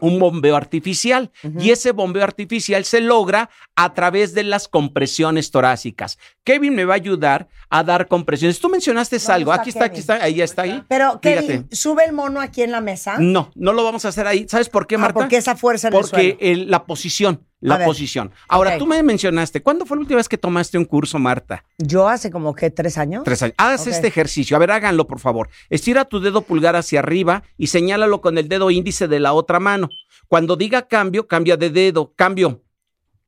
[0.00, 6.18] un bombeo artificial y ese bombeo artificial se logra a través de las compresiones torácicas.
[6.44, 8.58] Kevin me va a ayudar a dar compresiones.
[8.60, 9.52] Tú mencionaste ¿Dónde algo.
[9.52, 10.00] Aquí está, aquí Kevin?
[10.00, 10.82] está, ahí está ahí.
[10.88, 11.46] Pero, Fíjate.
[11.46, 13.16] Kevin, sube el mono aquí en la mesa.
[13.18, 14.46] No, no lo vamos a hacer ahí.
[14.48, 15.20] ¿Sabes por qué, Ah, Marta?
[15.20, 16.62] porque esa fuerza en el Porque suelo.
[16.62, 17.86] el- la posición, la ver.
[17.86, 18.32] posición.
[18.48, 21.64] Ahora, tú me mencionaste, ¿cuándo fue la última vez que tomaste un curso, Marta?
[21.78, 23.24] Yo hace como que tres años.
[23.24, 23.54] Tres años.
[23.58, 24.56] Haz este ejercicio.
[24.56, 25.48] A ver, háganlo, por favor.
[25.68, 29.60] Estira tu dedo pulgar hacia arriba y señálalo con el dedo índice de la otra
[29.60, 29.88] mano.
[30.28, 32.12] Cuando diga cambio, cambia de dedo.
[32.16, 32.62] Cambio,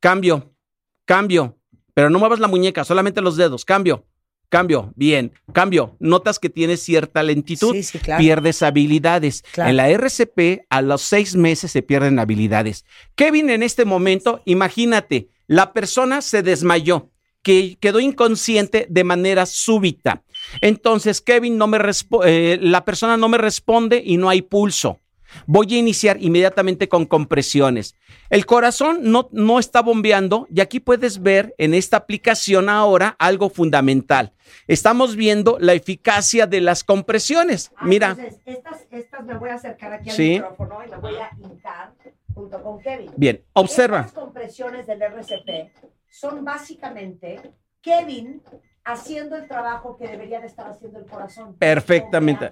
[0.00, 0.54] cambio,
[1.04, 1.59] cambio.
[1.94, 3.64] Pero no muevas la muñeca, solamente los dedos.
[3.64, 4.06] Cambio,
[4.52, 4.92] cambio.
[4.96, 5.96] Bien, cambio.
[5.98, 7.72] Notas que tienes cierta lentitud.
[7.72, 8.20] Sí, sí, claro.
[8.20, 9.42] Pierdes habilidades.
[9.50, 9.70] Claro.
[9.70, 12.84] En la RCP, a los seis meses se pierden habilidades.
[13.14, 17.08] Kevin, en este momento, imagínate, la persona se desmayó
[17.42, 20.22] que quedó inconsciente de manera súbita.
[20.60, 21.78] Entonces, Kevin no me
[22.26, 25.00] eh, la persona no me responde y no hay pulso.
[25.46, 27.94] Voy a iniciar inmediatamente con compresiones.
[28.30, 33.50] El corazón no, no está bombeando y aquí puedes ver en esta aplicación ahora algo
[33.50, 34.32] fundamental.
[34.66, 37.70] Estamos viendo la eficacia de las compresiones.
[37.76, 40.30] Ah, Mira, entonces, estas, estas me voy a acercar aquí al Sí.
[40.30, 41.92] micrófono y me voy a hincar
[42.34, 43.10] junto con Kevin.
[43.16, 44.00] bien, observa.
[44.00, 45.72] Estas compresiones del RCP
[46.10, 47.40] son básicamente
[47.80, 48.42] Kevin
[48.84, 51.54] haciendo el trabajo que debería de estar haciendo el corazón.
[51.56, 52.50] Perfectamente.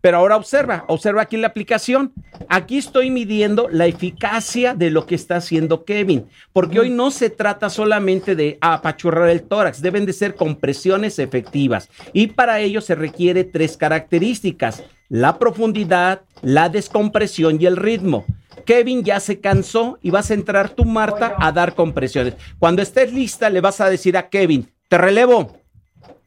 [0.00, 2.12] Pero ahora observa, observa aquí la aplicación.
[2.48, 7.30] Aquí estoy midiendo la eficacia de lo que está haciendo Kevin, porque hoy no se
[7.30, 11.88] trata solamente de apachurrar el tórax, deben de ser compresiones efectivas.
[12.12, 18.24] Y para ello se requiere tres características, la profundidad, la descompresión y el ritmo.
[18.64, 22.34] Kevin ya se cansó y vas a entrar tú, Marta, a dar compresiones.
[22.58, 25.63] Cuando estés lista, le vas a decir a Kevin, te relevo.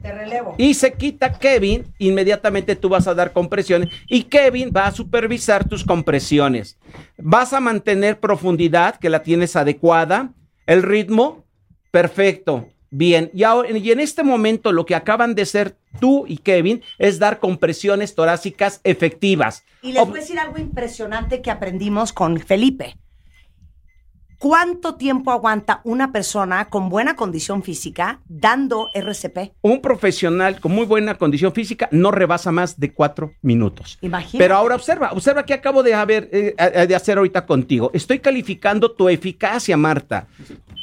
[0.07, 0.55] Te relevo.
[0.57, 5.67] Y se quita Kevin, inmediatamente tú vas a dar compresiones y Kevin va a supervisar
[5.67, 6.77] tus compresiones.
[7.17, 10.31] Vas a mantener profundidad, que la tienes adecuada,
[10.65, 11.43] el ritmo,
[11.91, 13.29] perfecto, bien.
[13.33, 17.19] Y, ahora, y en este momento lo que acaban de hacer tú y Kevin es
[17.19, 19.65] dar compresiones torácicas efectivas.
[19.81, 22.95] Y les voy a decir algo impresionante que aprendimos con Felipe.
[24.39, 29.53] ¿Cuánto tiempo aguanta una persona con buena condición física dando RCP?
[29.61, 33.97] un profesional con muy buena condición física no rebasa más de cuatro minutos.
[34.01, 34.37] Imagínate.
[34.37, 37.89] Pero ahora observa, observa que acabo de, haber, eh, de hacer ahorita contigo.
[37.93, 40.27] Estoy calificando tu eficacia, Marta.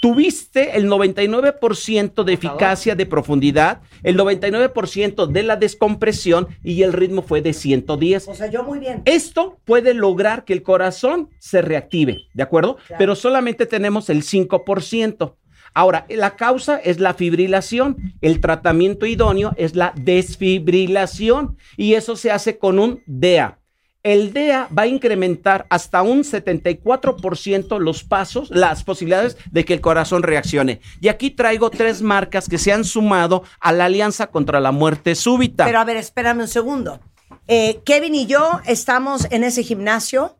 [0.04, 7.22] Tuviste el 99% de eficacia de profundidad, el 99% de la descompresión y el ritmo
[7.22, 8.28] fue de 110.
[8.28, 9.00] O sea, yo muy bien.
[9.06, 12.76] Esto puede lograr que el corazón se reactive, ¿de acuerdo?
[12.76, 12.98] Claro.
[12.98, 15.36] Pero solamente tenemos el 5%.
[15.72, 22.30] Ahora, la causa es la fibrilación, el tratamiento idóneo es la desfibrilación y eso se
[22.30, 23.58] hace con un DEA.
[24.04, 29.80] El DEA va a incrementar hasta un 74% los pasos, las posibilidades de que el
[29.80, 30.82] corazón reaccione.
[31.00, 35.14] Y aquí traigo tres marcas que se han sumado a la Alianza contra la Muerte
[35.14, 35.64] Súbita.
[35.64, 37.00] Pero a ver, espérame un segundo.
[37.48, 40.36] Eh, Kevin y yo estamos en ese gimnasio.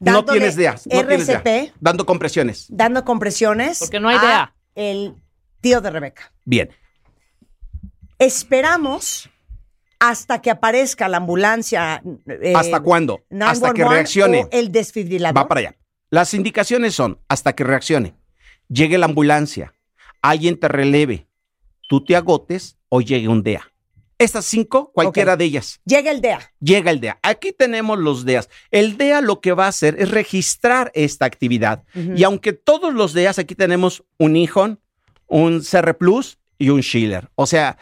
[0.00, 1.72] no tienes DEA, no tienes RCP, DEA.
[1.80, 2.66] Dando compresiones.
[2.68, 3.78] dando compresiones.
[3.78, 4.54] Porque no hay a DEA.
[4.74, 5.14] El
[5.62, 6.30] tío de Rebeca.
[6.44, 6.68] Bien.
[8.18, 9.30] Esperamos
[9.98, 12.02] hasta que aparezca la ambulancia.
[12.26, 13.20] eh, ¿Hasta cuándo?
[13.40, 14.40] Hasta que 911 reaccione.
[14.44, 15.36] o el desfibrilador.
[15.36, 15.76] Va para allá.
[16.10, 18.14] Las indicaciones son hasta que reaccione,
[18.68, 19.74] llegue la ambulancia,
[20.22, 21.26] alguien te releve,
[21.88, 23.70] tú te agotes o llegue un DEA.
[24.16, 25.80] Estas cinco, cualquiera de ellas.
[25.84, 26.40] Llega el DEA.
[26.60, 27.18] Llega el DEA.
[27.22, 28.48] Aquí tenemos los DEAs.
[28.72, 31.84] El DEA lo que va a hacer es registrar esta actividad.
[31.94, 34.80] Y aunque todos los DEAs, aquí tenemos un IJON,
[35.28, 37.30] un CR Plus y un Schiller.
[37.36, 37.78] O sea,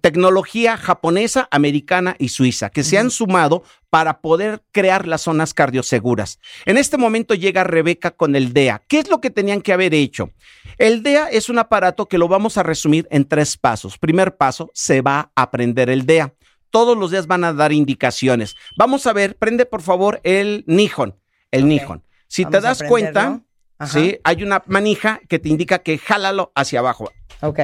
[0.00, 6.40] tecnología japonesa, americana y suiza, que se han sumado para poder crear las zonas cardioseguras.
[6.64, 8.82] En este momento llega Rebeca con el DEA.
[8.88, 10.32] ¿Qué es lo que tenían que haber hecho?
[10.76, 13.96] El DEA es un aparato que lo vamos a resumir en tres pasos.
[13.96, 16.34] Primer paso, se va a aprender el DEA.
[16.70, 18.56] Todos los días van a dar indicaciones.
[18.76, 21.14] Vamos a ver, prende por favor el Nihon.
[21.52, 21.68] El.
[21.68, 22.02] Nihon.
[22.26, 23.40] Si Vamos te das cuenta.
[23.86, 24.18] ¿sí?
[24.24, 27.12] hay una manija que te indica que jálalo hacia abajo
[27.42, 27.60] Ok.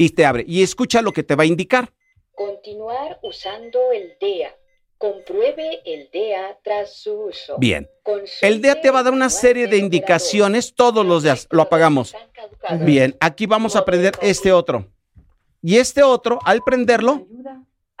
[0.00, 0.46] Y te abre.
[0.48, 1.92] Y escucha lo que te va a indicar.
[2.34, 4.56] Continuar usando el DEA.
[4.96, 7.58] Compruebe el DEA tras su uso.
[7.58, 7.86] Bien.
[8.02, 11.46] Consulte El DEA te va a dar una serie de indicaciones todos los días.
[11.50, 12.14] Lo apagamos.
[12.80, 14.88] Bien, aquí vamos a aprender este otro.
[15.60, 17.26] Y este otro, al prenderlo,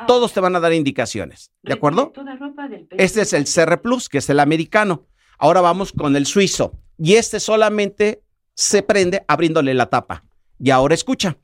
[0.06, 1.52] todos te van a dar indicaciones.
[1.60, 2.14] ¿De acuerdo?
[2.92, 5.04] Este es el CR Plus, que es el americano.
[5.36, 6.72] Ahora vamos con el suizo.
[6.96, 8.22] Y este solamente
[8.54, 10.24] se prende abriéndole la tapa.
[10.58, 11.36] Y ahora escucha.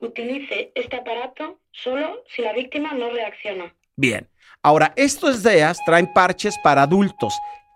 [0.00, 3.74] Utilice este aparato solo si la víctima no reacciona.
[3.96, 4.28] Bien.
[4.62, 7.34] Ahora, estos DEAs traen parches para adultos.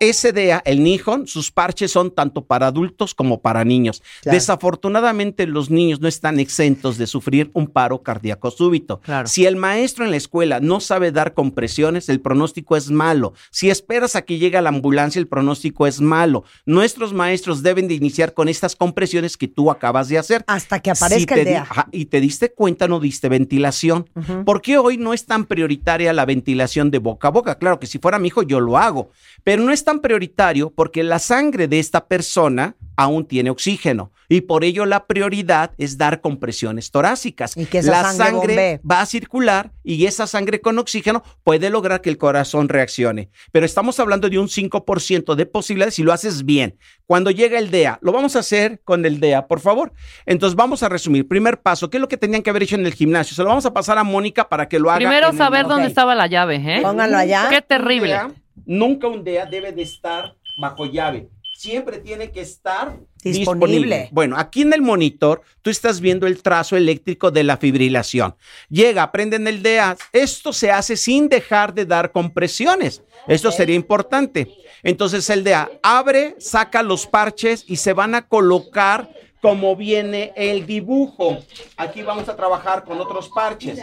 [0.09, 4.03] Ese DEA, el Nihon, sus parches son tanto para adultos como para niños.
[4.21, 4.35] Claro.
[4.35, 8.99] Desafortunadamente, los niños no están exentos de sufrir un paro cardíaco súbito.
[8.99, 9.27] Claro.
[9.27, 13.33] Si el maestro en la escuela no sabe dar compresiones, el pronóstico es malo.
[13.49, 16.43] Si esperas a que llegue la ambulancia, el pronóstico es malo.
[16.65, 20.43] Nuestros maestros deben de iniciar con estas compresiones que tú acabas de hacer.
[20.47, 21.61] Hasta que aparezca Si el DEA.
[21.61, 24.09] ajá, y te diste cuenta, no diste ventilación.
[24.15, 24.43] Ujú.
[24.43, 27.55] ¿Por qué hoy no es tan prioritaria la ventilación de boca a boca?
[27.57, 29.11] Claro que si fuera mi hijo yo lo hago,
[29.43, 34.41] pero no es tan prioritario porque la sangre de esta persona aún tiene oxígeno y
[34.41, 37.57] por ello la prioridad es dar compresiones torácicas.
[37.57, 42.01] Y que esa la sangre va a circular y esa sangre con oxígeno puede lograr
[42.01, 43.29] que el corazón reaccione.
[43.51, 46.77] Pero estamos hablando de un 5% de posibilidades si lo haces bien.
[47.05, 49.91] Cuando llega el DEA, lo vamos a hacer con el DEA, por favor.
[50.25, 51.27] Entonces vamos a resumir.
[51.27, 53.35] Primer paso, ¿qué es lo que tenían que haber hecho en el gimnasio?
[53.35, 54.99] Se lo vamos a pasar a Mónica para que lo haga.
[54.99, 56.81] Primero el- saber dónde estaba la llave, ¿eh?
[56.81, 57.47] Pónganlo allá.
[57.49, 58.17] Qué terrible.
[58.65, 61.29] Nunca un DEA debe de estar bajo llave.
[61.55, 63.39] Siempre tiene que estar Disponible.
[63.39, 64.09] disponible.
[64.11, 68.35] Bueno, aquí en el monitor tú estás viendo el trazo eléctrico de la fibrilación.
[68.69, 69.95] Llega, prenden el DEA.
[70.11, 73.03] Esto se hace sin dejar de dar compresiones.
[73.27, 74.49] Esto sería importante.
[74.81, 79.09] Entonces el DEA abre, saca los parches y se van a colocar
[79.43, 81.37] como viene el dibujo.
[81.75, 83.77] Aquí vamos a trabajar con otros parches.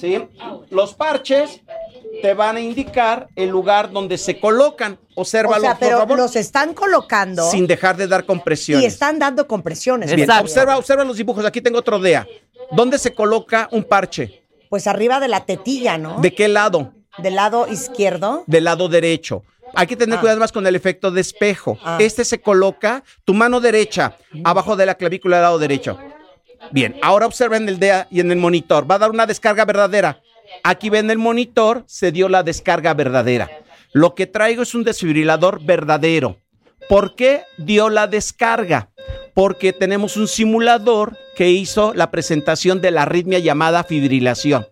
[0.00, 0.18] ¿sí?
[0.70, 1.60] Los parches
[2.22, 4.98] te van a indicar el lugar donde se colocan.
[5.14, 6.16] Obsérvalo, O sea, por pero favor.
[6.16, 8.82] los están colocando Sin dejar de dar compresiones.
[8.82, 10.14] y están dando compresiones.
[10.16, 11.44] Bien, observa, observa los dibujos.
[11.44, 12.26] Aquí tengo otro DEA.
[12.70, 14.42] ¿Dónde se coloca un parche?
[14.70, 16.22] Pues arriba de la tetilla, ¿no?
[16.22, 16.94] ¿De qué lado?
[17.18, 18.44] Del lado izquierdo.
[18.46, 19.44] Del lado derecho.
[19.74, 20.20] Hay que tener Ah.
[20.20, 21.78] cuidado más con el efecto de espejo.
[21.84, 21.98] Ah.
[22.00, 25.98] Este se coloca tu mano derecha abajo de la clavícula del lado derecho.
[26.70, 28.88] Bien, ahora observen el DEA y en el monitor.
[28.90, 30.20] Va a dar una descarga verdadera.
[30.62, 33.50] Aquí ven el monitor, se dio la descarga verdadera.
[33.92, 36.36] Lo que traigo es un desfibrilador verdadero.
[36.88, 38.90] ¿Por qué dio la descarga?
[39.34, 44.66] Porque tenemos un simulador que hizo la presentación de la arritmia llamada fibrilación.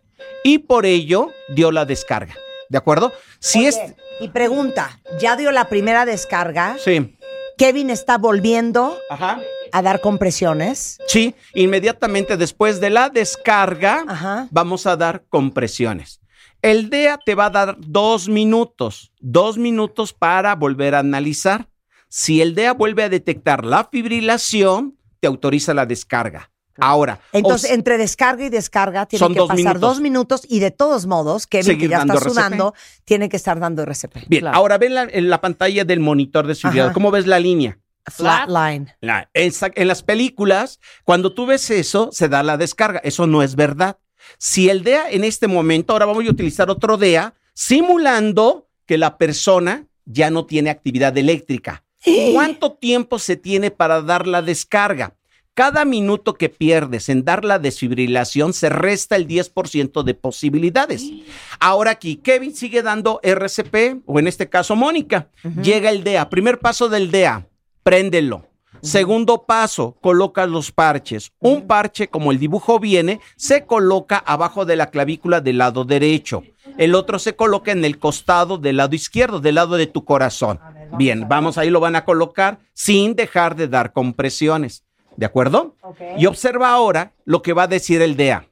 [0.45, 2.35] Y por ello dio la descarga.
[2.69, 3.13] ¿De acuerdo?
[3.41, 3.81] Si Oye, es.
[4.21, 6.77] Y pregunta, ¿ya dio la primera descarga?
[6.79, 7.17] Sí.
[7.57, 9.41] Kevin está volviendo Ajá.
[9.73, 10.99] a dar compresiones.
[11.07, 14.49] Sí, inmediatamente después de la descarga, Ajá.
[14.51, 16.21] vamos a dar compresiones.
[16.63, 21.69] El DEA te va a dar dos minutos, dos minutos para volver a analizar.
[22.09, 26.51] Si el DEA vuelve a detectar la fibrilación, te autoriza la descarga.
[26.79, 29.81] Ahora, Entonces, entre descarga y descarga tienen Son que dos pasar minutos.
[29.81, 32.29] dos minutos y de todos modos, Kevin, que ya está RCP.
[32.29, 32.75] sudando,
[33.05, 34.29] tiene que estar dando RCP.
[34.29, 34.57] bien, claro.
[34.57, 36.87] ahora ven la, en la pantalla del monitor de seguridad.
[36.87, 36.95] Ajá.
[36.95, 37.79] ¿Cómo ves la línea?
[38.07, 38.93] Flatline.
[39.01, 43.01] La- en, en las películas, cuando tú ves eso, se da la descarga.
[43.05, 43.99] Eso no es verdad.
[44.39, 49.17] Si el DEA en este momento, ahora vamos a utilizar otro DEA, simulando que la
[49.19, 51.85] persona ya no tiene actividad eléctrica.
[52.33, 55.15] ¿Cuánto tiempo se tiene para dar la descarga?
[55.55, 61.11] Cada minuto que pierdes en dar la desfibrilación se resta el 10% de posibilidades.
[61.59, 65.29] Ahora aquí, Kevin sigue dando RCP, o en este caso Mónica.
[65.63, 66.31] Llega el DEA.
[66.31, 67.49] Primer paso del DEA,
[67.83, 68.47] préndelo.
[68.83, 71.33] Segundo paso, coloca los parches.
[71.39, 76.43] Un parche, como el dibujo viene, se coloca abajo de la clavícula del lado derecho.
[76.79, 80.59] El otro se coloca en el costado del lado izquierdo, del lado de tu corazón.
[80.97, 84.85] Bien, vamos, ahí lo van a colocar sin dejar de dar compresiones.
[85.17, 85.75] ¿De acuerdo?
[86.19, 88.47] Y observa ahora lo que va a decir el DEA.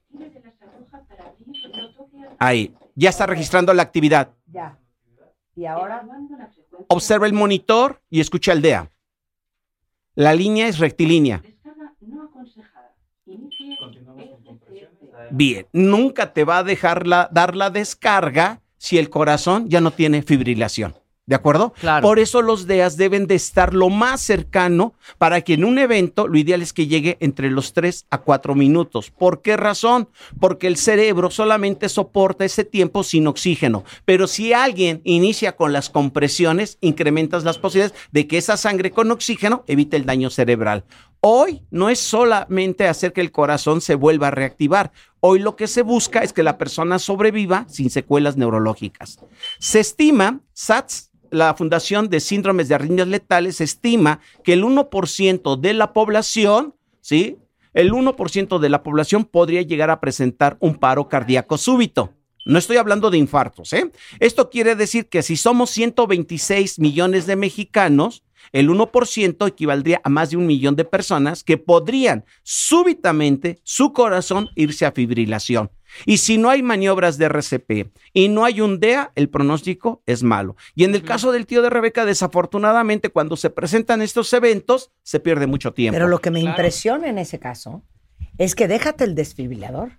[2.38, 4.30] Ahí, ya está registrando la actividad.
[4.46, 4.78] Ya.
[5.56, 6.06] ¿Y ahora?
[6.88, 8.90] Observa el monitor y escucha el DEA.
[10.14, 11.42] La línea es rectilínea.
[15.30, 19.90] Bien, nunca te va a dejar la- dar la descarga si el corazón ya no
[19.90, 20.94] tiene fibrilación.
[21.28, 21.74] ¿De acuerdo?
[21.78, 22.08] Claro.
[22.08, 26.26] Por eso los DEAs deben de estar lo más cercano para que en un evento
[26.26, 29.10] lo ideal es que llegue entre los 3 a 4 minutos.
[29.10, 30.08] ¿Por qué razón?
[30.40, 33.84] Porque el cerebro solamente soporta ese tiempo sin oxígeno.
[34.06, 39.10] Pero si alguien inicia con las compresiones, incrementas las posibilidades de que esa sangre con
[39.10, 40.86] oxígeno evite el daño cerebral.
[41.20, 44.92] Hoy no es solamente hacer que el corazón se vuelva a reactivar.
[45.20, 49.18] Hoy lo que se busca es que la persona sobreviva sin secuelas neurológicas.
[49.58, 55.74] Se estima, SATS, la Fundación de Síndromes de Arritmias Letales, estima que el 1% de
[55.74, 56.74] la población
[57.08, 57.38] ¿sí?
[57.72, 62.12] El 1% de la población podría llegar a presentar un paro cardíaco súbito.
[62.44, 63.90] No estoy hablando de infartos, ¿eh?
[64.20, 70.30] Esto quiere decir que si somos 126 millones de mexicanos, el 1% equivaldría a más
[70.30, 75.70] de un millón de personas que podrían súbitamente su corazón irse a fibrilación.
[76.06, 80.22] Y si no hay maniobras de RCP y no hay un DEA, el pronóstico es
[80.22, 80.56] malo.
[80.74, 85.20] Y en el caso del tío de Rebeca, desafortunadamente, cuando se presentan estos eventos, se
[85.20, 85.96] pierde mucho tiempo.
[85.96, 87.82] Pero lo que me impresiona en ese caso
[88.36, 89.92] es que déjate el desfibrilador.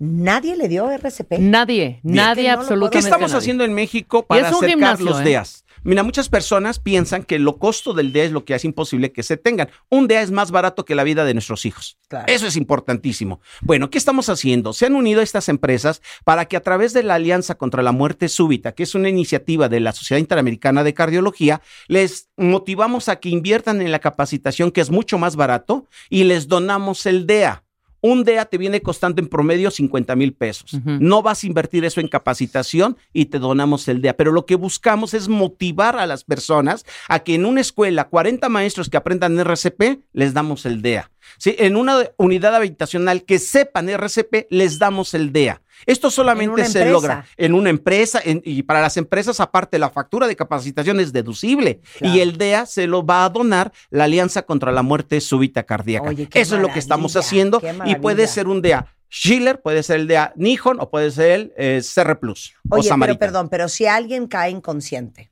[0.00, 1.38] Nadie le dio RCP.
[1.40, 2.90] Nadie, nadie que no lo absolutamente.
[2.90, 3.38] ¿Qué estamos nadie.
[3.38, 5.24] haciendo en México para acercar gimnasio, los ¿eh?
[5.24, 5.64] DEAs?
[5.88, 9.22] Mira, muchas personas piensan que lo costo del DEA es lo que hace imposible que
[9.22, 9.70] se tengan.
[9.88, 11.96] Un DEA es más barato que la vida de nuestros hijos.
[12.08, 12.26] Claro.
[12.28, 13.40] Eso es importantísimo.
[13.62, 14.74] Bueno, ¿qué estamos haciendo?
[14.74, 18.28] Se han unido estas empresas para que a través de la Alianza contra la Muerte
[18.28, 23.30] Súbita, que es una iniciativa de la Sociedad Interamericana de Cardiología, les motivamos a que
[23.30, 27.64] inviertan en la capacitación, que es mucho más barato, y les donamos el DEA.
[28.00, 30.78] Un DEA te viene costando en promedio 50 mil pesos.
[30.84, 34.16] No vas a invertir eso en capacitación y te donamos el DEA.
[34.16, 38.48] Pero lo que buscamos es motivar a las personas a que en una escuela, 40
[38.48, 41.10] maestros que aprendan RCP, les damos el DEA.
[41.38, 41.54] ¿Sí?
[41.58, 45.60] En una unidad habitacional que sepan RCP, les damos el DEA.
[45.86, 46.90] Esto solamente se empresa.
[46.90, 51.12] logra en una empresa en- y para las empresas aparte la factura de capacitación es
[51.12, 52.14] deducible Claro.
[52.14, 56.08] y el DEA se lo va a donar la Alianza contra la Muerte Súbita Cardíaca.
[56.08, 60.00] Oye, Eso es lo que estamos haciendo y puede ser un DEA Schiller, puede ser
[60.00, 63.68] el DEA Nihon o puede ser el eh, CR Plus o Oye, pero perdón, pero
[63.68, 65.30] si alguien cae inconsciente,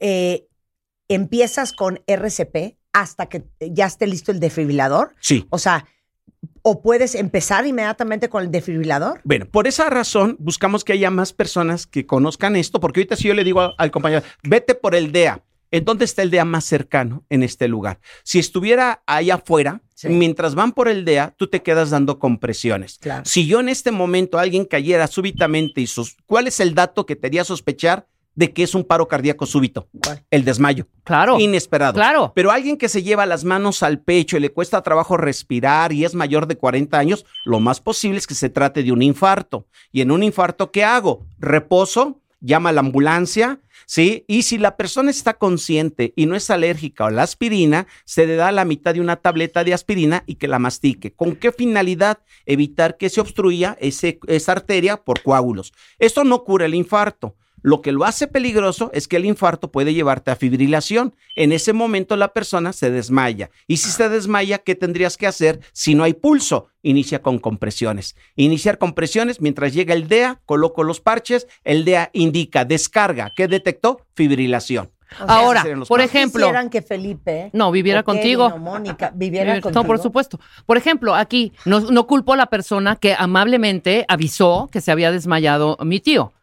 [0.00, 0.46] eh,
[1.08, 5.14] empiezas con RCP hasta que ya esté listo el desfibrilador.
[5.20, 5.46] Sí.
[5.50, 5.86] O sea,
[6.62, 9.20] o puedes empezar inmediatamente con el desfibrilador.
[9.24, 13.28] Bueno, por esa razón buscamos que haya más personas que conozcan esto, porque ahorita si
[13.28, 16.44] yo le digo al, al compañero, vete por el DEA, ¿en dónde está el DEA
[16.46, 18.00] más cercano en este lugar?
[18.22, 20.08] Si estuviera ahí afuera, Sí.
[20.08, 22.98] mientras van por el DEA, tú te quedas dando compresiones.
[23.00, 23.22] Claro.
[23.24, 27.14] Si yo en este momento alguien cayera súbitamente y sus, ¿cuál es el dato que
[27.14, 29.88] te haría sospechar de que es un paro cardíaco súbito?
[30.04, 30.24] ¿Cuál?
[30.30, 30.86] El desmayo.
[31.04, 31.38] Claro.
[31.38, 31.94] Inesperado.
[31.94, 32.32] Claro.
[32.34, 36.04] Pero alguien que se lleva las manos al pecho y le cuesta trabajo respirar y
[36.04, 39.66] es mayor de 40 años, lo más posible es que se trate de un infarto.
[39.92, 41.26] Y en un infarto, ¿qué hago?
[41.38, 44.24] Reposo, llama a la ambulancia, ¿sí?
[44.28, 48.36] Y si la persona está consciente y no es alérgica a la aspirina, se le
[48.36, 51.12] da la mitad de una tableta de aspirina y que la mastique.
[51.14, 52.18] ¿Con qué finalidad?
[52.44, 55.72] Evitar que se obstruya ese- esa arteria por coágulos.
[55.98, 57.36] Esto no cura el infarto.
[57.64, 61.16] Lo que lo hace peligroso es que el infarto puede llevarte a fibrilación.
[61.34, 63.48] En ese momento la persona se desmaya.
[63.66, 66.68] Y si se desmaya, ¿qué tendrías que hacer si no hay pulso?
[66.82, 68.16] Inicia con compresiones.
[68.36, 73.32] Iniciar compresiones mientras llega el DEA, coloco los parches, el DEA indica descarga.
[73.34, 74.02] ¿Qué detectó?
[74.12, 74.90] Fibrilación.
[75.12, 78.46] O sea, Ahora, por ejemplo, Quisieran que Felipe No, viviera o Kevin contigo.
[78.48, 79.82] o Mónica viviera contigo.
[79.82, 80.38] No, por supuesto.
[80.66, 85.10] Por ejemplo, aquí no, no culpo a la persona que amablemente avisó que se había
[85.10, 86.34] desmayado mi tío.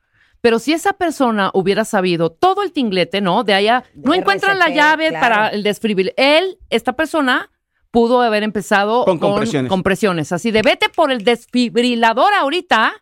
[0.41, 3.43] Pero si esa persona hubiera sabido todo el tinglete, ¿no?
[3.43, 5.21] De allá, no encuentran la llave claro.
[5.21, 6.15] para el desfibrilador.
[6.17, 7.51] Él, esta persona,
[7.91, 9.69] pudo haber empezado Con compresiones.
[9.69, 10.31] compresiones.
[10.31, 12.93] Así de vete por el desfibrilador ahorita,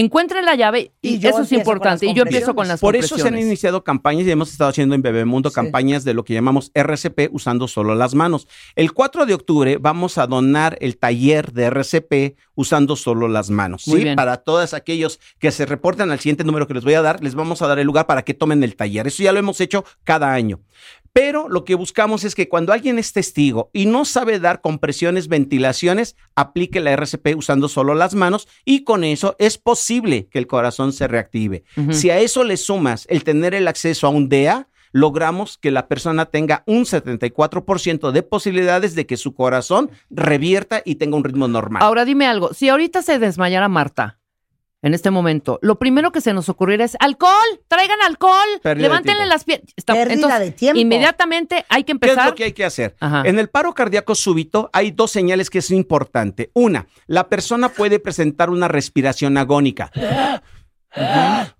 [0.00, 2.06] encuentre la llave y, eso es importante.
[2.06, 4.94] Y yo empiezo con las Por eso se han iniciado campañas y hemos estado haciendo
[4.94, 5.54] en Bebemundo Sí.
[5.54, 8.46] campañas de lo que llamamos RCP usando solo las manos.
[8.74, 13.86] El 4 de octubre vamos a donar el taller de RCP usando solo las manos.
[13.88, 14.04] Muy ¿sí?
[14.04, 14.16] bien.
[14.16, 17.34] Para todos aquellos que se reportan al siguiente número que les voy a dar, les
[17.34, 19.06] vamos a dar el lugar para que tomen el taller.
[19.06, 20.60] Eso ya lo hemos hecho cada año.
[21.16, 25.28] Pero lo que buscamos es que cuando alguien es testigo y no sabe dar compresiones,
[25.28, 30.46] ventilaciones, aplique la RCP usando solo las manos y con eso es posible que el
[30.46, 31.64] corazón se reactive.
[31.88, 35.88] Si a eso le sumas el tener el acceso a un DEA, logramos que la
[35.88, 41.48] persona tenga un 74% de posibilidades de que su corazón revierta y tenga un ritmo
[41.48, 41.82] normal.
[41.82, 44.18] Ahora dime algo, si ahorita se desmayara Marta
[44.82, 47.32] en este momento, lo primero que se nos ocurriera es alcohol,
[47.66, 49.72] traigan alcohol, Pérdida levántenle las piernas.
[49.86, 50.78] Pérdida de tiempo.
[50.78, 52.28] Inmediatamente hay que ¿Qué es empezar.
[52.28, 52.94] lo que hay que hacer?
[53.00, 53.22] Ajá.
[53.24, 56.50] En el paro cardíaco súbito hay dos señales que es importante.
[56.52, 59.90] Una, la persona puede presentar una respiración agónica.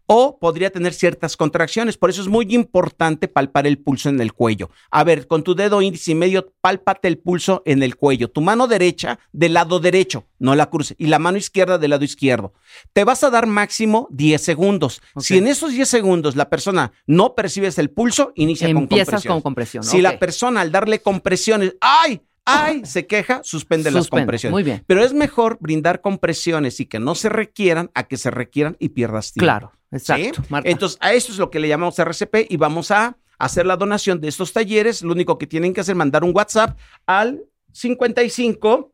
[0.08, 1.96] O podría tener ciertas contracciones.
[1.96, 4.70] Por eso es muy importante palpar el pulso en el cuello.
[4.90, 8.30] A ver, con tu dedo índice y medio, pálpate el pulso en el cuello.
[8.30, 10.94] Tu mano derecha del lado derecho, no la cruce.
[10.98, 12.52] Y la mano izquierda del lado izquierdo.
[12.92, 15.02] Te vas a dar máximo 10 segundos.
[15.18, 19.34] Si en esos 10 segundos la persona no percibes el pulso, inicia con Empiezas compresión.
[19.34, 19.82] con compresión.
[19.84, 22.22] Si la persona al darle compresiones, ¡ay!
[22.47, 22.85] ¡Ay!
[22.86, 24.52] se queja, suspende las compresiones.
[24.52, 24.82] Muy bien.
[24.86, 28.89] Pero es mejor brindar compresiones y que no se requieran a que se requieran y
[28.90, 29.44] pierdas tiempo.
[29.44, 29.97] Claro, ¿sí?
[29.97, 30.43] exacto.
[30.48, 30.68] Marta.
[30.70, 34.20] Entonces, a esto es lo que le llamamos RCP y vamos a hacer la donación
[34.20, 35.02] de estos talleres.
[35.02, 37.43] Lo único que tienen que hacer es mandar un WhatsApp al
[37.73, 38.93] 55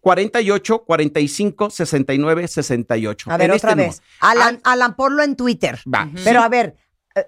[0.00, 3.30] 48 45 69 68.
[3.30, 4.02] A ver, En otra este vez.
[4.20, 5.78] Alan, Alan, ponlo en Twitter.
[5.92, 6.08] Va.
[6.24, 6.76] Pero a ver,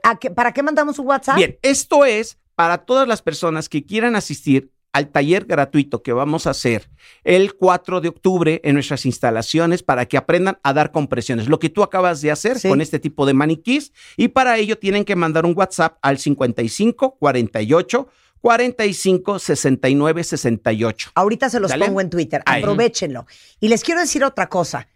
[0.02, 1.36] ¿a qué- ¿para qué mandamos un WhatsApp?
[1.36, 6.46] Bien, esto es para todas las personas que quieran asistir al taller gratuito que vamos
[6.46, 6.90] a hacer
[7.24, 11.70] el 4 de octubre en nuestras instalaciones para que aprendan a dar compresiones, lo que
[11.70, 12.68] tú acabas de hacer Sí.
[12.68, 17.16] con este tipo de maniquís y para ello tienen que mandar un WhatsApp al 55
[17.18, 18.08] 48
[18.42, 21.10] 45 69 68.
[21.14, 21.86] Ahorita se los Dale.
[21.86, 22.42] pongo en Twitter.
[22.44, 23.26] Aprovechenlo.
[23.60, 24.88] Y les quiero decir otra cosa.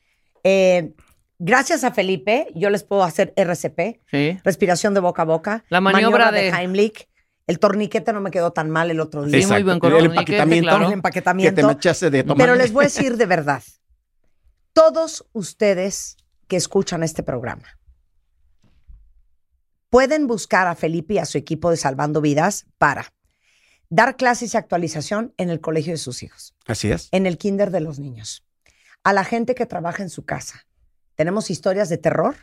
[0.45, 0.93] Eh,
[1.39, 4.39] gracias a Felipe, yo les puedo hacer RCP, Sí.
[4.45, 6.43] respiración de boca a boca, La maniobra de...
[6.43, 7.09] de- Heimlich.
[7.47, 9.41] El torniquete no me quedó tan mal el otro día.
[9.41, 10.85] Sí, muy buen El empaquetamiento, claro.
[10.85, 11.61] El que empaquetamiento.
[11.61, 12.37] te me echaste de tomar.
[12.39, 13.63] Pero les voy a decir de verdad,
[14.73, 16.17] todos ustedes
[16.49, 17.79] que escuchan este programa
[19.91, 23.13] pueden buscar a Felipe y a su equipo de Salvando Vidas para
[23.89, 27.09] dar clases y actualización en el colegio de sus hijos, Así es.
[27.13, 28.45] en el kinder de los niños,
[29.05, 30.67] a la gente que trabaja en su casa.
[31.15, 32.35] Tenemos historias de terror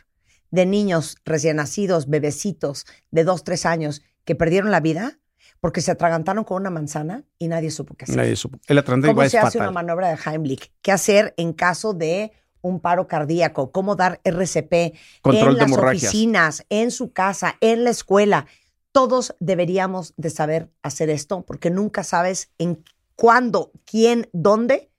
[0.50, 5.18] de niños recién nacidos, bebecitos de dos, tres años que perdieron la vida
[5.60, 8.16] porque se atragantaron con una manzana y nadie supo qué hacer.
[8.16, 8.58] Nadie supo.
[8.66, 10.70] El ¿Cómo se es hace una maniobra de Heimlich?
[10.82, 13.72] ¿Qué hacer en caso de un paro cardíaco?
[13.72, 16.04] ¿Cómo dar RCP Control en de las hemorragias.
[16.04, 18.46] oficinas, en su casa, en la escuela?
[18.92, 22.84] Todos deberíamos de saber hacer esto porque nunca sabes en
[23.16, 24.90] cuándo, quién, dónde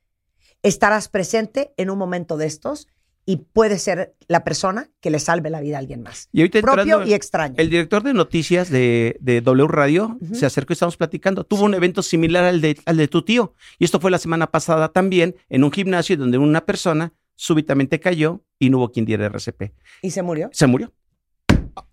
[0.63, 2.87] estarás presente en un momento de estos
[3.25, 6.29] y puede ser la persona que le salve la vida a alguien más.
[6.31, 7.55] Y ahorita Propio y extraño.
[7.57, 11.43] El director de noticias de, de W Radio se acercó y estamos platicando.
[11.43, 13.53] Tuvo un evento similar al de, al de tu tío.
[13.79, 18.43] Y esto fue la semana pasada también en un gimnasio donde una persona súbitamente cayó
[18.59, 19.73] y no hubo quien diera RCP.
[20.01, 20.49] ¿Y se murió?
[20.53, 20.93] Se murió.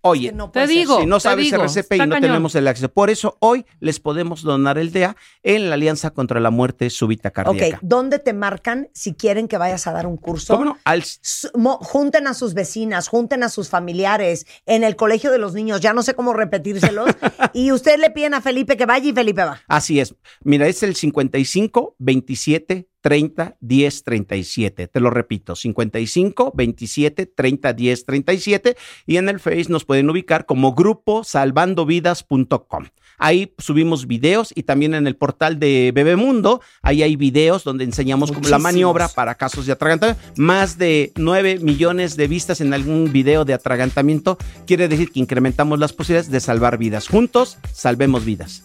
[0.03, 2.21] Oye, Es que no Te digo, si no sabes digo, RCP y no cañón.
[2.21, 2.89] tenemos el acceso.
[2.89, 7.31] Por eso hoy les podemos donar el DEA en la Alianza contra la Muerte Súbita
[7.31, 7.77] Cardíaca.
[7.77, 10.55] Ok, ¿dónde te marcan si quieren que vayas a dar un curso?
[10.55, 10.79] ¿Cómo no?
[10.85, 11.05] Al
[11.81, 15.93] junten a sus vecinas, junten a sus familiares en el colegio de los niños, ya
[15.93, 17.09] no sé cómo repetírselos,
[17.53, 19.61] y ustedes le piden a Felipe que vaya y Felipe va.
[19.69, 20.15] Así es.
[20.43, 24.89] Mira, es el 55 27 30 10 37.
[24.89, 28.77] Te lo repito, 55 27 30 10 37
[29.07, 32.87] y en el Face nos pueden ubicar como grupo salvandovidas.com.
[33.19, 38.33] Ahí subimos videos y también en el portal de Bebemundo, ahí hay videos donde enseñamos
[38.33, 40.21] como la maniobra para casos de atragantamiento.
[40.37, 44.39] Más de 9 millones de vistas en algún video de atragantamiento.
[44.67, 47.07] Quiere decir que incrementamos las posibilidades de salvar vidas.
[47.07, 48.65] Juntos, salvemos vidas.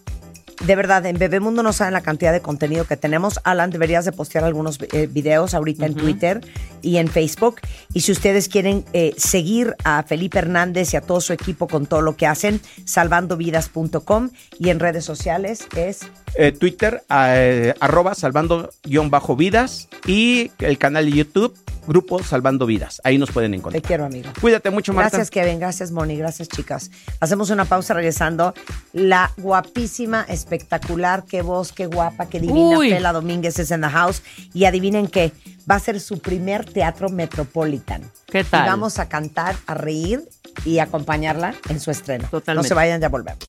[0.66, 3.40] De verdad, en Bebemundo no saben la cantidad de contenido que tenemos.
[3.44, 6.42] Alan, deberías de postear algunos eh, videos ahorita en Twitter
[6.82, 7.62] y en Facebook.
[7.94, 11.86] Y si ustedes quieren eh, seguir a Felipe Hernández y a todo su equipo con
[11.86, 14.30] todo lo que hacen, salvandovidas.com
[14.60, 21.58] y en redes sociales es eh, Twitter, eh, arroba salvando-vidas y el canal de YouTube,
[21.88, 23.00] Grupo Salvando Vidas.
[23.06, 23.82] Ahí nos pueden Te encontrar.
[23.82, 24.30] quiero, amigo.
[24.42, 25.18] Cuídate mucho, Marta.
[25.18, 25.58] Gracias, Kevin.
[25.58, 26.18] Gracias, Moni.
[26.18, 26.92] Gracias, chicas.
[27.22, 28.54] Hacemos una pausa regresando.
[28.92, 32.90] La guapísima, espectacular, qué voz, qué guapa, qué divina Uy.
[32.90, 34.22] Fela Domínguez es en the house.
[34.54, 35.32] Y adivinen qué,
[35.70, 38.02] va a ser su primer teatro metropolitan.
[38.26, 38.68] ¿Qué Y tal?
[38.68, 40.28] vamos a cantar, a reír
[40.66, 42.28] y acompañarla en su estreno.
[42.30, 42.66] Totalmente.
[42.66, 43.46] No se vayan, ya volvemos.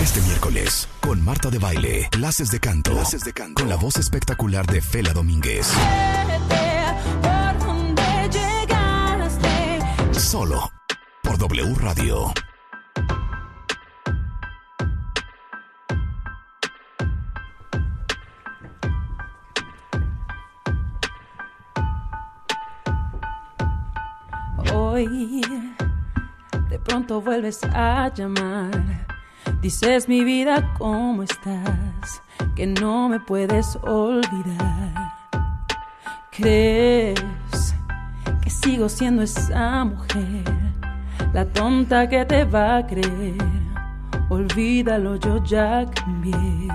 [0.00, 3.96] Este miércoles, con Marta de Baile, clases de canto, clases de canto, con la voz
[3.96, 5.72] espectacular de Fela Domínguez.
[10.12, 10.70] Solo
[11.22, 12.32] por W Radio.
[24.72, 25.42] Hoy
[26.70, 29.07] de pronto vuelves a llamar.
[29.60, 32.22] Dices mi vida, ¿cómo estás?
[32.54, 35.12] Que no me puedes olvidar.
[36.30, 37.74] ¿Crees
[38.40, 40.44] que sigo siendo esa mujer?
[41.32, 43.34] La tonta que te va a creer.
[44.28, 46.68] Olvídalo, yo ya cambié.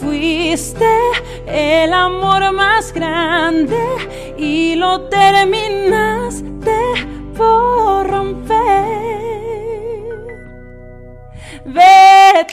[0.00, 0.88] Fuiste
[1.46, 3.78] el amor más grande
[4.38, 6.44] y lo terminaste
[7.36, 7.73] por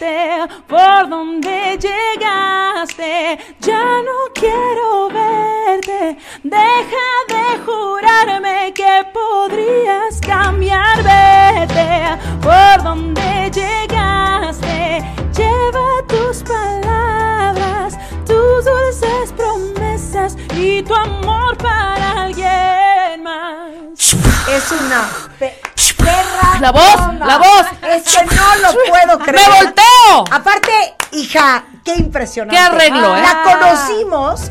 [0.02, 6.18] Por donde llegaste, ya no quiero verte.
[6.42, 10.98] Deja de jurarme que podrías cambiar.
[11.04, 15.04] Vete por donde llegaste,
[15.38, 17.96] lleva tus palabras,
[18.26, 24.16] tus dulces promesas y tu amor para alguien más.
[24.50, 25.08] Es una.
[26.62, 27.66] La voz, la voz.
[27.90, 29.50] Es que no lo puedo creer.
[29.50, 30.24] ¡Me volteo!
[30.32, 30.72] Aparte,
[31.14, 32.56] Hija, qué impresionante.
[32.56, 33.22] Qué arreglo, ¿eh?
[33.22, 34.50] La conocimos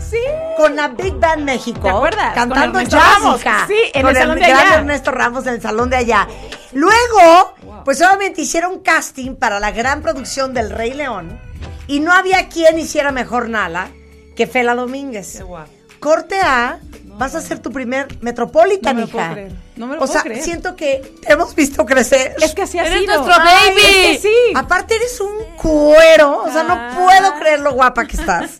[0.58, 1.80] con la Big Band México.
[1.80, 2.34] ¿Te acuerdas?
[2.34, 3.40] Cantando Con Ramos.
[3.40, 3.64] hija.
[3.66, 4.74] Sí, en con el salón de gran allá.
[4.74, 6.28] Ernesto Ramos en el salón de allá.
[6.72, 7.54] Luego,
[7.84, 11.40] pues obviamente hicieron casting para la gran producción del Rey León
[11.86, 13.88] y no había quien hiciera mejor Nala
[14.36, 15.42] que Fela Domínguez.
[15.98, 16.78] Corte A,
[17.20, 19.52] vas a ser tu primer Metropolitan, No me lo puedo creer.
[19.76, 20.42] No me lo o puedo sea, creer.
[20.42, 22.34] siento que te hemos visto crecer.
[22.42, 23.14] Es que así ha Eres sido.
[23.22, 23.80] nuestro Ay, baby.
[23.82, 24.34] es que sí.
[24.56, 26.92] Aparte eres un cuero, o sea, no Ah.
[26.96, 28.58] puedo creer lo guapa que estás.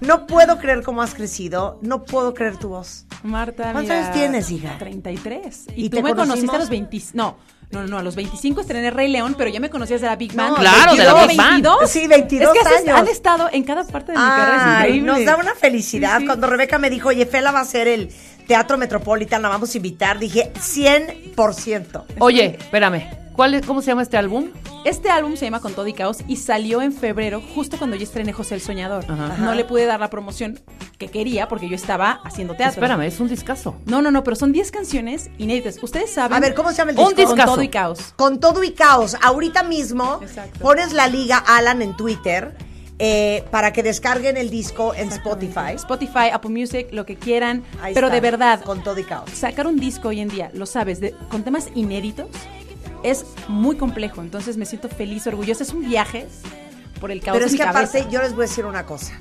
[0.00, 3.04] No puedo creer cómo has crecido, no puedo creer tu voz.
[3.22, 4.76] Marta, ¿Cuántos mira, años tienes, hija?
[4.78, 5.66] 33.
[5.76, 6.98] ¿Y Y, te tú me conociste a los 20.
[7.12, 7.36] No,
[7.70, 10.34] no, no, a los 25 estrené Rey León, pero ya me conocías de la Big
[10.34, 10.50] Band.
[10.50, 11.50] No, Claro, de la 22, Big Band.
[11.62, 11.90] 22.
[11.90, 12.98] Sí, 22 es que años.
[12.98, 14.56] han estado en cada parte de mi carrera.
[14.56, 15.12] Es Ay, increíble.
[15.12, 16.16] nos da una felicidad.
[16.16, 16.26] Sí, sí.
[16.26, 18.10] Cuando Rebeca me dijo, oye, Fela va a hacer el
[18.46, 22.02] Teatro Metropolitan, la vamos a invitar, dije 100%.
[22.18, 23.08] Oye, espérame.
[23.34, 24.48] ¿Cuál es, ¿Cómo se llama este álbum?
[24.84, 28.02] Este álbum se llama Con todo y caos y salió en febrero, justo cuando yo
[28.02, 29.04] estrené José el Soñador.
[29.08, 29.36] Ajá.
[29.38, 30.58] No le pude dar la promoción
[30.98, 32.74] que quería porque yo estaba haciendo teatro.
[32.82, 33.76] Espérame, es un discazo.
[33.86, 35.78] No, no, no, pero son 10 canciones inéditas.
[35.82, 36.36] Ustedes saben.
[36.36, 37.28] A ver, ¿cómo se llama el Un disco?
[37.30, 37.54] Con discazo.
[37.54, 38.14] todo y caos.
[38.16, 39.16] Con todo y caos.
[39.22, 40.58] Ahorita mismo Exacto.
[40.60, 42.56] pones la liga Alan en Twitter
[43.02, 45.72] eh, para que descarguen el disco en Spotify.
[45.74, 47.64] Spotify, Apple Music, lo que quieran.
[47.82, 49.30] Ahí pero está, de verdad, Con todo y caos.
[49.30, 52.28] sacar un disco hoy en día, lo sabes, de- con temas inéditos,
[53.02, 54.20] es muy complejo.
[54.20, 55.62] Entonces me siento feliz, orgullosa.
[55.62, 56.28] Es un viaje
[57.00, 57.78] por el caos Pero es que cabeza.
[57.98, 59.12] aparte, yo les voy a decir una cosa.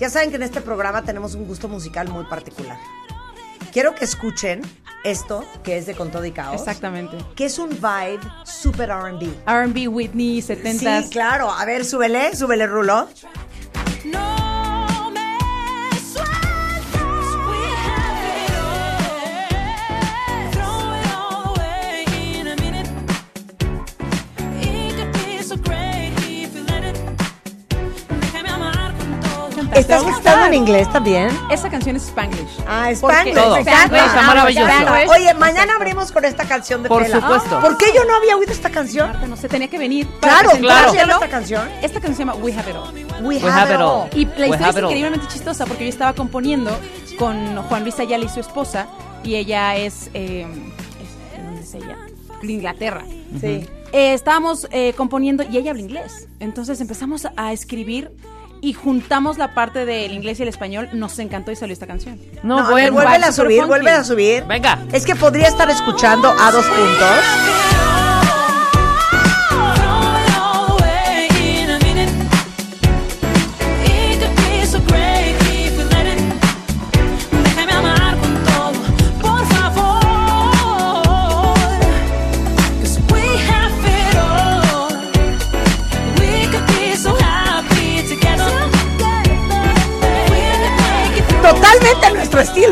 [0.00, 2.76] Ya saben que en este programa tenemos un gusto musical muy particular.
[3.72, 4.62] Quiero que escuchen
[5.04, 6.60] esto, que es de Con todo y caos.
[6.60, 7.16] Exactamente.
[7.34, 9.28] Que es un vibe super R&B.
[9.46, 11.02] R&B, Whitney, 70s.
[11.04, 11.50] Sí, claro.
[11.50, 13.08] A ver, súbele, súbele, Rulo.
[14.04, 14.57] No
[29.68, 29.80] Cantaste.
[29.80, 31.28] ¿Estás ¿Te va a gustando en inglés también?
[31.50, 32.48] Esa canción es Spanglish.
[32.66, 33.34] Ah, Spanglish.
[33.34, 33.56] Todo.
[33.56, 33.84] encanta.
[33.84, 34.68] Spanglish, está maravilloso.
[34.68, 35.08] Spanglish.
[35.10, 37.20] Oye, mañana abrimos con esta canción de Por Fela.
[37.20, 37.60] supuesto.
[37.60, 39.08] ¿Por qué yo no había oído esta canción?
[39.10, 40.06] Marta, no sé, tenía que venir.
[40.20, 40.80] Claro, presentarlo.
[40.86, 41.68] ¿cómo se llama esta canción?
[41.82, 42.94] Esta canción se llama We Have It All.
[43.24, 44.08] We, We have it all.
[44.14, 44.84] Y la We historia es all.
[44.84, 46.70] increíblemente chistosa porque yo estaba componiendo
[47.18, 48.86] con Juan Luis Ayala y su esposa
[49.24, 50.46] y ella es, eh,
[51.02, 51.96] es- ¿de dónde es ella?
[52.40, 53.02] De Inglaterra.
[53.40, 53.68] Sí.
[53.92, 56.28] Eh, estábamos eh, componiendo y ella habla inglés.
[56.40, 58.12] Entonces empezamos a escribir
[58.60, 60.88] y juntamos la parte del inglés y el español.
[60.92, 62.20] Nos encantó y salió esta canción.
[62.42, 64.44] No, No, a subir, vuélvela a subir.
[64.44, 64.78] Venga.
[64.92, 67.97] Es que podría estar escuchando a dos puntos.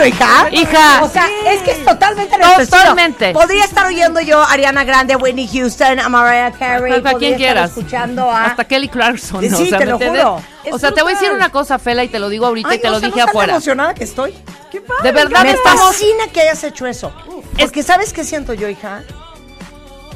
[0.09, 0.49] Hija.
[0.53, 1.03] Hija.
[1.03, 2.81] O sea, es que es totalmente nuestro estilo.
[2.83, 3.33] Totalmente.
[3.33, 6.93] Podría estar oyendo yo a Ariana Grande, a Whitney Houston, a Mariah Carey.
[6.95, 7.71] Hasta quien quieras.
[7.71, 8.47] escuchando a...
[8.47, 9.43] Hasta Kelly Clarkson.
[9.43, 9.79] Sí, ¿no?
[9.79, 10.35] te ¿me lo juro.
[10.73, 12.69] O Es sea, te voy a decir una cosa, Fela, y te lo digo ahorita
[12.71, 13.53] Ay, y te o lo sea, dije ¿no afuera.
[13.53, 14.35] emocionada que estoy.
[14.71, 15.03] ¡Qué padre!
[15.05, 15.81] De verdad Me estamos.
[15.81, 17.13] fascina que hayas hecho eso.
[17.59, 19.03] Porque ¿sabes qué siento yo, hija?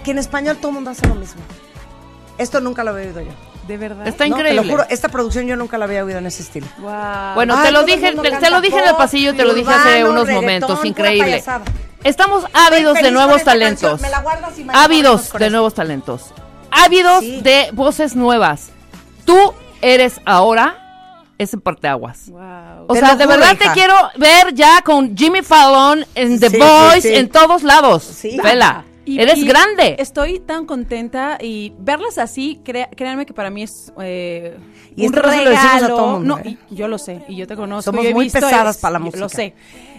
[0.05, 1.41] Que en español todo el mundo hace lo mismo.
[2.39, 3.31] Esto nunca lo había oído yo.
[3.71, 4.09] De verdad.
[4.09, 4.67] Está No, Te increíble.
[4.67, 6.67] lo juro, esta producción yo nunca la había oído en ese estilo.
[6.79, 7.35] Wow.
[7.37, 10.05] Bueno, Ay, te lo dije, te, lo dije en el pasillo, te lo dije hace
[10.05, 11.41] unos momentos, increíble.
[12.03, 13.91] Estamos ávidos de nuevos talentos.
[13.91, 14.01] canción.
[14.03, 16.33] Me la guardas y mañana Ávidos de nuevos talentos.
[16.73, 17.41] Ávidos Sí.
[17.43, 18.71] de voces nuevas.
[19.25, 22.29] Tú eres ahora ese parteaguas.
[22.29, 22.41] Wow.
[22.89, 23.69] O Te sea, de juro, verdad hija.
[23.73, 27.15] te quiero ver ya con Jimmy Fallon en The Sí, Voice, sí.
[27.15, 28.03] en todos lados.
[28.03, 28.37] Sí.
[28.43, 28.85] Vela,
[29.15, 29.97] Y- eres y grande.
[29.99, 34.57] Estoy tan contenta y verlas así, crea- créanme que para mí es eh,
[34.97, 35.51] Y un esto no se lo regalo.
[35.51, 36.57] decimos a todo mundo, no, ¿eh?
[36.71, 37.91] y yo lo sé, y yo te conozco.
[37.91, 39.19] Somos yo muy visto pesadas es- para la música.
[39.21, 39.55] Lo sé.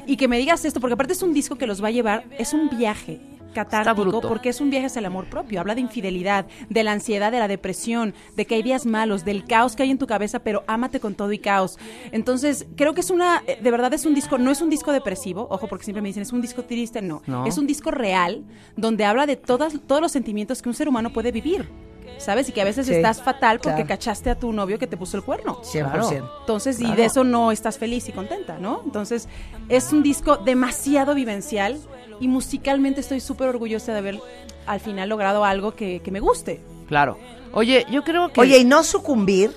[0.07, 2.23] Y que me digas esto, porque aparte es un disco que los va a llevar,
[2.38, 3.19] es un viaje
[3.52, 5.60] catártico, porque es un viaje hacia el amor propio.
[5.60, 9.45] Habla de infidelidad, de la ansiedad, de la depresión, de que hay días malos, del
[9.45, 11.78] caos que hay en tu cabeza, pero ámate con todo y caos.
[12.11, 14.91] Entonces, creo que es una, eh, de verdad es un disco, no es un disco
[14.91, 17.22] depresivo, ojo, porque siempre me dicen, es un disco triste, no.
[17.28, 17.45] No.
[17.45, 18.44] Es un disco real,
[18.76, 21.69] donde habla de todas, todos los sentimientos que un ser humano puede vivir.
[22.18, 22.48] ¿Sabes?
[22.49, 23.88] Y que a veces Sí, estás fatal porque claro.
[23.88, 25.60] cachaste a tu novio que te puso el cuerno.
[25.64, 26.30] 100%.
[26.41, 26.95] Entonces, y Claro.
[26.98, 28.82] de eso no estás feliz y contenta, ¿no?
[28.86, 29.28] Entonces,
[29.69, 31.80] es un disco demasiado vivencial
[32.22, 34.19] y musicalmente estoy súper orgullosa de haber
[34.68, 36.61] al final logrado algo que, que me guste.
[36.88, 37.18] Claro.
[37.52, 38.39] Oye, yo creo que.
[38.39, 39.52] Oye, y no sucumbir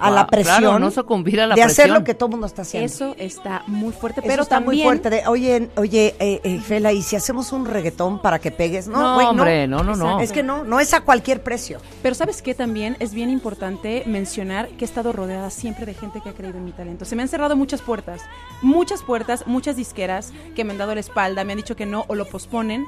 [0.00, 2.46] a la presión claro, no sucumbir a la de hacer lo que todo el mundo
[2.46, 2.86] está haciendo.
[2.86, 5.10] Eso está muy fuerte, Eso pero está también muy fuerte.
[5.10, 8.88] De, oye, oye, eh, eh, Fela, ¿y si hacemos un reggaetón para que pegues?
[8.88, 10.20] No, No, hombre, no, no, no.
[10.20, 11.80] Es que no, no es a cualquier precio.
[12.02, 16.20] Pero sabes qué también es bien importante mencionar que he estado rodeada siempre de gente
[16.20, 17.04] que ha creído en mi talento.
[17.04, 18.22] Se me han cerrado muchas puertas,
[18.62, 22.04] muchas puertas, muchas disqueras que me han dado la espalda, me han dicho que no
[22.08, 22.86] o lo posponen.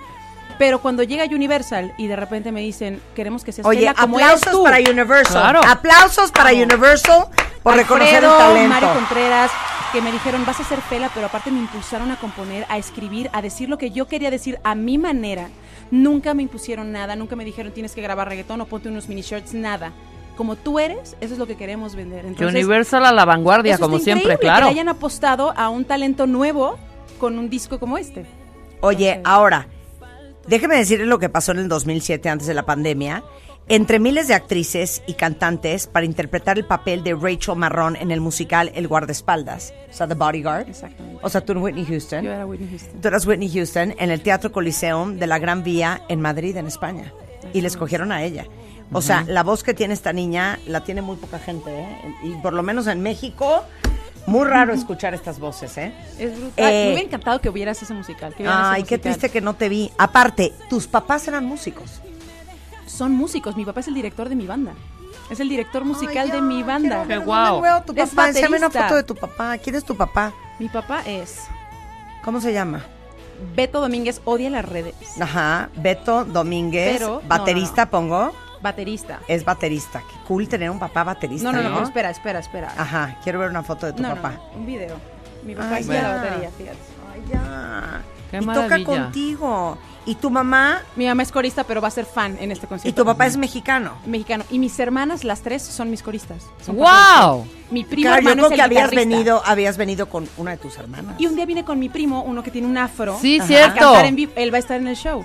[0.59, 4.33] Pero cuando llega Universal y de repente me dicen, queremos que seas Oye, como eres
[4.33, 4.65] aplausos tú.
[4.65, 5.43] para Universal.
[5.43, 5.61] Claro.
[5.67, 6.65] Aplausos para Vamos.
[6.65, 7.27] Universal
[7.63, 8.69] por reconocer el Alfredo, talento.
[8.69, 9.51] Mari Contreras,
[9.93, 13.31] que me dijeron, vas a ser Fela, pero aparte me impulsaron a componer, a escribir,
[13.33, 15.49] a decir lo que yo quería decir a mi manera.
[15.91, 19.23] Nunca me impusieron nada, nunca me dijeron tienes que grabar reggaetón o ponte unos mini
[19.23, 19.93] shirts, nada.
[20.37, 22.23] Como tú eres, eso es lo que queremos vender.
[22.23, 24.67] Que Entonces, Universal a la vanguardia, eso como está siempre, claro.
[24.67, 26.79] Que le hayan apostado a un talento nuevo
[27.19, 28.25] con un disco como este.
[28.81, 29.69] Oye, ahora,
[30.47, 33.25] déjeme decirles lo que pasó en el 2007, antes de la pandemia.
[33.69, 38.21] Entre miles de actrices y cantantes para interpretar el papel de Rachel Marrón en el
[38.21, 40.69] musical El Guardaespaldas, o sea, The Bodyguard.
[40.69, 41.21] Exactamente.
[41.23, 42.25] O sea, tú eres Whitney Houston.
[42.25, 43.01] Yo era Whitney Houston.
[43.01, 46.67] Tú eras Whitney Houston en el Teatro Coliseum de la Gran Vía en Madrid, en
[46.67, 47.13] España.
[47.53, 48.47] Y le escogieron a ella.
[48.93, 52.15] O sea, la voz que tiene esta niña la tiene muy poca gente, ¿eh?
[52.25, 53.65] Y por lo menos en México,
[54.27, 55.93] muy raro escuchar estas voces, ¿eh?
[56.19, 56.65] Es brutal.
[56.73, 58.35] Eh, me hubiera encantado que hubieras ese musical.
[58.35, 59.01] que vieran ese Ay, qué musical.
[59.01, 59.91] triste que no te vi.
[59.99, 62.01] Aparte, tus papás eran músicos.
[62.87, 63.57] Son músicos.
[63.57, 64.75] Mi papá es el director de mi banda.
[65.31, 67.05] Es el director musical Ay, de mi banda.
[67.07, 67.65] Qué guau.
[67.65, 68.29] a tu Es papá.
[68.29, 69.57] Enséñame una foto de tu papá.
[69.59, 70.33] ¿Quién es tu papá?
[70.59, 71.39] Mi papá es
[72.25, 72.85] ¿Cómo se llama?
[73.57, 74.95] Beto Domínguez, odia las redes.
[75.21, 78.33] Ajá, Beto Domínguez, Pero, no, baterista, pongo.
[78.63, 79.21] Baterista.
[79.29, 80.01] Es baterista.
[80.01, 81.51] Qué cool tener un papá baterista.
[81.51, 81.75] No, no, no, ¿no?
[81.77, 82.73] pero espera, espera, espera.
[82.77, 84.33] Ajá, quiero ver una foto de tu no, no, papá.
[84.53, 84.97] no, un video.
[85.45, 86.79] Mi papá hacía la batería, fíjate.
[87.13, 88.03] Ay, ya.
[88.31, 88.79] Qué y maravilla.
[88.85, 89.79] toca contigo.
[90.05, 92.69] Y tu mamá Mi mamá es corista, pero va a ser fan en este y
[92.69, 93.03] concierto.
[93.03, 93.99] tu papá es mexicano.
[94.07, 94.45] mexicano.
[94.51, 96.43] Y mis hermanas, las tres, son mis coristas.
[96.65, 97.47] Son ¡Wow!
[97.71, 99.11] Mi primo Claro, yo hermano creo es el que habías guitarrista.
[99.17, 101.15] venido, habías venido con una de tus hermanas.
[101.19, 103.19] Y un día vine con mi primo, uno que tiene un afro.
[103.21, 103.79] Sí, a cierto.
[103.81, 104.33] cantar en vivo.
[104.37, 105.25] Él va a estar en el show.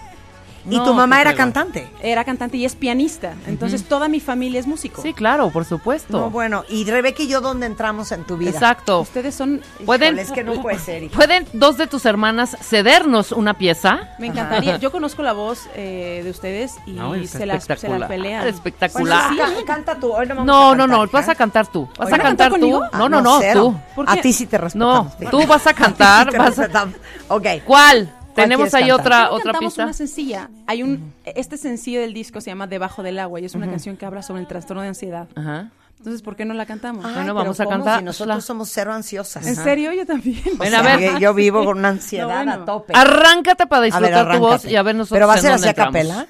[0.69, 1.87] Y No, tu mamá era cantante.
[2.01, 3.33] Era cantante y es pianista.
[3.47, 5.01] Entonces toda mi familia es músico.
[5.01, 6.17] Sí, claro, por supuesto.
[6.19, 8.51] No, bueno, y Rebeca y yo, ¿dónde entramos en tu vida?
[8.51, 9.01] Exacto.
[9.01, 9.61] Ustedes son...
[9.85, 11.03] Pueden, es que no puede ser.
[11.03, 11.15] hija.
[11.15, 14.09] ¿Pueden dos de tus hermanas cedernos una pieza?
[14.19, 14.77] Me encantaría.
[14.77, 18.07] Yo conozco la voz eh, de ustedes y No, es se, las, se la espectacular,
[18.09, 18.47] pelean.
[18.47, 19.33] espectacular.
[19.35, 20.11] Bueno, sí, canta tú.
[20.11, 21.11] Hoy no vamos No, a no, cantar, no, hija.
[21.17, 21.87] vas a cantar tú.
[21.97, 22.81] Vas a ¿van a cantar tú.
[22.93, 23.61] No, no, no, cero.
[23.61, 23.95] tú.
[23.95, 25.13] ¿Por A ti sí te respetamos.
[25.19, 26.29] No, tú vas a sí cantar.
[26.29, 26.95] te vas a- respetamos.
[27.29, 27.45] Ok.
[27.65, 28.13] ¿Cuál?
[28.43, 28.99] Tenemos ahí cantar?
[28.99, 29.83] otra, otra cantamos pista.
[29.83, 30.49] una sencilla.
[30.65, 33.97] Hay un este sencillo del disco se llama Debajo del agua y es una canción
[33.97, 35.27] que habla sobre el trastorno de ansiedad.
[35.35, 35.71] Ajá.
[35.97, 37.03] Entonces, ¿por qué no la cantamos?
[37.05, 37.99] Ay, Bueno, vamos a cantar.
[37.99, 39.45] Si nosotros somos cero ansiosas.
[39.47, 39.91] ¿En serio?
[39.93, 40.39] Yo también.
[40.59, 41.19] O sea, a ver.
[41.19, 42.53] Yo vivo con una ansiedad No, bueno.
[42.53, 42.93] a tope.
[42.95, 45.51] Arráncate para A ver, disfrutar tu voz y a ver nosotros Pero va a ser
[45.53, 46.27] así a capela.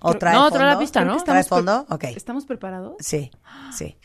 [0.00, 0.56] ¿O trae No, fondo?
[0.56, 1.16] trae la pista, ¿no?
[1.22, 1.86] ¿Trae Estamos fondo?
[1.94, 2.04] Ok.
[2.16, 2.94] ¿Estamos preparados?
[3.00, 3.30] Sí,
[3.76, 3.96] sí.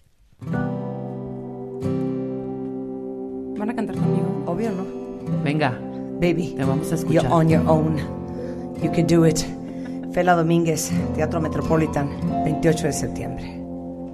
[3.57, 4.43] ¿Van a cantar conmigo?
[4.47, 4.85] Obvio, ¿no?
[5.43, 5.79] Venga,
[6.19, 7.97] Baby, te vamos a you're on your own.
[8.81, 9.45] You can do it.
[10.11, 12.09] Fela Domínguez, Teatro Metropolitan,
[12.45, 13.61] 28 de septiembre.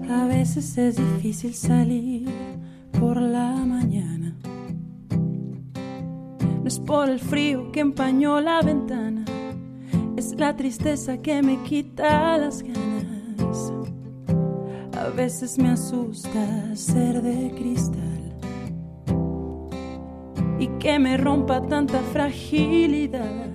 [0.10, 2.28] A veces es difícil salir
[3.00, 4.36] por la mañana.
[5.12, 9.24] No es por el frío que empañó la ventana,
[10.18, 13.72] es la tristeza que me quita las ganas.
[14.98, 18.21] A veces me asusta ser de cristal
[20.62, 23.50] y que me rompa tanta fragilidad.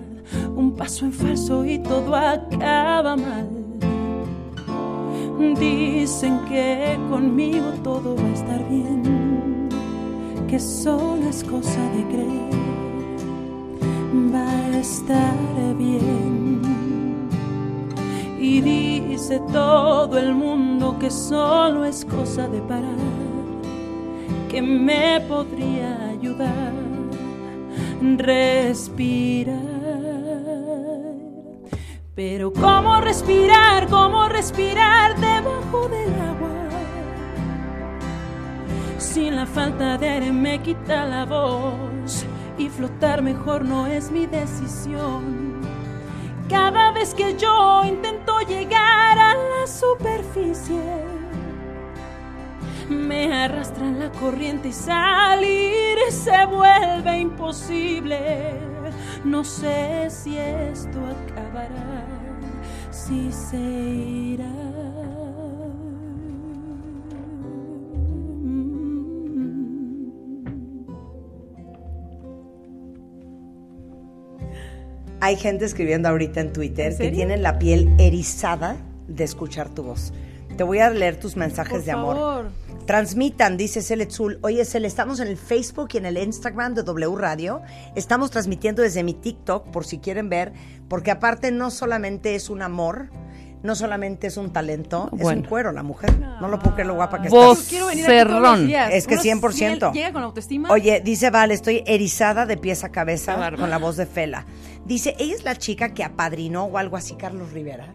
[0.57, 3.47] Un paso en falso y todo acaba mal.
[5.57, 9.69] Dicen que conmigo todo va a estar bien,
[10.49, 12.53] que solo es cosa de creer,
[14.33, 16.61] va a estar bien.
[18.37, 22.99] Y dice todo el mundo que solo es cosa de parar,
[24.49, 26.86] que me podría ayudar,
[28.01, 29.55] respirar.
[32.15, 36.47] Pero cómo respirar, cómo respirar debajo del agua.
[38.97, 42.25] Sin la falta de aire me quita la voz
[42.57, 45.61] y flotar mejor no es mi decisión.
[46.49, 50.81] Cada vez que yo intento llegar a la superficie,
[52.89, 58.19] me arrastra la corriente y salir se vuelve imposible.
[59.23, 62.05] No sé si esto acabará,
[62.91, 64.51] si se irá.
[75.19, 78.77] Hay gente escribiendo ahorita en Twitter ¿En que tienen la piel erizada
[79.07, 80.13] de escuchar tu voz.
[80.57, 82.15] Te voy a leer tus mensajes Por de amor.
[82.15, 82.51] favor.
[82.87, 84.39] Transmitan, dice Celetzul.
[84.41, 87.61] Oye, Cele, estamos en el Facebook y en el Instagram de W Radio.
[87.95, 90.53] Estamos transmitiendo desde mi TikTok, por si quieren ver,
[90.87, 93.09] porque aparte no solamente es un amor,
[93.61, 96.17] no solamente es un talento, es un cuero la mujer.
[96.39, 97.69] No lo puedo creer lo guapa que Vos- está.
[97.69, 98.67] Quiero venir aquí todos los Cerrón.
[98.67, 98.89] días.
[98.93, 99.91] Es que Uno 100%.
[99.91, 100.71] Llega con autoestima.
[100.71, 104.45] Oye, dice Val, estoy erizada de pies a cabeza con la voz de Fela.
[104.85, 107.93] Dice, ella es la chica que apadrinó o algo así Carlos Rivera.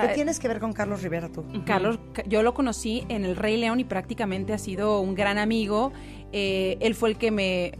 [0.00, 1.44] ¿Qué tienes que ver con Carlos Rivera tú?
[1.66, 5.38] Carlos, ca- yo lo conocí en El Rey León y prácticamente ha sido un gran
[5.38, 5.92] amigo.
[6.32, 7.72] Eh, él fue el que me,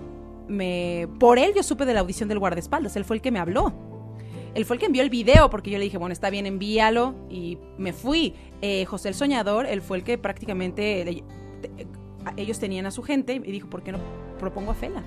[0.49, 1.09] me...
[1.19, 3.73] Por él yo supe de la audición del guardaespaldas, él fue el que me habló.
[4.55, 7.15] Él fue el que envió el video porque yo le dije, bueno, está bien, envíalo
[7.31, 8.35] y me fui.
[8.61, 11.05] Eh, José el Soñador, él fue el que prácticamente...
[11.05, 11.25] le-
[11.63, 11.87] te-
[12.27, 13.99] a- ellos tenían a su gente y dijo, ¿por qué no
[14.39, 15.03] propongo a Fela?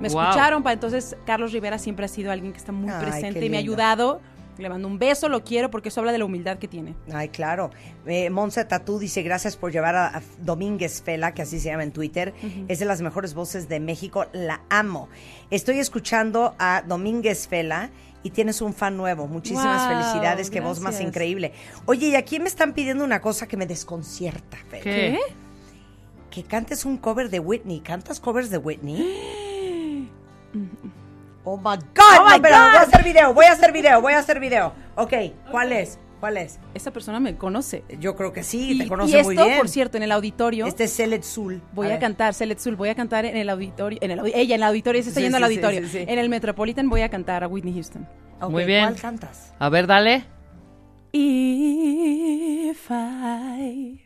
[0.00, 0.20] Me Wow.
[0.22, 3.50] escucharon, pa- entonces Carlos Rivera siempre ha sido alguien que está muy Ay, presente y
[3.50, 4.20] me ha ayudado.
[4.58, 6.94] Le mando un beso, lo quiero porque eso habla de la humildad que tiene.
[7.12, 7.70] Ay, claro.
[8.06, 11.82] Eh, Monse Tatú dice, gracias por llevar a, a Domínguez Fela, que así se llama
[11.82, 12.32] en Twitter.
[12.68, 14.26] Es de las mejores voces de México.
[14.32, 15.08] La amo.
[15.50, 17.90] Estoy escuchando a Domínguez Fela
[18.22, 19.26] y tienes un fan nuevo.
[19.26, 20.50] Muchísimas Wow, felicidades.
[20.50, 21.52] Qué voz más increíble.
[21.84, 24.82] Oye, y aquí me están pidiendo una cosa que me desconcierta, Fela.
[24.84, 25.18] ¿Qué?
[26.30, 27.80] Que cantes un cover de Whitney.
[27.80, 30.10] ¿Cantas covers de Whitney?
[31.48, 31.80] Oh my God.
[31.98, 32.66] Oh no, my pero God.
[32.66, 34.72] voy a hacer video, voy a hacer video, voy a hacer video.
[34.96, 35.12] Ok,
[35.50, 35.98] ¿cuál es?
[36.18, 36.58] ¿Cuál es?
[36.74, 37.84] Esa persona me conoce.
[38.00, 39.58] Yo creo que sí, Y, te y conoce esto, muy bien.
[39.58, 40.66] por cierto, en el auditorio.
[40.66, 41.62] Este es Celet Zul.
[41.72, 43.98] Voy a, cantar, Celet Zul, voy a cantar en el auditorio.
[44.02, 45.82] En el, ella en el auditorio, se está Sí, yendo sí, al auditorio.
[45.82, 46.04] sí, sí.
[46.08, 48.08] En el Metropolitan voy a cantar a Whitney Houston.
[48.48, 48.84] Muy bien.
[48.86, 49.52] ¿Cuál cantas?
[49.58, 50.24] A ver, dale.
[51.12, 54.00] If I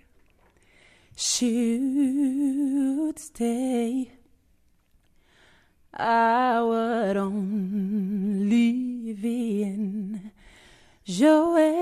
[1.16, 4.12] should stay,
[6.00, 8.72] I would only
[9.12, 10.32] be in
[11.52, 11.72] way.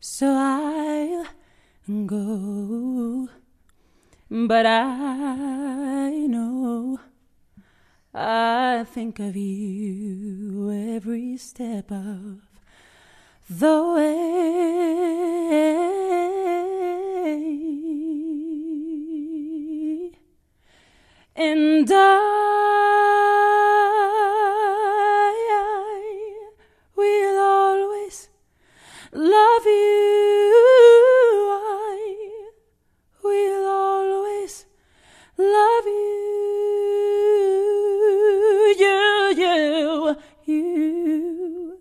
[0.00, 1.26] So I'll
[2.06, 3.28] go,
[4.30, 7.00] but I know.
[8.14, 12.40] I think of you every step of
[13.50, 14.72] the way.
[21.34, 21.98] And I,
[25.50, 26.50] I
[26.94, 28.28] will always
[29.12, 30.52] love you.
[31.50, 32.50] I
[33.24, 34.66] will always
[35.38, 36.02] love you.
[38.78, 41.78] You, you, you.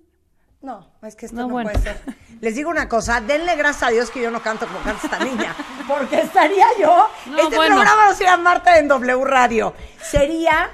[0.61, 1.71] No, es que esto No, no, bueno.
[1.71, 1.97] puede ser.
[2.41, 5.23] Les digo una cosa, denle gracias a Dios que yo no canto como canta esta
[5.23, 5.55] niña,
[5.87, 7.07] porque estaría yo.
[7.27, 7.75] No, este bueno.
[7.75, 10.71] programa no sería Marta en W Radio, sería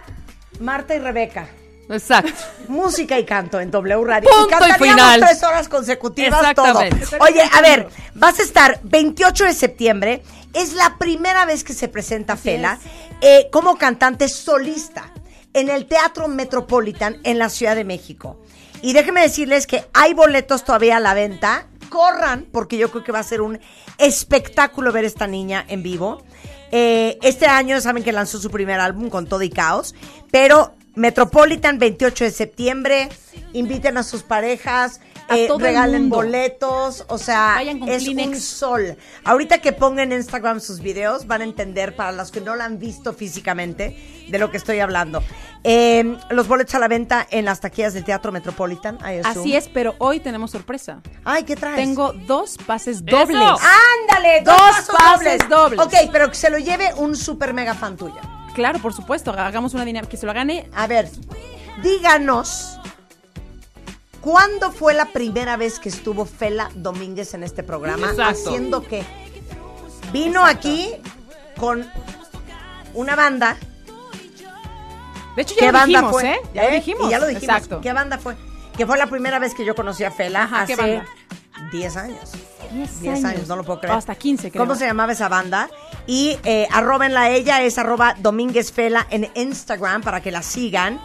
[0.61, 1.49] Marta y Rebeca.
[1.89, 2.31] Exacto.
[2.69, 4.29] Música y canto en W Radio.
[4.29, 5.19] Punto y y cantaríamos final.
[5.19, 6.79] tres horas consecutivas todo.
[7.19, 10.23] Oye, a ver, vas a estar 28 de septiembre.
[10.53, 12.79] Es la primera vez que se presenta Fela
[13.21, 15.11] eh, como cantante solista
[15.53, 18.39] en el Teatro Metropolitan en la Ciudad de México.
[18.81, 21.67] Y déjenme decirles que hay boletos todavía a la venta.
[21.89, 23.59] Corran, porque yo creo que va a ser un
[23.97, 26.23] espectáculo ver esta niña en vivo.
[26.71, 29.95] Eh, este año saben que lanzó su primer álbum con todo y caos,
[30.31, 33.09] pero Metropolitan 28 de septiembre,
[33.53, 34.99] inviten a sus parejas,
[35.29, 36.15] A eh, todo el regalen mundo.
[36.17, 38.27] boletos, o sea, Vayan con es Kleenex.
[38.29, 38.97] un sol.
[39.23, 42.65] Ahorita que pongan en Instagram sus videos van a entender para los que no la
[42.65, 45.21] han visto físicamente de lo que estoy hablando.
[45.63, 48.95] Eh, los boletos a la venta en las taquillas del Teatro Metropolitan.
[49.01, 49.41] I assume.
[49.41, 51.01] Así es, pero hoy tenemos sorpresa.
[51.25, 51.75] Ay, ¿qué traes?
[51.75, 53.37] Tengo dos pases dobles.
[53.37, 54.41] ¡Ándale!
[54.45, 54.55] Dos,
[54.97, 55.77] pases dobles.
[55.77, 55.79] dobles.
[55.81, 58.21] Ok, pero que se lo lleve un super mega fan tuya.
[58.53, 59.31] Claro, por supuesto.
[59.31, 60.09] Hagamos una dinámica.
[60.09, 60.69] Que se lo gane.
[60.73, 61.09] A ver,
[61.83, 62.76] díganos.
[64.21, 68.09] ¿Cuándo fue la primera vez que estuvo Fela Domínguez en este programa?
[68.11, 68.49] Exacto.
[68.49, 69.03] ¿Haciendo qué?
[70.11, 70.89] Vino aquí
[71.57, 71.89] con
[72.93, 73.57] una banda.
[75.35, 76.31] De hecho, ¿Qué ya lo banda dijimos, fue?
[76.31, 76.39] ¿eh?
[76.53, 76.75] Ya lo ¿Eh?
[76.75, 77.07] dijimos.
[77.07, 77.55] Y ya lo dijimos.
[77.55, 77.81] Exacto.
[77.81, 78.35] ¿Qué banda fue?
[78.75, 81.05] Que fue la primera vez que yo conocí a Fela ¿qué hace banda?
[81.71, 82.31] 10 años.
[82.71, 83.95] 10 10 años, no lo puedo creer.
[83.95, 84.63] O hasta 15, creo.
[84.63, 85.69] ¿Cómo se llamaba esa banda?
[86.05, 90.99] Y eh, arrobenla a ella, es arroba Domínguez Fela en Instagram para que la sigan.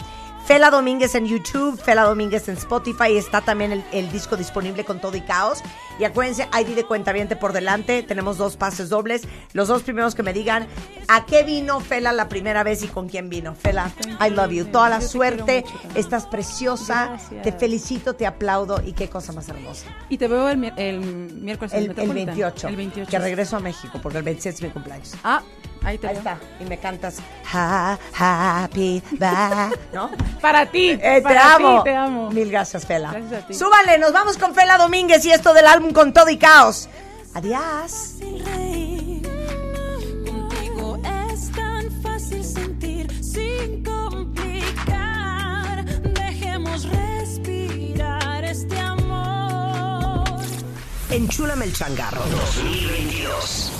[0.46, 5.00] Fela Domínguez en YouTube, Fela Domínguez en Spotify, está también el, el disco disponible con
[5.00, 5.62] todo y caos.
[5.98, 9.22] Y acuérdense, ID de cuentaviente por delante, tenemos dos pases dobles.
[9.52, 10.66] Los dos primeros que me digan
[11.08, 13.54] a qué vino Fela la primera vez y con quién vino.
[13.54, 14.64] Fela, I love you.
[14.64, 15.64] Toda la suerte,
[15.94, 17.42] estás preciosa, Gracias.
[17.42, 19.86] te felicito, te aplaudo y qué cosa más hermosa.
[20.08, 22.26] Y te veo el, mi- el miércoles El, el Metropolitan.
[22.34, 23.10] 28, El 28.
[23.10, 25.14] que regreso a México porque el 27 es mi cumpleaños.
[25.22, 25.42] Ah,
[25.84, 26.38] Ahí te Ahí está.
[26.60, 27.16] Y me cantas
[27.52, 30.10] ha, happy birthday, ¿no?
[30.40, 31.82] Para ti, Eh, te para ti, amo.
[31.82, 32.30] te amo.
[32.30, 33.10] Mil gracias, Fela.
[33.12, 33.54] Gracias a ti.
[33.54, 36.88] Súbale, nos vamos con Fela Domínguez y esto del álbum con todo y caos.
[37.34, 38.14] Adiós.
[40.24, 40.98] Contigo
[41.32, 45.84] es tan fácil sentir sin complicar.
[45.84, 50.24] Dejemos respirar este amor.
[51.10, 53.72] Enchúlame el changarro 2022.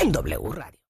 [0.00, 0.76] En W Radio.